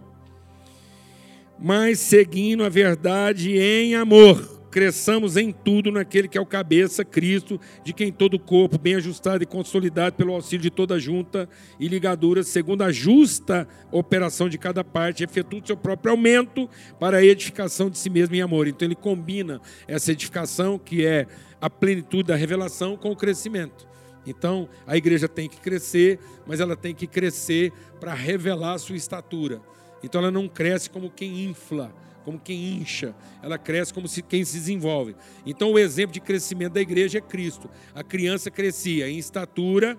mas 1.58 1.98
seguindo 1.98 2.64
a 2.64 2.68
verdade 2.68 3.58
em 3.58 3.94
amor 3.94 4.59
cresçamos 4.70 5.36
em 5.36 5.52
tudo 5.52 5.90
naquele 5.90 6.28
que 6.28 6.38
é 6.38 6.40
o 6.40 6.46
cabeça, 6.46 7.04
Cristo, 7.04 7.60
de 7.84 7.92
quem 7.92 8.12
todo 8.12 8.34
o 8.34 8.38
corpo, 8.38 8.78
bem 8.78 8.94
ajustado 8.94 9.42
e 9.42 9.46
consolidado 9.46 10.16
pelo 10.16 10.32
auxílio 10.32 10.62
de 10.62 10.70
toda 10.70 10.98
junta 10.98 11.48
e 11.78 11.88
ligadura, 11.88 12.42
segundo 12.42 12.82
a 12.82 12.92
justa 12.92 13.66
operação 13.90 14.48
de 14.48 14.58
cada 14.58 14.84
parte, 14.84 15.24
efetua 15.24 15.60
o 15.60 15.66
seu 15.66 15.76
próprio 15.76 16.12
aumento 16.12 16.68
para 16.98 17.18
a 17.18 17.24
edificação 17.24 17.90
de 17.90 17.98
si 17.98 18.08
mesmo 18.08 18.34
em 18.34 18.42
amor. 18.42 18.68
Então 18.68 18.86
ele 18.86 18.94
combina 18.94 19.60
essa 19.88 20.12
edificação, 20.12 20.78
que 20.78 21.04
é 21.04 21.26
a 21.60 21.68
plenitude 21.68 22.24
da 22.24 22.36
revelação, 22.36 22.96
com 22.96 23.10
o 23.10 23.16
crescimento. 23.16 23.88
Então, 24.26 24.68
a 24.86 24.96
igreja 24.96 25.28
tem 25.28 25.48
que 25.48 25.60
crescer, 25.60 26.18
mas 26.46 26.60
ela 26.60 26.76
tem 26.76 26.94
que 26.94 27.06
crescer 27.06 27.72
para 27.98 28.14
revelar 28.14 28.74
a 28.74 28.78
sua 28.78 28.96
estatura. 28.96 29.60
Então, 30.02 30.20
ela 30.20 30.30
não 30.30 30.48
cresce 30.48 30.88
como 30.88 31.10
quem 31.10 31.44
infla, 31.44 31.92
como 32.24 32.38
quem 32.38 32.78
incha, 32.80 33.14
ela 33.42 33.58
cresce 33.58 33.92
como 33.92 34.06
se 34.06 34.22
quem 34.22 34.44
se 34.44 34.58
desenvolve. 34.58 35.16
Então, 35.44 35.72
o 35.72 35.78
exemplo 35.78 36.12
de 36.12 36.20
crescimento 36.20 36.74
da 36.74 36.80
igreja 36.80 37.18
é 37.18 37.20
Cristo. 37.20 37.68
A 37.94 38.02
criança 38.02 38.50
crescia 38.50 39.08
em 39.08 39.18
estatura, 39.18 39.98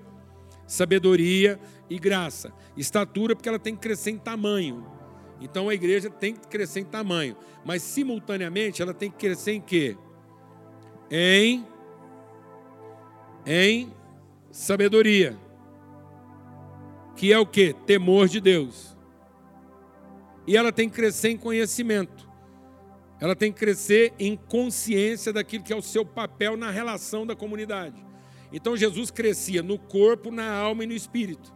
sabedoria 0.67 1.59
e 1.89 1.97
graça. 1.97 2.53
Estatura, 2.77 3.35
porque 3.35 3.49
ela 3.49 3.59
tem 3.59 3.75
que 3.75 3.81
crescer 3.81 4.11
em 4.11 4.17
tamanho. 4.17 4.85
Então, 5.39 5.69
a 5.69 5.73
igreja 5.73 6.09
tem 6.09 6.35
que 6.35 6.47
crescer 6.47 6.81
em 6.81 6.85
tamanho, 6.85 7.35
mas 7.65 7.81
simultaneamente 7.81 8.81
ela 8.81 8.93
tem 8.93 9.09
que 9.09 9.17
crescer 9.17 9.53
em 9.53 9.61
quê? 9.61 9.97
Em 11.09 11.65
em 13.43 13.91
sabedoria. 14.51 15.35
Que 17.15 17.33
é 17.33 17.39
o 17.39 17.45
que? 17.45 17.73
Temor 17.73 18.27
de 18.27 18.39
Deus 18.39 18.91
e 20.47 20.57
ela 20.57 20.71
tem 20.71 20.89
que 20.89 20.95
crescer 20.95 21.29
em 21.29 21.37
conhecimento. 21.37 22.29
Ela 23.19 23.35
tem 23.35 23.51
que 23.51 23.59
crescer 23.59 24.13
em 24.17 24.35
consciência 24.35 25.31
daquilo 25.31 25.63
que 25.63 25.71
é 25.71 25.75
o 25.75 25.81
seu 25.81 26.03
papel 26.03 26.57
na 26.57 26.71
relação 26.71 27.25
da 27.25 27.35
comunidade. 27.35 28.03
Então 28.51 28.75
Jesus 28.75 29.11
crescia 29.11 29.61
no 29.61 29.77
corpo, 29.77 30.31
na 30.31 30.51
alma 30.51 30.83
e 30.83 30.87
no 30.87 30.93
espírito. 30.93 31.53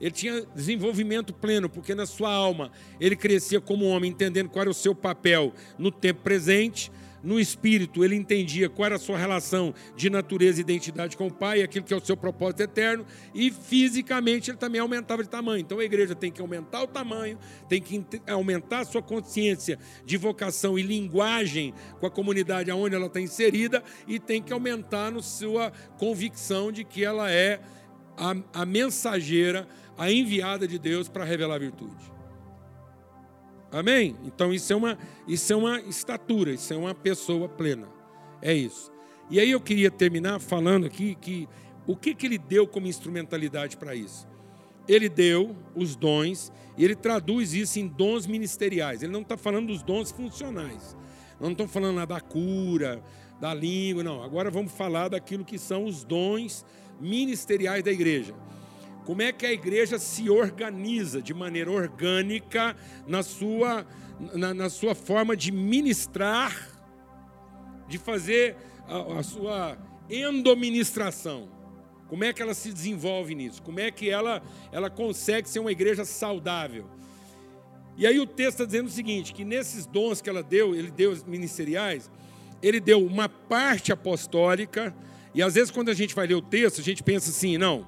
Ele 0.00 0.10
tinha 0.10 0.44
desenvolvimento 0.52 1.32
pleno, 1.32 1.70
porque 1.70 1.94
na 1.94 2.04
sua 2.06 2.32
alma 2.32 2.72
ele 2.98 3.14
crescia 3.14 3.60
como 3.60 3.86
homem, 3.86 4.10
entendendo 4.10 4.50
qual 4.50 4.62
era 4.62 4.70
o 4.70 4.74
seu 4.74 4.96
papel 4.96 5.52
no 5.78 5.92
tempo 5.92 6.22
presente, 6.22 6.90
no 7.22 7.38
espírito 7.38 8.04
ele 8.04 8.16
entendia 8.16 8.68
qual 8.68 8.86
era 8.86 8.96
a 8.96 8.98
sua 8.98 9.16
relação 9.16 9.74
de 9.96 10.10
natureza 10.10 10.60
e 10.60 10.62
identidade 10.62 11.16
com 11.16 11.26
o 11.26 11.32
Pai, 11.32 11.62
aquilo 11.62 11.84
que 11.84 11.94
é 11.94 11.96
o 11.96 12.04
seu 12.04 12.16
propósito 12.16 12.62
eterno, 12.62 13.06
e 13.34 13.50
fisicamente 13.50 14.50
ele 14.50 14.58
também 14.58 14.80
aumentava 14.80 15.22
de 15.22 15.28
tamanho. 15.28 15.60
Então 15.60 15.78
a 15.78 15.84
igreja 15.84 16.14
tem 16.14 16.30
que 16.30 16.40
aumentar 16.40 16.82
o 16.82 16.86
tamanho, 16.86 17.38
tem 17.68 17.80
que 17.80 18.04
aumentar 18.26 18.80
a 18.80 18.84
sua 18.84 19.02
consciência 19.02 19.78
de 20.04 20.16
vocação 20.16 20.78
e 20.78 20.82
linguagem 20.82 21.74
com 22.00 22.06
a 22.06 22.10
comunidade 22.10 22.70
aonde 22.70 22.94
ela 22.94 23.06
está 23.06 23.20
inserida, 23.20 23.82
e 24.06 24.18
tem 24.18 24.42
que 24.42 24.52
aumentar 24.52 25.10
na 25.10 25.22
sua 25.22 25.72
convicção 25.98 26.72
de 26.72 26.84
que 26.84 27.04
ela 27.04 27.30
é 27.30 27.60
a, 28.16 28.34
a 28.62 28.66
mensageira, 28.66 29.66
a 29.96 30.10
enviada 30.10 30.66
de 30.66 30.78
Deus 30.78 31.08
para 31.08 31.24
revelar 31.24 31.58
virtude. 31.58 32.11
Amém? 33.72 34.14
Então 34.24 34.52
isso 34.52 34.70
é 34.72 34.76
uma 34.76 34.98
isso 35.26 35.50
é 35.52 35.56
uma 35.56 35.80
estatura, 35.80 36.52
isso 36.52 36.72
é 36.74 36.76
uma 36.76 36.94
pessoa 36.94 37.48
plena. 37.48 37.88
É 38.42 38.52
isso. 38.52 38.92
E 39.30 39.40
aí 39.40 39.50
eu 39.50 39.60
queria 39.60 39.90
terminar 39.90 40.38
falando 40.40 40.86
aqui 40.86 41.14
que 41.14 41.48
o 41.86 41.96
que, 41.96 42.14
que 42.14 42.26
ele 42.26 42.38
deu 42.38 42.66
como 42.66 42.86
instrumentalidade 42.86 43.76
para 43.76 43.94
isso? 43.94 44.28
Ele 44.86 45.08
deu 45.08 45.56
os 45.74 45.96
dons 45.96 46.52
e 46.76 46.84
ele 46.84 46.94
traduz 46.94 47.54
isso 47.54 47.78
em 47.78 47.88
dons 47.88 48.26
ministeriais. 48.26 49.02
Ele 49.02 49.12
não 49.12 49.22
está 49.22 49.36
falando 49.36 49.68
dos 49.68 49.82
dons 49.82 50.10
funcionais. 50.10 50.96
Não 51.40 51.52
estou 51.52 51.66
falando 51.66 52.04
da 52.06 52.20
cura, 52.20 53.02
da 53.40 53.54
língua, 53.54 54.04
não. 54.04 54.22
Agora 54.22 54.50
vamos 54.50 54.72
falar 54.72 55.08
daquilo 55.08 55.44
que 55.44 55.58
são 55.58 55.86
os 55.86 56.04
dons 56.04 56.64
ministeriais 57.00 57.82
da 57.82 57.90
igreja. 57.90 58.34
Como 59.04 59.22
é 59.22 59.32
que 59.32 59.44
a 59.44 59.52
igreja 59.52 59.98
se 59.98 60.30
organiza 60.30 61.20
de 61.20 61.34
maneira 61.34 61.70
orgânica 61.70 62.76
na 63.06 63.22
sua, 63.22 63.86
na, 64.34 64.54
na 64.54 64.70
sua 64.70 64.94
forma 64.94 65.36
de 65.36 65.50
ministrar, 65.50 66.70
de 67.88 67.98
fazer 67.98 68.56
a, 68.86 69.18
a 69.18 69.22
sua 69.22 69.78
endoministração. 70.08 71.48
Como 72.08 72.24
é 72.24 72.32
que 72.32 72.42
ela 72.42 72.54
se 72.54 72.72
desenvolve 72.72 73.34
nisso? 73.34 73.62
Como 73.62 73.80
é 73.80 73.90
que 73.90 74.10
ela, 74.10 74.42
ela 74.70 74.90
consegue 74.90 75.48
ser 75.48 75.60
uma 75.60 75.72
igreja 75.72 76.04
saudável? 76.04 76.86
E 77.96 78.06
aí 78.06 78.20
o 78.20 78.26
texto 78.26 78.60
está 78.60 78.64
dizendo 78.64 78.88
o 78.88 78.90
seguinte: 78.90 79.32
que 79.32 79.44
nesses 79.44 79.86
dons 79.86 80.20
que 80.20 80.28
ela 80.28 80.42
deu, 80.42 80.74
ele 80.74 80.90
deu 80.90 81.16
ministeriais, 81.26 82.10
ele 82.62 82.80
deu 82.80 83.04
uma 83.04 83.28
parte 83.28 83.92
apostólica, 83.92 84.94
e 85.34 85.42
às 85.42 85.54
vezes 85.54 85.70
quando 85.70 85.88
a 85.88 85.94
gente 85.94 86.14
vai 86.14 86.26
ler 86.26 86.34
o 86.34 86.42
texto, 86.42 86.80
a 86.80 86.84
gente 86.84 87.02
pensa 87.02 87.30
assim, 87.30 87.56
não, 87.56 87.86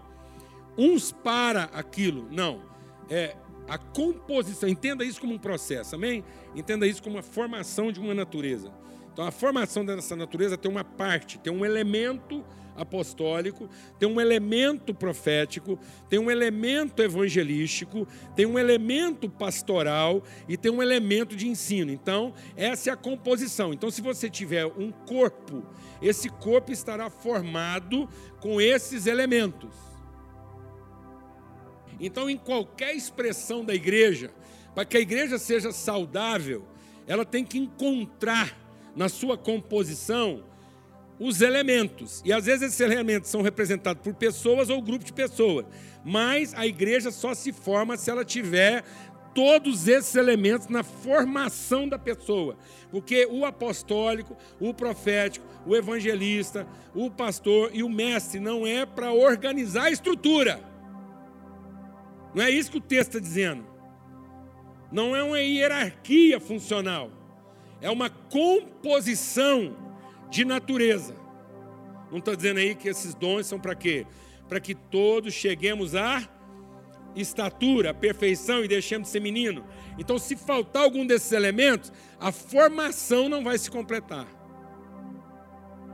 uns 0.76 1.12
para 1.12 1.64
aquilo. 1.64 2.28
Não. 2.30 2.62
É 3.08 3.36
a 3.68 3.78
composição. 3.78 4.68
Entenda 4.68 5.04
isso 5.04 5.20
como 5.20 5.34
um 5.34 5.38
processo, 5.38 5.94
amém? 5.94 6.24
Entenda 6.54 6.86
isso 6.86 7.02
como 7.02 7.16
uma 7.16 7.22
formação 7.22 7.90
de 7.90 8.00
uma 8.00 8.14
natureza. 8.14 8.72
Então, 9.12 9.24
a 9.26 9.30
formação 9.30 9.84
dessa 9.84 10.16
natureza 10.16 10.58
tem 10.58 10.70
uma 10.70 10.84
parte, 10.84 11.38
tem 11.38 11.52
um 11.52 11.64
elemento 11.64 12.44
apostólico, 12.76 13.68
tem 13.96 14.08
um 14.08 14.20
elemento 14.20 14.92
profético, 14.92 15.78
tem 16.08 16.18
um 16.18 16.28
elemento 16.28 17.00
evangelístico, 17.00 18.08
tem 18.34 18.44
um 18.44 18.58
elemento 18.58 19.30
pastoral 19.30 20.20
e 20.48 20.56
tem 20.56 20.72
um 20.72 20.82
elemento 20.82 21.36
de 21.36 21.46
ensino. 21.46 21.92
Então, 21.92 22.34
essa 22.56 22.90
é 22.90 22.92
a 22.92 22.96
composição. 22.96 23.72
Então, 23.72 23.88
se 23.88 24.02
você 24.02 24.28
tiver 24.28 24.66
um 24.66 24.90
corpo, 24.90 25.62
esse 26.02 26.28
corpo 26.28 26.72
estará 26.72 27.08
formado 27.08 28.08
com 28.40 28.60
esses 28.60 29.06
elementos. 29.06 29.93
Então, 32.00 32.28
em 32.28 32.36
qualquer 32.36 32.94
expressão 32.94 33.64
da 33.64 33.74
igreja, 33.74 34.30
para 34.74 34.84
que 34.84 34.96
a 34.96 35.00
igreja 35.00 35.38
seja 35.38 35.72
saudável, 35.72 36.64
ela 37.06 37.24
tem 37.24 37.44
que 37.44 37.58
encontrar 37.58 38.56
na 38.96 39.08
sua 39.08 39.36
composição 39.36 40.42
os 41.18 41.40
elementos. 41.40 42.22
E 42.24 42.32
às 42.32 42.46
vezes 42.46 42.62
esses 42.62 42.80
elementos 42.80 43.30
são 43.30 43.42
representados 43.42 44.02
por 44.02 44.14
pessoas 44.14 44.68
ou 44.68 44.82
grupo 44.82 45.04
de 45.04 45.12
pessoas. 45.12 45.66
Mas 46.04 46.52
a 46.54 46.66
igreja 46.66 47.10
só 47.10 47.34
se 47.34 47.52
forma 47.52 47.96
se 47.96 48.10
ela 48.10 48.24
tiver 48.24 48.84
todos 49.34 49.88
esses 49.88 50.14
elementos 50.14 50.68
na 50.68 50.82
formação 50.82 51.88
da 51.88 51.98
pessoa. 51.98 52.56
Porque 52.90 53.26
o 53.26 53.44
apostólico, 53.44 54.36
o 54.60 54.72
profético, 54.72 55.46
o 55.66 55.74
evangelista, 55.74 56.66
o 56.94 57.10
pastor 57.10 57.70
e 57.72 57.82
o 57.82 57.88
mestre 57.88 58.38
não 58.38 58.66
é 58.66 58.86
para 58.86 59.12
organizar 59.12 59.84
a 59.84 59.90
estrutura. 59.90 60.60
Não 62.34 62.42
é 62.42 62.50
isso 62.50 62.70
que 62.70 62.78
o 62.78 62.80
texto 62.80 63.16
está 63.16 63.20
dizendo. 63.20 63.64
Não 64.90 65.14
é 65.14 65.22
uma 65.22 65.40
hierarquia 65.40 66.40
funcional. 66.40 67.10
É 67.80 67.90
uma 67.90 68.10
composição 68.10 69.76
de 70.30 70.44
natureza. 70.44 71.14
Não 72.10 72.18
está 72.18 72.34
dizendo 72.34 72.58
aí 72.58 72.74
que 72.74 72.88
esses 72.88 73.14
dons 73.14 73.46
são 73.46 73.58
para 73.58 73.74
quê? 73.74 74.06
Para 74.48 74.60
que 74.60 74.74
todos 74.74 75.32
cheguemos 75.34 75.94
à 75.94 76.28
estatura, 77.16 77.90
à 77.90 77.94
perfeição 77.94 78.64
e 78.64 78.68
deixemos 78.68 79.08
de 79.08 79.12
ser 79.12 79.20
menino. 79.20 79.64
Então, 79.98 80.18
se 80.18 80.36
faltar 80.36 80.82
algum 80.82 81.06
desses 81.06 81.32
elementos, 81.32 81.92
a 82.18 82.32
formação 82.32 83.28
não 83.28 83.44
vai 83.44 83.58
se 83.58 83.70
completar. 83.70 84.26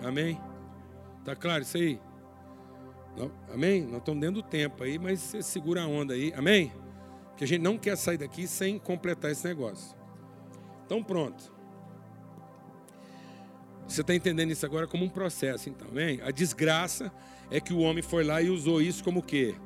Amém? 0.02 0.40
Está 1.20 1.36
claro 1.36 1.62
isso 1.62 1.76
aí? 1.76 2.00
Não, 3.16 3.30
amém? 3.52 3.82
Nós 3.82 3.98
estamos 3.98 4.20
dentro 4.20 4.42
do 4.42 4.48
tempo 4.48 4.82
aí, 4.82 4.98
mas 4.98 5.20
você 5.20 5.42
segura 5.42 5.82
a 5.82 5.86
onda 5.86 6.14
aí. 6.14 6.32
Amém? 6.36 6.72
Que 7.36 7.44
a 7.44 7.46
gente 7.46 7.62
não 7.62 7.78
quer 7.78 7.96
sair 7.96 8.18
daqui 8.18 8.46
sem 8.46 8.78
completar 8.78 9.30
esse 9.30 9.46
negócio. 9.46 9.96
Então 10.86 11.02
pronto. 11.02 11.52
Você 13.86 14.02
está 14.02 14.14
entendendo 14.14 14.52
isso 14.52 14.64
agora 14.64 14.86
como 14.86 15.04
um 15.04 15.08
processo, 15.08 15.68
então, 15.68 15.88
amém? 15.88 16.20
A 16.22 16.30
desgraça 16.30 17.12
é 17.50 17.60
que 17.60 17.72
o 17.72 17.80
homem 17.80 18.02
foi 18.02 18.22
lá 18.22 18.40
e 18.40 18.48
usou 18.48 18.80
isso 18.80 19.02
como 19.02 19.18
o 19.18 19.22
quê? 19.22 19.56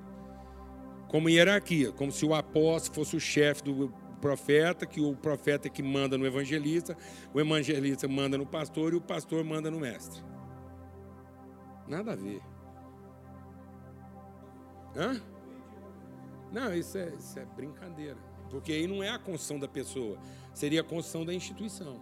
Como 1.08 1.28
hierarquia, 1.28 1.92
como 1.92 2.10
se 2.10 2.24
o 2.24 2.34
apóstolo 2.34 2.94
fosse 2.94 3.16
o 3.16 3.20
chefe 3.20 3.62
do 3.62 3.92
profeta, 4.22 4.86
que 4.86 5.02
o 5.02 5.14
profeta 5.14 5.68
é 5.68 5.70
que 5.70 5.82
manda 5.82 6.16
no 6.16 6.24
evangelista, 6.24 6.96
o 7.34 7.40
evangelista 7.40 8.08
manda 8.08 8.38
no 8.38 8.46
pastor 8.46 8.94
e 8.94 8.96
o 8.96 9.00
pastor 9.00 9.44
manda 9.44 9.70
no 9.70 9.78
mestre. 9.78 10.22
Nada 11.86 12.12
a 12.12 12.16
ver. 12.16 12.40
Hã? 14.96 15.20
Não, 16.52 16.72
isso 16.72 16.96
é, 16.96 17.12
isso 17.18 17.38
é 17.38 17.44
brincadeira. 17.44 18.16
Porque 18.48 18.72
aí 18.72 18.86
não 18.86 19.02
é 19.02 19.10
a 19.10 19.18
construção 19.18 19.58
da 19.58 19.66
pessoa, 19.66 20.18
seria 20.52 20.80
a 20.80 20.84
construção 20.84 21.24
da 21.24 21.34
instituição. 21.34 21.98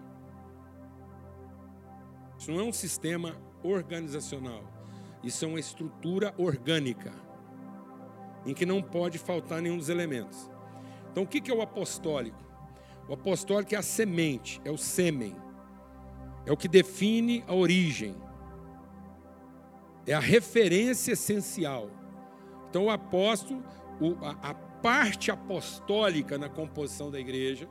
Isso 2.38 2.51
não 2.51 2.61
é 2.61 2.62
um 2.62 2.72
sistema 2.72 3.36
organizacional. 3.62 4.62
Isso 5.22 5.45
é 5.45 5.49
uma 5.49 5.61
estrutura 5.61 6.34
orgânica, 6.36 7.12
em 8.45 8.53
que 8.53 8.66
não 8.66 8.82
pode 8.82 9.18
faltar 9.18 9.62
nenhum 9.62 9.78
dos 9.78 9.88
elementos. 9.88 10.51
Então, 11.11 11.22
o 11.22 11.26
que 11.26 11.51
é 11.51 11.55
o 11.55 11.62
apostólico? 11.62 12.43
O 13.09 13.14
apostólico 13.14 13.74
é 13.74 13.78
a 13.78 13.82
semente, 13.82 14.61
é 14.64 14.70
o 14.70 14.76
sêmen, 14.76 15.36
é 16.45 16.53
o 16.53 16.57
que 16.57 16.68
define 16.68 17.45
a 17.47 17.55
origem, 17.55 18.16
é 20.07 20.12
a 20.12 20.20
referência 20.20 21.12
essencial 21.12 21.88
então, 22.73 22.87
o 22.87 22.91
apóstolo, 22.91 23.62
a 24.41 24.55
parte 24.55 25.31
apostólica 25.31 26.39
na 26.39 26.49
composição 26.49 27.11
da 27.11 27.20
igreja, 27.20 27.68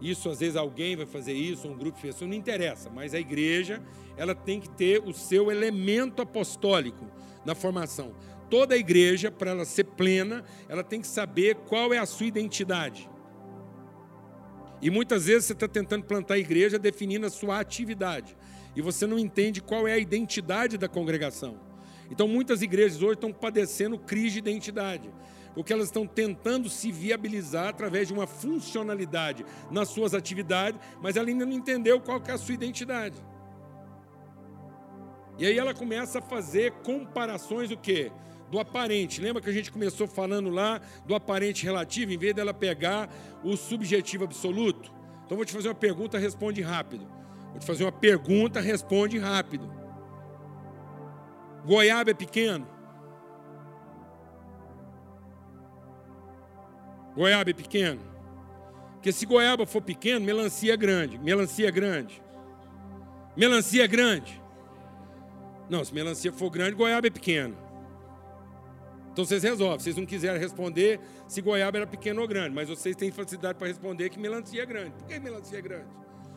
isso 0.00 0.28
às 0.28 0.40
vezes 0.40 0.56
alguém 0.56 0.96
vai 0.96 1.06
fazer 1.06 1.32
isso, 1.32 1.68
um 1.68 1.78
grupo 1.78 1.96
de 1.96 2.02
pessoas, 2.02 2.28
não 2.28 2.36
interessa, 2.36 2.90
mas 2.90 3.14
a 3.14 3.20
igreja, 3.20 3.80
ela 4.16 4.34
tem 4.34 4.58
que 4.58 4.68
ter 4.68 5.00
o 5.00 5.12
seu 5.12 5.48
elemento 5.48 6.20
apostólico 6.20 7.06
na 7.44 7.54
formação. 7.54 8.16
Toda 8.50 8.74
a 8.74 8.78
igreja, 8.78 9.30
para 9.30 9.52
ela 9.52 9.64
ser 9.64 9.84
plena, 9.84 10.42
ela 10.68 10.82
tem 10.82 11.00
que 11.00 11.06
saber 11.06 11.54
qual 11.68 11.94
é 11.94 11.98
a 11.98 12.06
sua 12.06 12.26
identidade. 12.26 13.08
E 14.82 14.90
muitas 14.90 15.26
vezes 15.26 15.44
você 15.44 15.52
está 15.52 15.68
tentando 15.68 16.04
plantar 16.04 16.34
a 16.34 16.38
igreja 16.38 16.80
definindo 16.80 17.26
a 17.26 17.30
sua 17.30 17.60
atividade. 17.60 18.36
E 18.74 18.82
você 18.82 19.06
não 19.06 19.20
entende 19.20 19.62
qual 19.62 19.86
é 19.86 19.92
a 19.92 19.98
identidade 19.98 20.76
da 20.76 20.88
congregação. 20.88 21.64
Então, 22.10 22.28
muitas 22.28 22.62
igrejas 22.62 23.02
hoje 23.02 23.14
estão 23.14 23.32
padecendo 23.32 23.98
crise 23.98 24.34
de 24.34 24.50
identidade, 24.50 25.10
porque 25.54 25.72
elas 25.72 25.86
estão 25.86 26.06
tentando 26.06 26.68
se 26.68 26.92
viabilizar 26.92 27.68
através 27.68 28.08
de 28.08 28.14
uma 28.14 28.26
funcionalidade 28.26 29.44
nas 29.70 29.88
suas 29.88 30.14
atividades, 30.14 30.80
mas 31.00 31.16
ela 31.16 31.28
ainda 31.28 31.46
não 31.46 31.52
entendeu 31.52 32.00
qual 32.00 32.22
é 32.26 32.32
a 32.32 32.38
sua 32.38 32.54
identidade. 32.54 33.16
E 35.38 35.46
aí 35.46 35.58
ela 35.58 35.74
começa 35.74 36.18
a 36.18 36.22
fazer 36.22 36.72
comparações 36.82 37.68
do 37.68 37.76
quê? 37.76 38.10
Do 38.50 38.58
aparente. 38.58 39.20
Lembra 39.20 39.42
que 39.42 39.50
a 39.50 39.52
gente 39.52 39.70
começou 39.70 40.06
falando 40.06 40.48
lá 40.48 40.80
do 41.06 41.14
aparente 41.14 41.64
relativo, 41.64 42.12
em 42.12 42.18
vez 42.18 42.34
dela 42.34 42.54
pegar 42.54 43.10
o 43.44 43.56
subjetivo 43.56 44.24
absoluto? 44.24 44.90
Então 45.24 45.36
vou 45.36 45.44
te 45.44 45.52
fazer 45.52 45.68
uma 45.68 45.74
pergunta, 45.74 46.18
responde 46.18 46.62
rápido. 46.62 47.06
Vou 47.50 47.58
te 47.58 47.66
fazer 47.66 47.84
uma 47.84 47.92
pergunta, 47.92 48.60
responde 48.60 49.18
rápido. 49.18 49.85
Goiaba 51.66 52.12
é 52.12 52.14
pequeno. 52.14 52.64
Goiaba 57.16 57.50
é 57.50 57.52
pequeno. 57.52 58.00
Porque 58.92 59.10
se 59.10 59.26
goiaba 59.26 59.66
for 59.66 59.82
pequeno, 59.82 60.24
melancia 60.24 60.74
é 60.74 60.76
grande. 60.76 61.18
Melancia 61.18 61.66
é 61.66 61.70
grande. 61.72 62.22
Melancia 63.36 63.84
é 63.84 63.88
grande? 63.88 64.40
Não, 65.68 65.84
se 65.84 65.92
melancia 65.92 66.32
for 66.32 66.50
grande, 66.50 66.76
goiaba 66.76 67.08
é 67.08 67.10
pequeno. 67.10 67.56
Então 69.10 69.24
vocês 69.24 69.42
resolvem. 69.42 69.80
Vocês 69.80 69.96
não 69.96 70.06
quiserem 70.06 70.40
responder 70.40 71.00
se 71.26 71.40
goiaba 71.40 71.78
era 71.78 71.86
pequeno 71.86 72.22
ou 72.22 72.28
grande, 72.28 72.54
mas 72.54 72.68
vocês 72.68 72.94
têm 72.94 73.10
facilidade 73.10 73.58
para 73.58 73.66
responder 73.66 74.08
que 74.08 74.20
melancia 74.20 74.62
é 74.62 74.66
grande. 74.66 74.92
Por 74.92 75.08
que 75.08 75.18
melancia 75.18 75.58
é 75.58 75.62
grande? 75.62 75.88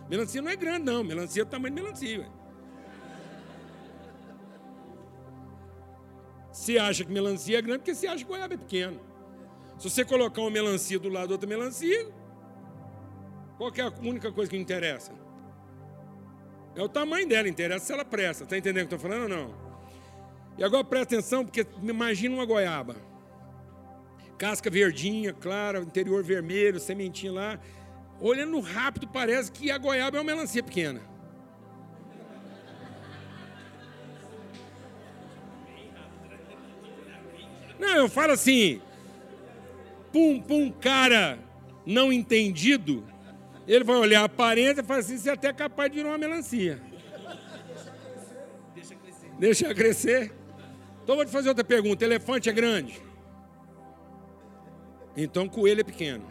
Melancia 0.10 0.42
não 0.42 0.50
é 0.50 0.56
grande, 0.56 0.86
não. 0.86 1.04
Melancia 1.04 1.44
é 1.44 1.46
o 1.46 1.46
tamanho 1.46 1.76
de 1.76 1.82
melancia. 1.84 2.39
Se 6.52 6.78
acha 6.80 7.04
que 7.04 7.12
melancia 7.12 7.58
é 7.60 7.62
grande, 7.62 7.80
porque 7.80 7.96
você 7.96 8.08
acha 8.08 8.24
que 8.24 8.30
goiaba 8.30 8.54
é 8.54 8.58
pequeno. 8.58 9.00
Se 9.78 9.90
você 9.90 10.04
colocar 10.04 10.42
uma 10.42 10.52
melancia 10.52 11.00
do 11.00 11.10
lado 11.10 11.30
da 11.30 11.34
outra 11.36 11.48
melancia, 11.48 12.10
qual 13.58 13.72
é 13.76 13.82
a 13.82 13.94
única 14.02 14.32
coisa 14.32 14.50
que 14.50 14.58
interessa? 14.58 15.14
É 16.76 16.82
o 16.82 16.90
tamanho 16.90 17.28
dela, 17.28 17.48
interessa 17.48 17.86
se 17.86 17.94
ela 17.94 18.06
presta. 18.06 18.44
Está 18.44 18.58
entendendo 18.58 18.86
o 18.86 18.88
que 18.88 18.94
eu 18.94 18.98
estou 18.98 19.10
falando 19.10 19.24
ou 19.24 19.38
não? 19.38 19.54
E 20.58 20.64
agora 20.64 20.84
presta 20.84 21.16
atenção, 21.16 21.46
porque 21.46 21.66
imagina 21.82 22.36
uma 22.36 22.46
goiaba. 22.46 22.96
Casca 24.38 24.70
verdinha, 24.70 25.34
clara, 25.34 25.80
interior 25.80 26.24
vermelho, 26.24 26.80
sementinha 26.80 27.32
lá. 27.32 27.60
Olhando 28.22 28.60
rápido, 28.60 29.08
parece 29.08 29.52
que 29.52 29.72
a 29.72 29.78
goiaba 29.78 30.18
é 30.18 30.20
uma 30.20 30.26
melancia 30.26 30.64
pequena. 30.64 31.02
Não, 37.90 37.96
eu 37.96 38.08
falo 38.08 38.34
assim, 38.34 38.80
pum, 40.14 40.40
pum, 40.40 40.72
cara 40.72 41.40
não 41.84 42.14
entendido, 42.14 43.04
ele 43.68 43.84
vai 43.84 43.96
olhar 43.96 44.22
a 44.22 44.26
aparência 44.26 44.82
e 44.82 44.84
falar 44.84 45.00
assim, 45.00 45.18
você 45.18 45.32
é 45.32 45.34
até 45.34 45.52
capaz 45.52 45.90
de 45.90 45.98
virar 45.98 46.10
uma 46.10 46.18
melancia. 46.20 46.80
Deixa 48.76 48.96
crescer. 48.96 49.30
Deixa 49.40 49.74
crescer. 49.74 50.34
Então 51.04 51.16
vou 51.16 51.26
te 51.26 51.32
fazer 51.32 51.50
outra 51.50 51.64
pergunta. 51.64 52.06
Elefante 52.06 52.48
é 52.48 52.54
grande? 52.54 53.02
Então 55.18 55.50
coelho 55.50 55.82
é 55.82 55.84
pequeno. 55.84 56.28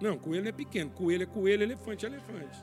Não, 0.00 0.18
coelho 0.18 0.48
é 0.48 0.52
pequeno. 0.52 0.90
Coelho 0.90 1.22
é 1.22 1.26
coelho, 1.26 1.62
elefante 1.62 2.04
é 2.04 2.08
elefante. 2.08 2.58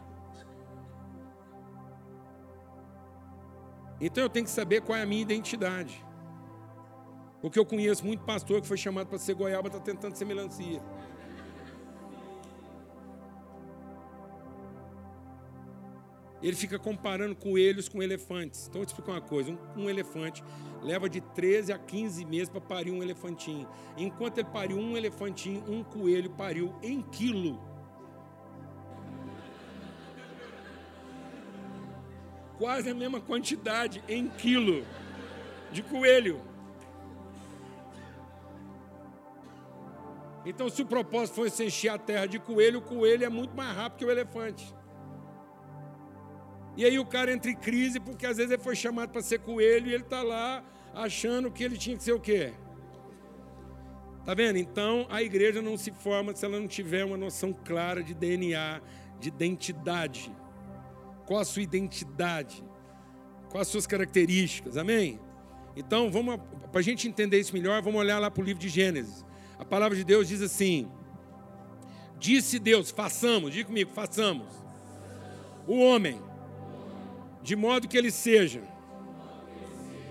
Então 4.02 4.22
eu 4.22 4.30
tenho 4.30 4.46
que 4.46 4.52
saber 4.52 4.82
qual 4.82 4.98
é 4.98 5.02
a 5.02 5.06
minha 5.06 5.22
identidade. 5.22 6.05
Porque 7.42 7.60
eu 7.60 7.66
conheço 7.66 8.06
muito 8.06 8.24
pastor 8.24 8.62
que 8.62 8.68
foi 8.68 8.78
chamado 8.78 9.08
para 9.08 9.20
ser 9.20 9.36
goiaba, 9.36 9.68
está 9.68 9.80
tentando 9.80 10.16
ser 10.16 10.26
melancia. 10.26 10.82
Ele 16.46 16.56
fica 16.56 16.78
comparando 16.78 17.36
coelhos 17.36 17.90
com 17.90 18.04
elefantes. 18.04 18.68
Então, 18.68 18.82
eu 18.82 18.86
te 18.86 18.90
explicar 18.90 19.14
uma 19.14 19.22
coisa: 19.22 19.52
um, 19.52 19.84
um 19.84 19.90
elefante 19.90 20.44
leva 20.84 21.10
de 21.10 21.20
13 21.20 21.74
a 21.74 21.78
15 21.80 22.24
meses 22.26 22.50
para 22.50 22.62
parir 22.62 22.92
um 22.92 23.02
elefantinho. 23.02 23.68
Enquanto 23.98 24.38
ele 24.38 24.50
pariu 24.50 24.78
um 24.78 24.96
elefantinho, 24.96 25.64
um 25.68 25.84
coelho 25.84 26.30
pariu 26.30 26.72
em 26.84 27.02
quilo. 27.02 27.60
Quase 32.60 32.90
a 32.90 32.94
mesma 32.94 33.20
quantidade 33.20 34.04
em 34.08 34.28
quilo 34.30 34.86
de 35.72 35.82
coelho. 35.82 36.40
Então, 40.46 40.70
se 40.70 40.82
o 40.82 40.86
propósito 40.86 41.36
fosse 41.36 41.66
encher 41.66 41.90
a 41.90 41.98
terra 41.98 42.28
de 42.28 42.40
coelho, 42.40 42.80
o 42.80 42.82
coelho 42.82 43.26
é 43.26 43.30
muito 43.30 43.56
mais 43.56 43.76
rápido 43.76 44.00
que 44.00 44.06
o 44.06 44.12
elefante. 44.12 44.74
E 46.78 46.86
aí 46.86 47.00
o 47.00 47.06
cara 47.06 47.32
entra 47.32 47.50
em 47.50 47.56
crise 47.56 48.00
porque 48.00 48.26
às 48.26 48.38
vezes 48.38 48.52
ele 48.52 48.62
foi 48.62 48.76
chamado 48.76 49.10
para 49.10 49.22
ser 49.22 49.40
coelho 49.40 49.88
e 49.88 49.94
ele 49.94 50.04
está 50.04 50.22
lá 50.22 50.64
achando 50.94 51.50
que 51.50 51.64
ele 51.64 51.78
tinha 51.78 51.96
que 51.96 52.04
ser 52.04 52.12
o 52.12 52.20
quê? 52.20 52.54
Tá 54.26 54.34
vendo? 54.34 54.58
Então 54.58 55.08
a 55.10 55.24
igreja 55.24 55.62
não 55.62 55.78
se 55.78 55.92
forma 55.92 56.36
se 56.36 56.44
ela 56.46 56.60
não 56.60 56.68
tiver 56.68 57.06
uma 57.06 57.18
noção 57.18 57.54
clara 57.54 58.04
de 58.04 58.14
DNA, 58.14 58.82
de 59.20 59.30
identidade. 59.30 60.36
Qual 61.26 61.40
a 61.40 61.46
sua 61.46 61.62
identidade? 61.62 62.64
Quais 63.50 63.68
as 63.68 63.72
suas 63.72 63.88
características? 63.88 64.76
Amém? 64.78 65.20
Então, 65.78 66.12
para 66.72 66.80
a 66.80 66.84
gente 66.84 67.08
entender 67.08 67.40
isso 67.40 67.54
melhor, 67.54 67.82
vamos 67.82 68.00
olhar 68.00 68.20
lá 68.20 68.30
para 68.30 68.42
o 68.42 68.46
livro 68.46 68.62
de 68.62 68.70
Gênesis. 68.70 69.25
A 69.58 69.66
palavra 69.66 69.98
de 69.98 70.04
Deus 70.04 70.28
diz 70.28 70.42
assim: 70.42 70.88
Disse 72.20 72.60
Deus, 72.60 72.92
façamos, 72.92 73.52
diga 73.52 73.68
comigo, 73.68 73.92
façamos. 73.92 74.48
O 75.68 75.80
homem, 75.80 76.22
de 77.42 77.56
modo 77.56 77.88
que 77.88 77.98
ele 77.98 78.12
seja 78.12 78.62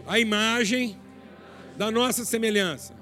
a 0.06 0.18
imagem 0.18 0.98
da 1.76 1.90
nossa 1.90 2.24
semelhança. 2.24 2.94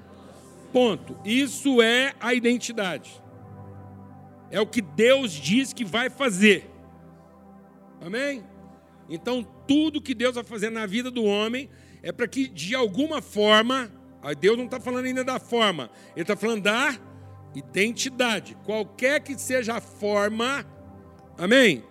Ponto. 0.71 1.17
Isso 1.23 1.81
é 1.81 2.13
a 2.19 2.33
identidade. 2.33 3.21
É 4.49 4.59
o 4.59 4.67
que 4.67 4.81
Deus 4.81 5.31
diz 5.31 5.73
que 5.73 5.85
vai 5.85 6.09
fazer. 6.09 6.69
Amém? 8.01 8.43
Então, 9.09 9.43
tudo 9.67 10.01
que 10.01 10.13
Deus 10.13 10.35
vai 10.35 10.43
fazer 10.43 10.69
na 10.69 10.85
vida 10.85 11.11
do 11.11 11.23
homem 11.23 11.69
é 12.01 12.11
para 12.11 12.27
que, 12.27 12.47
de 12.47 12.73
alguma 12.75 13.21
forma, 13.21 13.91
Aí 14.23 14.35
Deus 14.35 14.57
não 14.57 14.65
está 14.65 14.79
falando 14.79 15.05
ainda 15.05 15.23
da 15.23 15.37
forma, 15.37 15.91
Ele 16.15 16.21
está 16.21 16.35
falando 16.35 16.63
da 16.63 16.95
identidade. 17.53 18.55
Qualquer 18.63 19.19
que 19.19 19.37
seja 19.37 19.75
a 19.75 19.81
forma, 19.81 20.65
amém? 21.37 21.83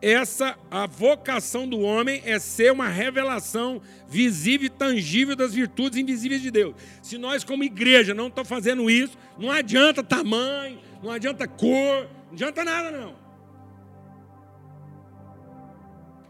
Essa, 0.00 0.56
a 0.70 0.86
vocação 0.86 1.66
do 1.66 1.80
homem 1.80 2.22
é 2.24 2.38
ser 2.38 2.70
uma 2.70 2.86
revelação 2.86 3.80
visível 4.06 4.66
e 4.66 4.70
tangível 4.70 5.34
das 5.34 5.54
virtudes 5.54 5.98
invisíveis 5.98 6.40
de 6.40 6.50
Deus. 6.50 6.74
Se 7.02 7.18
nós, 7.18 7.42
como 7.42 7.64
igreja, 7.64 8.14
não 8.14 8.28
estamos 8.28 8.48
fazendo 8.48 8.88
isso, 8.88 9.18
não 9.36 9.50
adianta 9.50 10.04
tamanho, 10.04 10.78
não 11.02 11.10
adianta 11.10 11.48
cor, 11.48 12.08
não 12.26 12.32
adianta 12.32 12.62
nada, 12.62 12.90
não. 12.90 13.16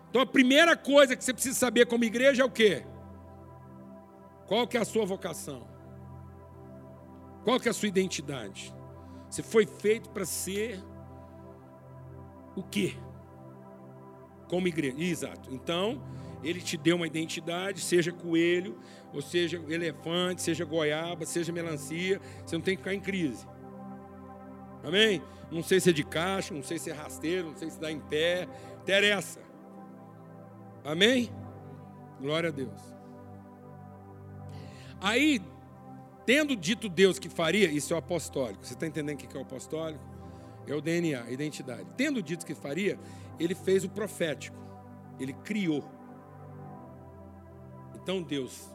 Então 0.08 0.22
a 0.22 0.26
primeira 0.26 0.74
coisa 0.76 1.14
que 1.14 1.22
você 1.22 1.34
precisa 1.34 1.54
saber 1.54 1.84
como 1.86 2.04
igreja 2.04 2.42
é 2.42 2.44
o 2.46 2.50
quê? 2.50 2.84
Qual 4.46 4.66
que 4.66 4.76
é 4.76 4.80
a 4.80 4.84
sua 4.84 5.04
vocação? 5.04 5.66
Qual 7.44 7.60
que 7.60 7.68
é 7.68 7.70
a 7.70 7.74
sua 7.74 7.88
identidade? 7.88 8.74
Você 9.28 9.42
foi 9.42 9.66
feito 9.66 10.10
para 10.10 10.24
ser 10.24 10.82
o 12.54 12.62
quê? 12.62 12.94
Como 14.48 14.68
igreja. 14.68 14.96
Exato. 14.98 15.52
Então, 15.52 16.02
ele 16.42 16.60
te 16.60 16.76
deu 16.76 16.96
uma 16.96 17.06
identidade, 17.06 17.80
seja 17.80 18.12
coelho, 18.12 18.78
ou 19.12 19.20
seja 19.20 19.62
elefante, 19.68 20.42
seja 20.42 20.64
goiaba, 20.64 21.26
seja 21.26 21.52
melancia, 21.52 22.20
você 22.44 22.56
não 22.56 22.62
tem 22.62 22.76
que 22.76 22.82
ficar 22.82 22.94
em 22.94 23.00
crise. 23.00 23.46
Amém? 24.84 25.22
Não 25.50 25.62
sei 25.62 25.80
se 25.80 25.90
é 25.90 25.92
de 25.92 26.04
caixa, 26.04 26.54
não 26.54 26.62
sei 26.62 26.78
se 26.78 26.90
é 26.90 26.92
rasteiro, 26.92 27.48
não 27.48 27.56
sei 27.56 27.70
se 27.70 27.80
dá 27.80 27.90
em 27.90 28.00
pé, 28.00 28.46
interessa. 28.82 29.40
Amém? 30.84 31.30
Glória 32.20 32.50
a 32.50 32.52
Deus. 32.52 32.95
Aí, 35.00 35.40
tendo 36.24 36.56
dito 36.56 36.88
Deus 36.88 37.18
que 37.18 37.28
faria, 37.28 37.70
isso 37.70 37.92
é 37.92 37.96
o 37.96 37.98
apostólico. 37.98 38.64
Você 38.64 38.74
está 38.74 38.86
entendendo 38.86 39.16
o 39.16 39.18
que 39.18 39.36
é 39.36 39.38
o 39.38 39.42
apostólico? 39.42 40.04
É 40.66 40.74
o 40.74 40.80
DNA, 40.80 41.22
a 41.22 41.30
identidade. 41.30 41.86
Tendo 41.96 42.22
dito 42.22 42.44
que 42.44 42.54
faria, 42.54 42.98
ele 43.38 43.54
fez 43.54 43.84
o 43.84 43.88
profético. 43.88 44.56
Ele 45.20 45.32
criou. 45.32 45.84
Então 47.94 48.22
Deus, 48.22 48.74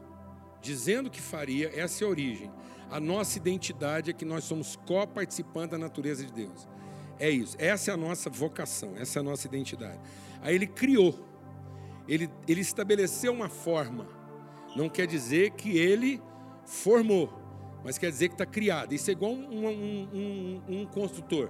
dizendo 0.62 1.10
que 1.10 1.22
faria, 1.22 1.72
essa 1.74 2.04
é 2.04 2.08
a 2.08 2.10
origem. 2.10 2.52
A 2.90 3.00
nossa 3.00 3.38
identidade 3.38 4.10
é 4.10 4.14
que 4.14 4.26
nós 4.26 4.44
somos 4.44 4.76
co-participantes 4.76 5.72
da 5.72 5.78
natureza 5.78 6.26
de 6.26 6.34
Deus. 6.34 6.68
É 7.18 7.30
isso. 7.30 7.56
Essa 7.60 7.92
é 7.92 7.94
a 7.94 7.98
nossa 7.98 8.30
vocação, 8.30 8.94
essa 8.98 9.20
é 9.20 9.22
a 9.22 9.24
nossa 9.24 9.48
identidade. 9.48 10.00
Aí 10.42 10.56
ele 10.56 10.68
criou. 10.68 11.28
Ele, 12.08 12.30
ele 12.48 12.62
estabeleceu 12.62 13.32
uma 13.32 13.48
forma 13.48 14.08
não 14.76 14.90
quer 14.90 15.08
dizer 15.08 15.52
que 15.52 15.78
ele 15.78 16.22
formou, 16.66 17.32
mas 17.84 17.98
quer 17.98 18.10
dizer 18.10 18.30
que 18.30 18.36
está 18.36 18.46
criado. 18.46 18.94
Isso 18.94 19.10
é 19.10 19.14
igual 19.14 19.32
um, 19.32 19.68
um, 19.68 20.10
um, 20.14 20.62
um, 20.68 20.86
construtor. 20.86 21.50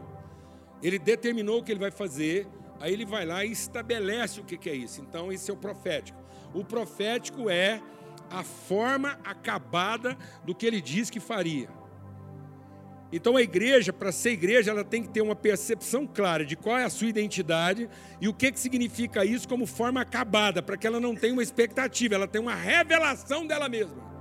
Ele 0.82 0.98
determinou 0.98 1.60
o 1.60 1.64
que 1.64 1.72
ele 1.72 1.80
vai 1.80 1.92
fazer, 1.92 2.48
aí 2.80 2.94
ele 2.94 3.06
vai 3.06 3.26
lá 3.26 3.46
e 3.46 3.52
estabelece 3.52 4.40
o 4.40 4.44
que, 4.44 4.58
que 4.58 4.70
é 4.70 4.76
isso. 4.76 5.02
Então, 5.02 5.32
esse 5.32 5.52
é 5.52 5.54
o 5.54 5.58
profético. 5.58 6.20
O 6.54 6.64
profético 6.64 7.50
é 7.50 7.82
a 8.30 8.44
forma 8.44 9.20
acabada 9.24 10.18
do 10.44 10.56
que 10.56 10.66
ele 10.66 10.82
diz 10.82 11.10
que 11.10 11.20
faria. 11.20 11.70
Então 13.12 13.36
a 13.36 13.42
igreja, 13.42 13.92
para 13.92 14.12
ser 14.12 14.32
igreja, 14.32 14.72
ela 14.72 14.86
tem 14.86 15.04
que 15.04 15.10
ter 15.10 15.22
uma 15.22 15.36
percepção 15.36 16.08
clara 16.08 16.46
de 16.46 16.56
qual 16.56 16.78
é 16.78 16.86
a 16.86 16.90
sua 16.90 17.08
identidade 17.08 17.90
e 18.22 18.28
o 18.28 18.34
que, 18.34 18.52
que 18.52 18.60
significa 18.60 19.26
isso 19.26 19.48
como 19.48 19.66
forma 19.66 20.00
acabada, 20.00 20.62
para 20.62 20.78
que 20.78 20.88
ela 20.88 21.00
não 21.00 21.14
tenha 21.14 21.34
uma 21.34 21.44
expectativa, 21.44 22.16
ela 22.16 22.28
tenha 22.28 22.42
uma 22.42 22.56
revelação 22.56 23.46
dela 23.46 23.68
mesma. 23.68 24.12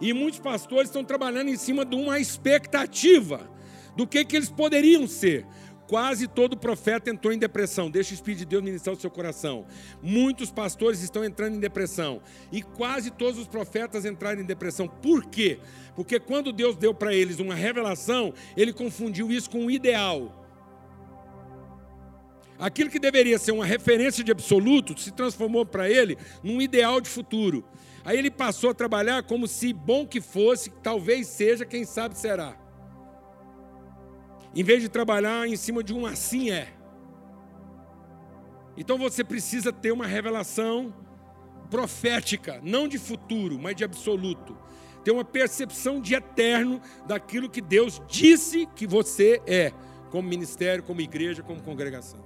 E 0.00 0.12
muitos 0.12 0.38
pastores 0.38 0.88
estão 0.88 1.02
trabalhando 1.02 1.48
em 1.48 1.56
cima 1.56 1.84
de 1.84 1.96
uma 1.96 2.20
expectativa 2.20 3.50
do 3.96 4.06
que, 4.06 4.24
que 4.24 4.36
eles 4.36 4.50
poderiam 4.50 5.08
ser. 5.08 5.46
Quase 5.86 6.26
todo 6.26 6.56
profeta 6.56 7.10
entrou 7.10 7.32
em 7.32 7.38
depressão. 7.38 7.90
Deixa 7.90 8.12
o 8.12 8.14
Espírito 8.14 8.40
de 8.40 8.46
Deus 8.46 8.62
ministrar 8.62 8.94
o 8.94 9.00
seu 9.00 9.10
coração. 9.10 9.66
Muitos 10.02 10.50
pastores 10.50 11.02
estão 11.02 11.24
entrando 11.24 11.56
em 11.56 11.60
depressão. 11.60 12.20
E 12.52 12.62
quase 12.62 13.10
todos 13.10 13.38
os 13.38 13.46
profetas 13.46 14.04
entraram 14.04 14.40
em 14.40 14.44
depressão. 14.44 14.88
Por 14.88 15.26
quê? 15.26 15.58
Porque 15.94 16.18
quando 16.20 16.52
Deus 16.52 16.76
deu 16.76 16.92
para 16.92 17.14
eles 17.14 17.38
uma 17.38 17.54
revelação, 17.54 18.32
ele 18.56 18.72
confundiu 18.72 19.30
isso 19.30 19.48
com 19.50 19.64
um 19.64 19.70
ideal. 19.70 20.44
Aquilo 22.58 22.90
que 22.90 22.98
deveria 22.98 23.38
ser 23.38 23.52
uma 23.52 23.66
referência 23.66 24.24
de 24.24 24.32
absoluto 24.32 24.98
se 24.98 25.10
transformou 25.10 25.66
para 25.66 25.90
ele 25.90 26.16
num 26.42 26.60
ideal 26.60 27.00
de 27.00 27.08
futuro. 27.08 27.64
Aí 28.04 28.18
ele 28.18 28.30
passou 28.30 28.70
a 28.70 28.74
trabalhar 28.74 29.22
como 29.24 29.46
se 29.46 29.72
bom 29.72 30.06
que 30.06 30.20
fosse, 30.20 30.70
talvez 30.82 31.26
seja, 31.26 31.66
quem 31.66 31.84
sabe 31.84 32.16
será. 32.16 32.56
Em 34.56 34.64
vez 34.64 34.80
de 34.80 34.88
trabalhar 34.88 35.46
em 35.46 35.54
cima 35.54 35.84
de 35.84 35.92
um 35.92 36.06
assim 36.06 36.50
é. 36.50 36.72
Então 38.74 38.96
você 38.96 39.22
precisa 39.22 39.70
ter 39.70 39.92
uma 39.92 40.06
revelação 40.06 40.94
profética, 41.70 42.58
não 42.62 42.88
de 42.88 42.98
futuro, 42.98 43.58
mas 43.58 43.76
de 43.76 43.84
absoluto. 43.84 44.56
Ter 45.04 45.10
uma 45.10 45.26
percepção 45.26 46.00
de 46.00 46.14
eterno 46.14 46.80
daquilo 47.06 47.50
que 47.50 47.60
Deus 47.60 48.00
disse 48.08 48.64
que 48.74 48.86
você 48.86 49.42
é, 49.46 49.72
como 50.10 50.26
ministério, 50.26 50.82
como 50.82 51.02
igreja, 51.02 51.42
como 51.42 51.62
congregação. 51.62 52.24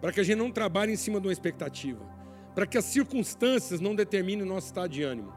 Para 0.00 0.12
que 0.12 0.20
a 0.20 0.22
gente 0.22 0.38
não 0.38 0.52
trabalhe 0.52 0.92
em 0.92 0.96
cima 0.96 1.20
de 1.20 1.26
uma 1.26 1.32
expectativa. 1.32 2.06
Para 2.54 2.68
que 2.68 2.78
as 2.78 2.84
circunstâncias 2.84 3.80
não 3.80 3.96
determinem 3.96 4.44
o 4.44 4.48
nosso 4.48 4.68
estado 4.68 4.90
de 4.90 5.02
ânimo. 5.02 5.34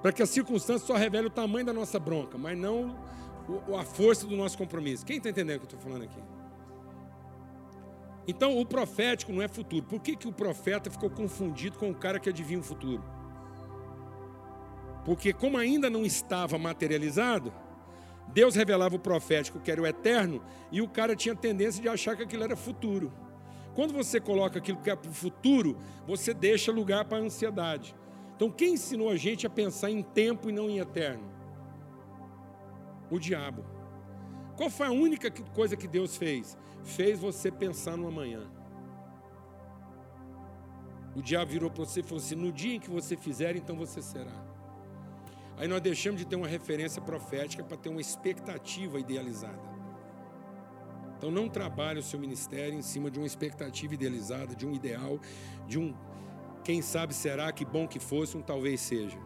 Para 0.00 0.12
que 0.12 0.22
as 0.22 0.30
circunstâncias 0.30 0.86
só 0.86 0.94
revelem 0.94 1.26
o 1.26 1.30
tamanho 1.30 1.66
da 1.66 1.72
nossa 1.72 1.98
bronca, 1.98 2.38
mas 2.38 2.56
não 2.56 2.96
a 3.78 3.84
força 3.84 4.26
do 4.26 4.36
nosso 4.36 4.56
compromisso. 4.56 5.04
Quem 5.04 5.16
está 5.16 5.30
entendendo 5.30 5.56
o 5.56 5.60
que 5.60 5.74
eu 5.74 5.76
estou 5.76 5.80
falando 5.80 6.04
aqui? 6.04 6.20
Então, 8.26 8.58
o 8.58 8.64
profético 8.64 9.32
não 9.32 9.42
é 9.42 9.48
futuro. 9.48 9.84
Por 9.84 10.00
que, 10.00 10.16
que 10.16 10.28
o 10.28 10.32
profeta 10.32 10.90
ficou 10.90 11.10
confundido 11.10 11.76
com 11.76 11.90
o 11.90 11.94
cara 11.94 12.20
que 12.20 12.28
adivinha 12.28 12.60
o 12.60 12.62
futuro? 12.62 13.02
Porque, 15.04 15.32
como 15.32 15.58
ainda 15.58 15.90
não 15.90 16.04
estava 16.04 16.56
materializado, 16.56 17.52
Deus 18.28 18.54
revelava 18.54 18.94
o 18.94 19.00
profético, 19.00 19.58
que 19.58 19.70
era 19.70 19.82
o 19.82 19.86
eterno, 19.86 20.40
e 20.70 20.80
o 20.80 20.88
cara 20.88 21.16
tinha 21.16 21.34
tendência 21.34 21.82
de 21.82 21.88
achar 21.88 22.16
que 22.16 22.22
aquilo 22.22 22.44
era 22.44 22.54
futuro. 22.54 23.12
Quando 23.74 23.92
você 23.92 24.20
coloca 24.20 24.58
aquilo 24.58 24.78
que 24.78 24.90
é 24.90 24.94
para 24.94 25.10
o 25.10 25.14
futuro, 25.14 25.76
você 26.06 26.32
deixa 26.32 26.70
lugar 26.70 27.04
para 27.06 27.18
a 27.18 27.22
ansiedade. 27.22 27.94
Então, 28.36 28.50
quem 28.50 28.74
ensinou 28.74 29.10
a 29.10 29.16
gente 29.16 29.46
a 29.46 29.50
pensar 29.50 29.90
em 29.90 30.02
tempo 30.02 30.48
e 30.48 30.52
não 30.52 30.70
em 30.70 30.78
eterno? 30.78 31.31
O 33.12 33.18
diabo. 33.18 33.62
Qual 34.56 34.70
foi 34.70 34.86
a 34.86 34.90
única 34.90 35.30
coisa 35.30 35.76
que 35.76 35.86
Deus 35.86 36.16
fez? 36.16 36.56
Fez 36.82 37.18
você 37.20 37.50
pensar 37.50 37.94
no 37.94 38.08
amanhã. 38.08 38.50
O 41.14 41.20
diabo 41.20 41.50
virou 41.50 41.70
para 41.70 41.84
você 41.84 42.00
e 42.00 42.02
falou 42.02 42.24
assim: 42.24 42.34
no 42.34 42.50
dia 42.50 42.76
em 42.76 42.80
que 42.80 42.88
você 42.88 43.14
fizer, 43.14 43.54
então 43.54 43.76
você 43.76 44.00
será. 44.00 44.32
Aí 45.58 45.68
nós 45.68 45.82
deixamos 45.82 46.20
de 46.20 46.26
ter 46.26 46.36
uma 46.36 46.48
referência 46.48 47.02
profética 47.02 47.62
para 47.62 47.76
ter 47.76 47.90
uma 47.90 48.00
expectativa 48.00 48.98
idealizada. 48.98 49.70
Então 51.18 51.30
não 51.30 51.50
trabalhe 51.50 52.00
o 52.00 52.02
seu 52.02 52.18
ministério 52.18 52.78
em 52.78 52.82
cima 52.82 53.10
de 53.10 53.18
uma 53.18 53.26
expectativa 53.26 53.92
idealizada, 53.92 54.56
de 54.56 54.66
um 54.66 54.72
ideal, 54.72 55.20
de 55.68 55.78
um 55.78 55.94
quem 56.64 56.80
sabe 56.80 57.12
será, 57.12 57.52
que 57.52 57.66
bom 57.66 57.86
que 57.86 57.98
fosse, 57.98 58.38
um 58.38 58.40
talvez 58.40 58.80
seja. 58.80 59.18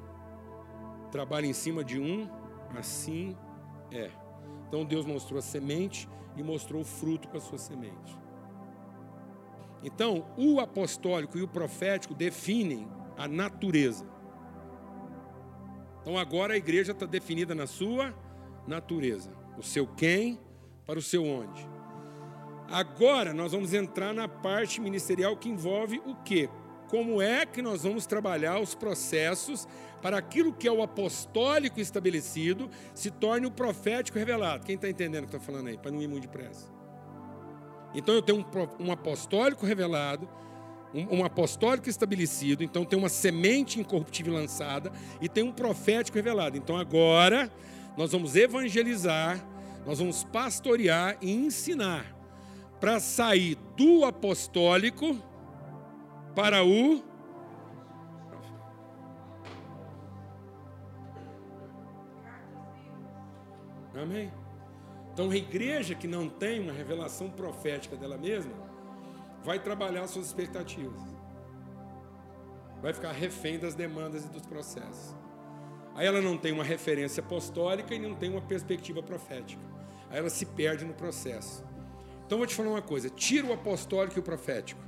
Trabalhe 1.13 1.47
em 1.47 1.53
cima 1.53 1.85
de 1.85 2.01
um 2.01 2.29
assim 2.77 3.37
é. 3.91 4.11
Então 4.69 4.85
Deus 4.85 5.05
mostrou 5.07 5.39
a 5.39 5.43
semente 5.43 6.09
e 6.37 6.43
mostrou 6.43 6.83
o 6.83 6.85
fruto 6.85 7.29
com 7.29 7.37
a 7.37 7.41
sua 7.41 7.59
semente. 7.59 8.19
Então, 9.83 10.27
o 10.37 10.59
apostólico 10.59 11.39
e 11.39 11.43
o 11.43 11.49
profético 11.49 12.15
definem 12.15 12.89
a 13.17 13.29
natureza. 13.29 14.07
Então, 16.01 16.19
agora 16.19 16.55
a 16.55 16.57
igreja 16.57 16.93
está 16.93 17.07
definida 17.07 17.55
na 17.55 17.67
sua 17.67 18.15
natureza. 18.67 19.31
O 19.57 19.63
seu 19.63 19.87
quem 19.87 20.41
para 20.85 20.99
o 20.99 21.03
seu 21.03 21.25
onde. 21.25 21.69
Agora 22.69 23.33
nós 23.33 23.53
vamos 23.53 23.73
entrar 23.73 24.13
na 24.13 24.29
parte 24.29 24.81
ministerial 24.81 25.37
que 25.37 25.49
envolve 25.49 26.03
o 26.05 26.15
quê? 26.17 26.49
Como 26.89 27.21
é 27.21 27.45
que 27.45 27.61
nós 27.61 27.83
vamos 27.83 28.07
trabalhar 28.07 28.61
os 28.61 28.75
processos 28.75 29.67
para 30.01 30.19
aquilo 30.19 30.53
que 30.53 30.69
é 30.69 30.73
o 30.73 30.83
apostólico 30.83 31.81
estabelecido 31.81 32.71
se 32.95 33.11
torne 33.11 33.47
o 33.47 33.51
profético 33.51 34.19
revelado. 34.19 34.65
Quem 34.65 34.77
está 34.77 34.89
entendendo 34.89 35.25
o 35.25 35.29
que 35.29 35.37
estou 35.37 35.41
falando 35.41 35.69
aí? 35.69 35.77
Para 35.77 35.91
não 35.91 36.01
ir 36.01 36.09
muito 36.09 36.23
depressa. 36.23 36.71
Então 37.95 38.15
eu 38.15 38.23
tenho 38.23 38.39
um, 38.39 38.87
um 38.87 38.93
apostólico 38.93 39.65
revelado, 39.65 40.29
um, 40.95 41.19
um, 41.19 41.25
apostólico 41.25 41.89
estabelecido, 41.89 42.63
então 42.63 42.85
tem 42.85 42.99
uma 42.99 43.09
semente 43.09 43.81
incorruptível 43.81 44.35
lançada 44.35 44.93
e 45.21 45.29
tem 45.29 45.43
um 45.43 45.53
profético 45.53 46.17
revelado. 46.17 46.57
Então 46.57 46.77
agora 46.77 47.51
nós 47.97 48.13
vamos 48.13 48.37
evangelizar, 48.37 49.45
nós 49.87 49.99
vamos 49.99 50.25
pastorear 50.25 51.17
e 51.21 51.33
ensinar 51.33 52.15
para 52.79 53.01
sair 53.01 53.57
do 53.77 54.05
apostólico 54.05 55.17
para 56.37 56.63
o 56.63 57.03
Amém? 63.99 64.31
Então, 65.15 65.31
a 65.31 65.37
igreja 65.37 65.95
que 65.95 66.07
não 66.07 66.29
tem 66.29 66.61
uma 66.61 66.75
revelação 66.75 67.31
profética 67.31 67.97
dela 67.97 68.19
mesma, 68.19 68.53
vai 69.43 69.59
trabalhar 69.59 70.07
suas 70.07 70.27
expectativas. 70.27 71.01
Vai 72.83 72.93
ficar 72.93 73.13
refém 73.13 73.59
das 73.59 73.75
demandas 73.75 74.27
e 74.27 74.29
dos 74.29 74.43
processos. 74.43 75.17
Aí 75.95 76.07
ela 76.07 76.21
não 76.21 76.37
tem 76.37 76.53
uma 76.53 76.63
referência 76.63 77.23
apostólica 77.23 77.95
e 77.95 77.99
não 77.99 78.15
tem 78.15 78.29
uma 78.29 78.43
perspectiva 78.43 79.03
profética. 79.03 79.63
Aí 80.11 80.19
ela 80.19 80.29
se 80.29 80.45
perde 80.45 80.85
no 80.85 80.93
processo. 80.93 81.65
Então, 82.27 82.37
vou 82.37 82.47
te 82.47 82.55
falar 82.55 82.69
uma 82.69 82.83
coisa: 82.83 83.09
tira 83.09 83.47
o 83.47 83.55
apostólico 83.55 84.19
e 84.19 84.21
o 84.21 84.23
profético 84.23 84.86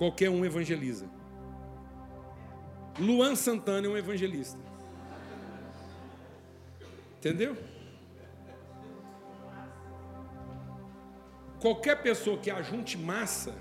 qualquer 0.00 0.30
um 0.30 0.46
evangeliza. 0.46 1.06
Luan 2.98 3.34
Santana 3.36 3.86
é 3.86 3.90
um 3.90 3.98
evangelista. 3.98 4.58
Entendeu? 7.18 7.54
Qualquer 11.60 12.00
pessoa 12.00 12.38
que 12.38 12.50
ajunte 12.50 12.96
massa, 12.96 13.54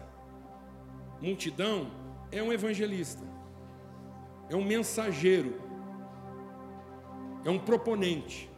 multidão, 1.19 1.91
é 2.31 2.41
um 2.41 2.53
evangelista. 2.53 3.25
É 4.49 4.55
um 4.55 4.63
mensageiro. 4.63 5.61
É 7.43 7.49
um 7.49 7.59
proponente. 7.59 8.49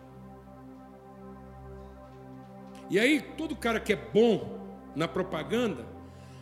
E 2.91 2.99
aí, 2.99 3.23
todo 3.35 3.55
cara 3.55 3.79
que 3.79 3.93
é 3.93 3.95
bom 3.95 4.59
na 4.95 5.07
propaganda, 5.07 5.90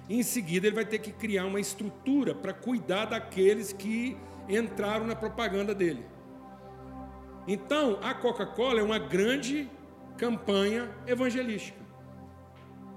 em 0.09 0.23
seguida, 0.23 0.65
ele 0.65 0.75
vai 0.75 0.85
ter 0.85 0.97
que 0.97 1.11
criar 1.11 1.45
uma 1.45 1.59
estrutura 1.59 2.33
para 2.33 2.51
cuidar 2.51 3.05
daqueles 3.05 3.71
que 3.71 4.17
entraram 4.49 5.05
na 5.05 5.15
propaganda 5.15 5.75
dele. 5.75 6.03
Então, 7.47 7.99
a 8.01 8.13
Coca-Cola 8.13 8.79
é 8.79 8.83
uma 8.83 8.97
grande 8.97 9.69
campanha 10.17 10.89
evangelística, 11.05 11.79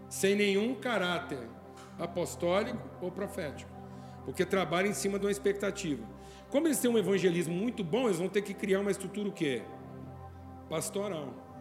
sem 0.09 0.35
nenhum 0.35 0.75
caráter 0.75 1.49
apostólico 1.99 2.81
ou 3.01 3.11
profético, 3.11 3.71
porque 4.25 4.47
trabalha 4.47 4.89
em 4.89 4.95
cima 4.95 5.19
de 5.19 5.27
uma 5.27 5.31
expectativa. 5.31 6.03
Como 6.51 6.67
eles 6.67 6.79
têm 6.79 6.91
um 6.91 6.99
evangelismo 6.99 7.55
muito 7.55 7.85
bom, 7.85 8.07
eles 8.07 8.19
vão 8.19 8.29
ter 8.29 8.43
que 8.43 8.55
criar 8.55 8.81
uma 8.81 8.91
estrutura 8.91 9.29
o 9.29 9.33
quê? 9.33 9.63
Pastoral 10.69 11.52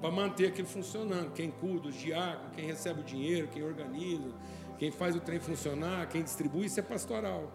para 0.00 0.10
manter 0.10 0.48
aquilo 0.48 0.66
funcionando. 0.66 1.32
Quem 1.32 1.50
cuida, 1.50 1.88
os 1.88 1.94
diáconos, 1.94 2.54
quem 2.54 2.66
recebe 2.66 3.00
o 3.00 3.04
dinheiro, 3.04 3.48
quem 3.48 3.62
organiza, 3.62 4.32
quem 4.78 4.90
faz 4.90 5.14
o 5.14 5.20
trem 5.20 5.38
funcionar, 5.38 6.08
quem 6.08 6.22
distribui, 6.22 6.66
isso 6.66 6.80
é 6.80 6.82
pastoral. 6.82 7.52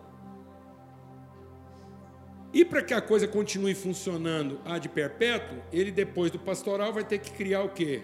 E 2.53 2.63
para 2.63 2.81
que 2.81 2.93
a 2.93 3.01
coisa 3.01 3.27
continue 3.27 3.75
funcionando 3.75 4.61
a 4.63 4.77
de 4.77 4.87
perpétuo, 4.87 5.57
ele 5.73 5.91
depois 5.91 6.31
do 6.31 6.39
pastoral 6.39 6.93
vai 6.93 7.03
ter 7.03 7.19
que 7.19 7.31
criar 7.31 7.63
o 7.63 7.69
quê? 7.69 8.03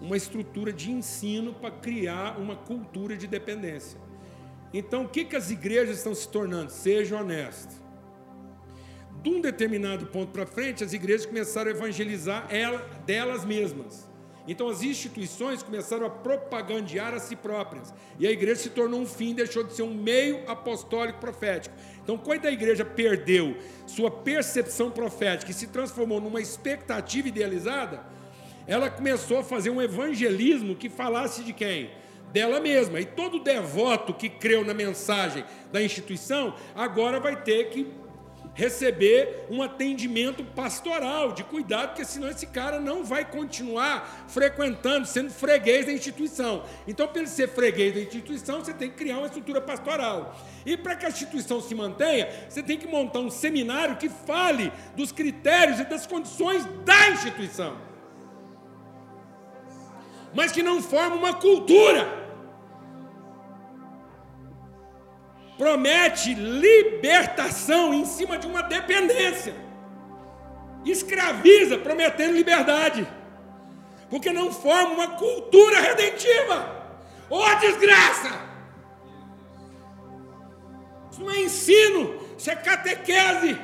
Uma 0.00 0.16
estrutura 0.16 0.72
de 0.72 0.90
ensino 0.90 1.54
para 1.54 1.70
criar 1.70 2.38
uma 2.38 2.56
cultura 2.56 3.16
de 3.16 3.26
dependência. 3.26 3.98
Então, 4.72 5.04
o 5.04 5.08
que, 5.08 5.24
que 5.24 5.34
as 5.34 5.50
igrejas 5.50 5.98
estão 5.98 6.14
se 6.14 6.28
tornando? 6.28 6.70
Seja 6.70 7.18
honesto 7.18 7.89
de 9.22 9.28
um 9.28 9.40
determinado 9.40 10.06
ponto 10.06 10.32
para 10.32 10.46
frente, 10.46 10.82
as 10.82 10.92
igrejas 10.92 11.26
começaram 11.26 11.70
a 11.70 11.74
evangelizar 11.74 12.46
ela, 12.50 12.78
delas 13.04 13.44
mesmas. 13.44 14.08
Então 14.48 14.68
as 14.68 14.82
instituições 14.82 15.62
começaram 15.62 16.06
a 16.06 16.10
propagandear 16.10 17.14
a 17.14 17.20
si 17.20 17.36
próprias. 17.36 17.92
E 18.18 18.26
a 18.26 18.30
igreja 18.30 18.62
se 18.62 18.70
tornou 18.70 19.00
um 19.00 19.06
fim, 19.06 19.34
deixou 19.34 19.62
de 19.62 19.74
ser 19.74 19.82
um 19.82 19.94
meio 19.94 20.42
apostólico 20.50 21.20
profético. 21.20 21.74
Então, 22.02 22.16
quando 22.16 22.46
a 22.46 22.50
igreja 22.50 22.84
perdeu 22.84 23.56
sua 23.86 24.10
percepção 24.10 24.90
profética 24.90 25.50
e 25.50 25.54
se 25.54 25.66
transformou 25.66 26.20
numa 26.20 26.40
expectativa 26.40 27.28
idealizada, 27.28 28.02
ela 28.66 28.90
começou 28.90 29.38
a 29.38 29.44
fazer 29.44 29.70
um 29.70 29.80
evangelismo 29.80 30.74
que 30.74 30.88
falasse 30.88 31.44
de 31.44 31.52
quem? 31.52 31.90
Dela 32.32 32.60
mesma. 32.60 33.00
E 33.00 33.04
todo 33.04 33.44
devoto 33.44 34.14
que 34.14 34.28
creu 34.28 34.64
na 34.64 34.72
mensagem 34.72 35.44
da 35.70 35.82
instituição 35.82 36.56
agora 36.74 37.20
vai 37.20 37.40
ter 37.40 37.68
que 37.68 37.86
receber 38.54 39.46
um 39.50 39.62
atendimento 39.62 40.44
pastoral, 40.44 41.32
de 41.32 41.44
cuidado, 41.44 41.88
porque 41.88 42.04
senão 42.04 42.28
esse 42.28 42.46
cara 42.46 42.78
não 42.78 43.04
vai 43.04 43.24
continuar 43.24 44.26
frequentando, 44.28 45.06
sendo 45.06 45.30
freguês 45.30 45.86
da 45.86 45.92
instituição. 45.92 46.64
Então, 46.86 47.06
para 47.06 47.20
ele 47.20 47.28
ser 47.28 47.48
freguês 47.48 47.94
da 47.94 48.00
instituição, 48.00 48.64
você 48.64 48.72
tem 48.72 48.90
que 48.90 48.96
criar 48.96 49.18
uma 49.18 49.26
estrutura 49.26 49.60
pastoral. 49.60 50.38
E 50.66 50.76
para 50.76 50.96
que 50.96 51.06
a 51.06 51.08
instituição 51.08 51.60
se 51.60 51.74
mantenha, 51.74 52.28
você 52.48 52.62
tem 52.62 52.78
que 52.78 52.86
montar 52.86 53.20
um 53.20 53.30
seminário 53.30 53.96
que 53.96 54.08
fale 54.08 54.72
dos 54.96 55.12
critérios 55.12 55.80
e 55.80 55.84
das 55.84 56.06
condições 56.06 56.64
da 56.84 57.10
instituição 57.10 57.90
mas 60.34 60.52
que 60.52 60.62
não 60.62 60.82
forma 60.82 61.16
uma 61.16 61.34
cultura. 61.34 62.29
Promete 65.60 66.32
libertação 66.32 67.92
em 67.92 68.06
cima 68.06 68.38
de 68.38 68.46
uma 68.46 68.62
dependência. 68.62 69.54
Escraviza, 70.86 71.76
prometendo 71.76 72.32
liberdade. 72.32 73.06
Porque 74.08 74.32
não 74.32 74.50
forma 74.50 74.94
uma 74.94 75.08
cultura 75.08 75.78
redentiva. 75.80 76.56
Ô 77.28 77.36
oh, 77.36 77.54
desgraça! 77.56 78.30
Isso 81.10 81.20
não 81.20 81.30
é 81.30 81.40
ensino, 81.42 82.18
isso 82.38 82.50
é 82.50 82.56
catequese. 82.56 83.60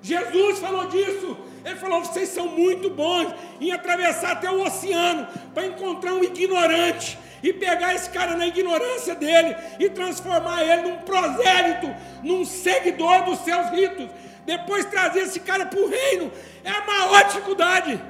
Jesus 0.00 0.60
falou 0.60 0.86
disso 0.86 1.36
ele 1.64 1.76
falou: 1.76 2.04
vocês 2.04 2.28
são 2.28 2.48
muito 2.48 2.90
bons 2.90 3.32
em 3.60 3.72
atravessar 3.72 4.32
até 4.32 4.50
o 4.50 4.62
oceano 4.62 5.26
para 5.54 5.66
encontrar 5.66 6.12
um 6.14 6.24
ignorante 6.24 7.18
e 7.42 7.52
pegar 7.52 7.94
esse 7.94 8.08
cara 8.10 8.36
na 8.36 8.46
ignorância 8.46 9.14
dele 9.14 9.56
e 9.78 9.90
transformar 9.90 10.62
ele 10.62 10.82
num 10.82 10.98
prosélito, 10.98 11.94
num 12.22 12.44
seguidor 12.44 13.24
dos 13.24 13.40
seus 13.40 13.68
ritos. 13.70 14.08
Depois 14.44 14.84
trazer 14.86 15.20
esse 15.20 15.40
cara 15.40 15.66
para 15.66 15.80
o 15.80 15.88
reino 15.88 16.30
é 16.64 16.70
a 16.70 16.84
maior 16.84 17.24
dificuldade. 17.24 18.00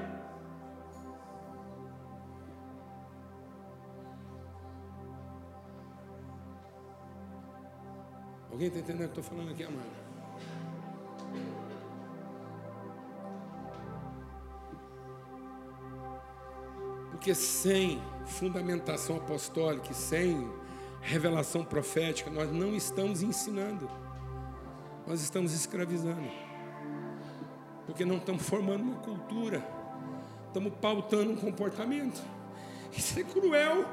Alguém 8.50 8.68
está 8.68 8.80
entendendo 8.80 9.06
o 9.06 9.12
que 9.12 9.18
eu 9.18 9.22
estou 9.22 9.24
falando 9.24 9.50
aqui, 9.50 9.64
amado? 9.64 10.11
Porque 17.22 17.36
sem 17.36 18.02
fundamentação 18.26 19.16
apostólica, 19.16 19.94
sem 19.94 20.50
revelação 21.00 21.64
profética, 21.64 22.28
nós 22.28 22.50
não 22.50 22.74
estamos 22.74 23.22
ensinando, 23.22 23.88
nós 25.06 25.22
estamos 25.22 25.52
escravizando. 25.52 26.28
Porque 27.86 28.04
não 28.04 28.16
estamos 28.16 28.42
formando 28.42 28.82
uma 28.82 28.96
cultura, 28.96 29.64
estamos 30.48 30.72
pautando 30.80 31.30
um 31.30 31.36
comportamento. 31.36 32.20
Isso 32.90 33.20
é 33.20 33.22
cruel, 33.22 33.86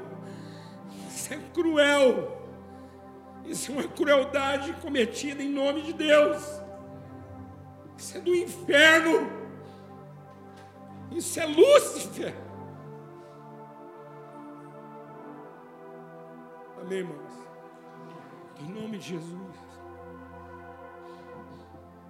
isso 1.08 1.32
é 1.32 1.38
cruel, 1.54 2.42
isso 3.46 3.72
é 3.72 3.76
uma 3.76 3.88
crueldade 3.88 4.74
cometida 4.82 5.44
em 5.44 5.50
nome 5.50 5.84
de 5.84 5.94
Deus, 5.94 6.44
isso 7.96 8.18
é 8.18 8.22
do 8.22 8.36
inferno, 8.36 9.32
isso 11.12 11.40
é 11.40 11.46
Lúcifer. 11.46 12.49
Amém, 16.90 17.02
irmãos? 17.02 17.34
Em 18.60 18.68
nome 18.68 18.98
de 18.98 19.10
Jesus. 19.10 19.56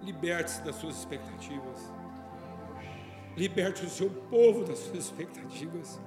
Liberte-se 0.00 0.62
das 0.62 0.74
suas 0.76 0.96
expectativas. 0.96 1.92
Liberte 3.36 3.84
o 3.84 3.90
seu 3.90 4.08
povo 4.08 4.64
das 4.64 4.78
suas 4.78 5.04
expectativas. 5.04 6.00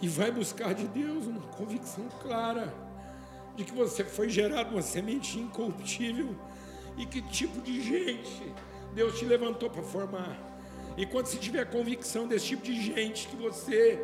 E 0.00 0.06
vai 0.06 0.30
buscar 0.30 0.72
de 0.72 0.86
Deus 0.86 1.26
uma 1.26 1.40
convicção 1.48 2.08
clara 2.22 2.72
de 3.56 3.64
que 3.64 3.72
você 3.72 4.04
foi 4.04 4.28
gerado 4.28 4.70
uma 4.70 4.80
semente 4.82 5.40
incorruptível 5.40 6.36
e 6.96 7.04
que 7.04 7.20
tipo 7.22 7.60
de 7.60 7.82
gente 7.82 8.54
Deus 8.94 9.18
te 9.18 9.24
levantou 9.24 9.68
para 9.68 9.82
formar. 9.82 10.38
E 10.96 11.04
quando 11.04 11.26
você 11.26 11.38
tiver 11.38 11.64
convicção 11.64 12.28
desse 12.28 12.46
tipo 12.46 12.62
de 12.62 12.80
gente 12.80 13.26
que 13.26 13.34
você 13.34 14.00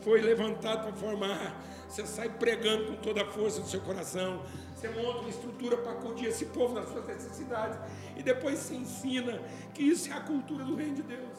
foi 0.00 0.20
levantado 0.20 0.82
para 0.82 0.92
formar, 0.92 1.60
você 1.88 2.06
sai 2.06 2.28
pregando 2.28 2.86
com 2.86 2.96
toda 2.96 3.22
a 3.22 3.26
força 3.26 3.60
do 3.60 3.66
seu 3.66 3.80
coração, 3.80 4.42
você 4.74 4.88
monta 4.88 5.20
uma 5.20 5.28
estrutura 5.28 5.76
para 5.76 5.92
acudir 5.92 6.26
esse 6.26 6.46
povo 6.46 6.74
nas 6.74 6.88
suas 6.88 7.06
necessidades, 7.06 7.78
e 8.16 8.22
depois 8.22 8.58
se 8.58 8.74
ensina 8.74 9.40
que 9.74 9.82
isso 9.82 10.10
é 10.10 10.16
a 10.16 10.20
cultura 10.20 10.64
do 10.64 10.76
reino 10.76 10.96
de 10.96 11.02
Deus. 11.02 11.38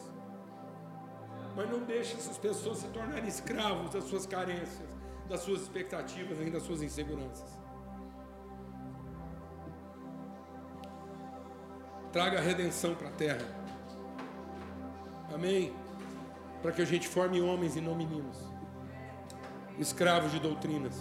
Mas 1.56 1.70
não 1.70 1.80
deixe 1.80 2.14
essas 2.14 2.38
pessoas 2.38 2.78
se 2.78 2.88
tornarem 2.88 3.28
escravos 3.28 3.90
das 3.92 4.04
suas 4.04 4.26
carências, 4.26 4.88
das 5.28 5.40
suas 5.40 5.62
expectativas, 5.62 6.38
nem 6.38 6.50
das 6.50 6.62
suas 6.62 6.82
inseguranças. 6.82 7.48
Traga 12.12 12.38
a 12.38 12.40
redenção 12.40 12.94
para 12.94 13.08
a 13.08 13.12
terra. 13.12 13.46
Amém? 15.32 15.72
Para 16.62 16.72
que 16.72 16.82
a 16.82 16.84
gente 16.84 17.08
forme 17.08 17.40
homens 17.40 17.76
e 17.76 17.80
não 17.80 17.94
meninos 17.94 18.50
escravos 19.80 20.30
de 20.30 20.38
doutrinas. 20.38 20.94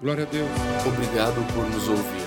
Glória 0.00 0.24
a 0.24 0.26
Deus. 0.26 0.48
Obrigado 0.86 1.44
por 1.52 1.68
nos 1.68 1.86
ouvir. 1.88 2.24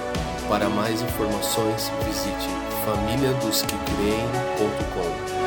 Para 0.47 0.69
mais 0.69 1.01
informações, 1.01 1.89
visite 2.05 2.47
famíliadosquecreem.com. 2.85 5.42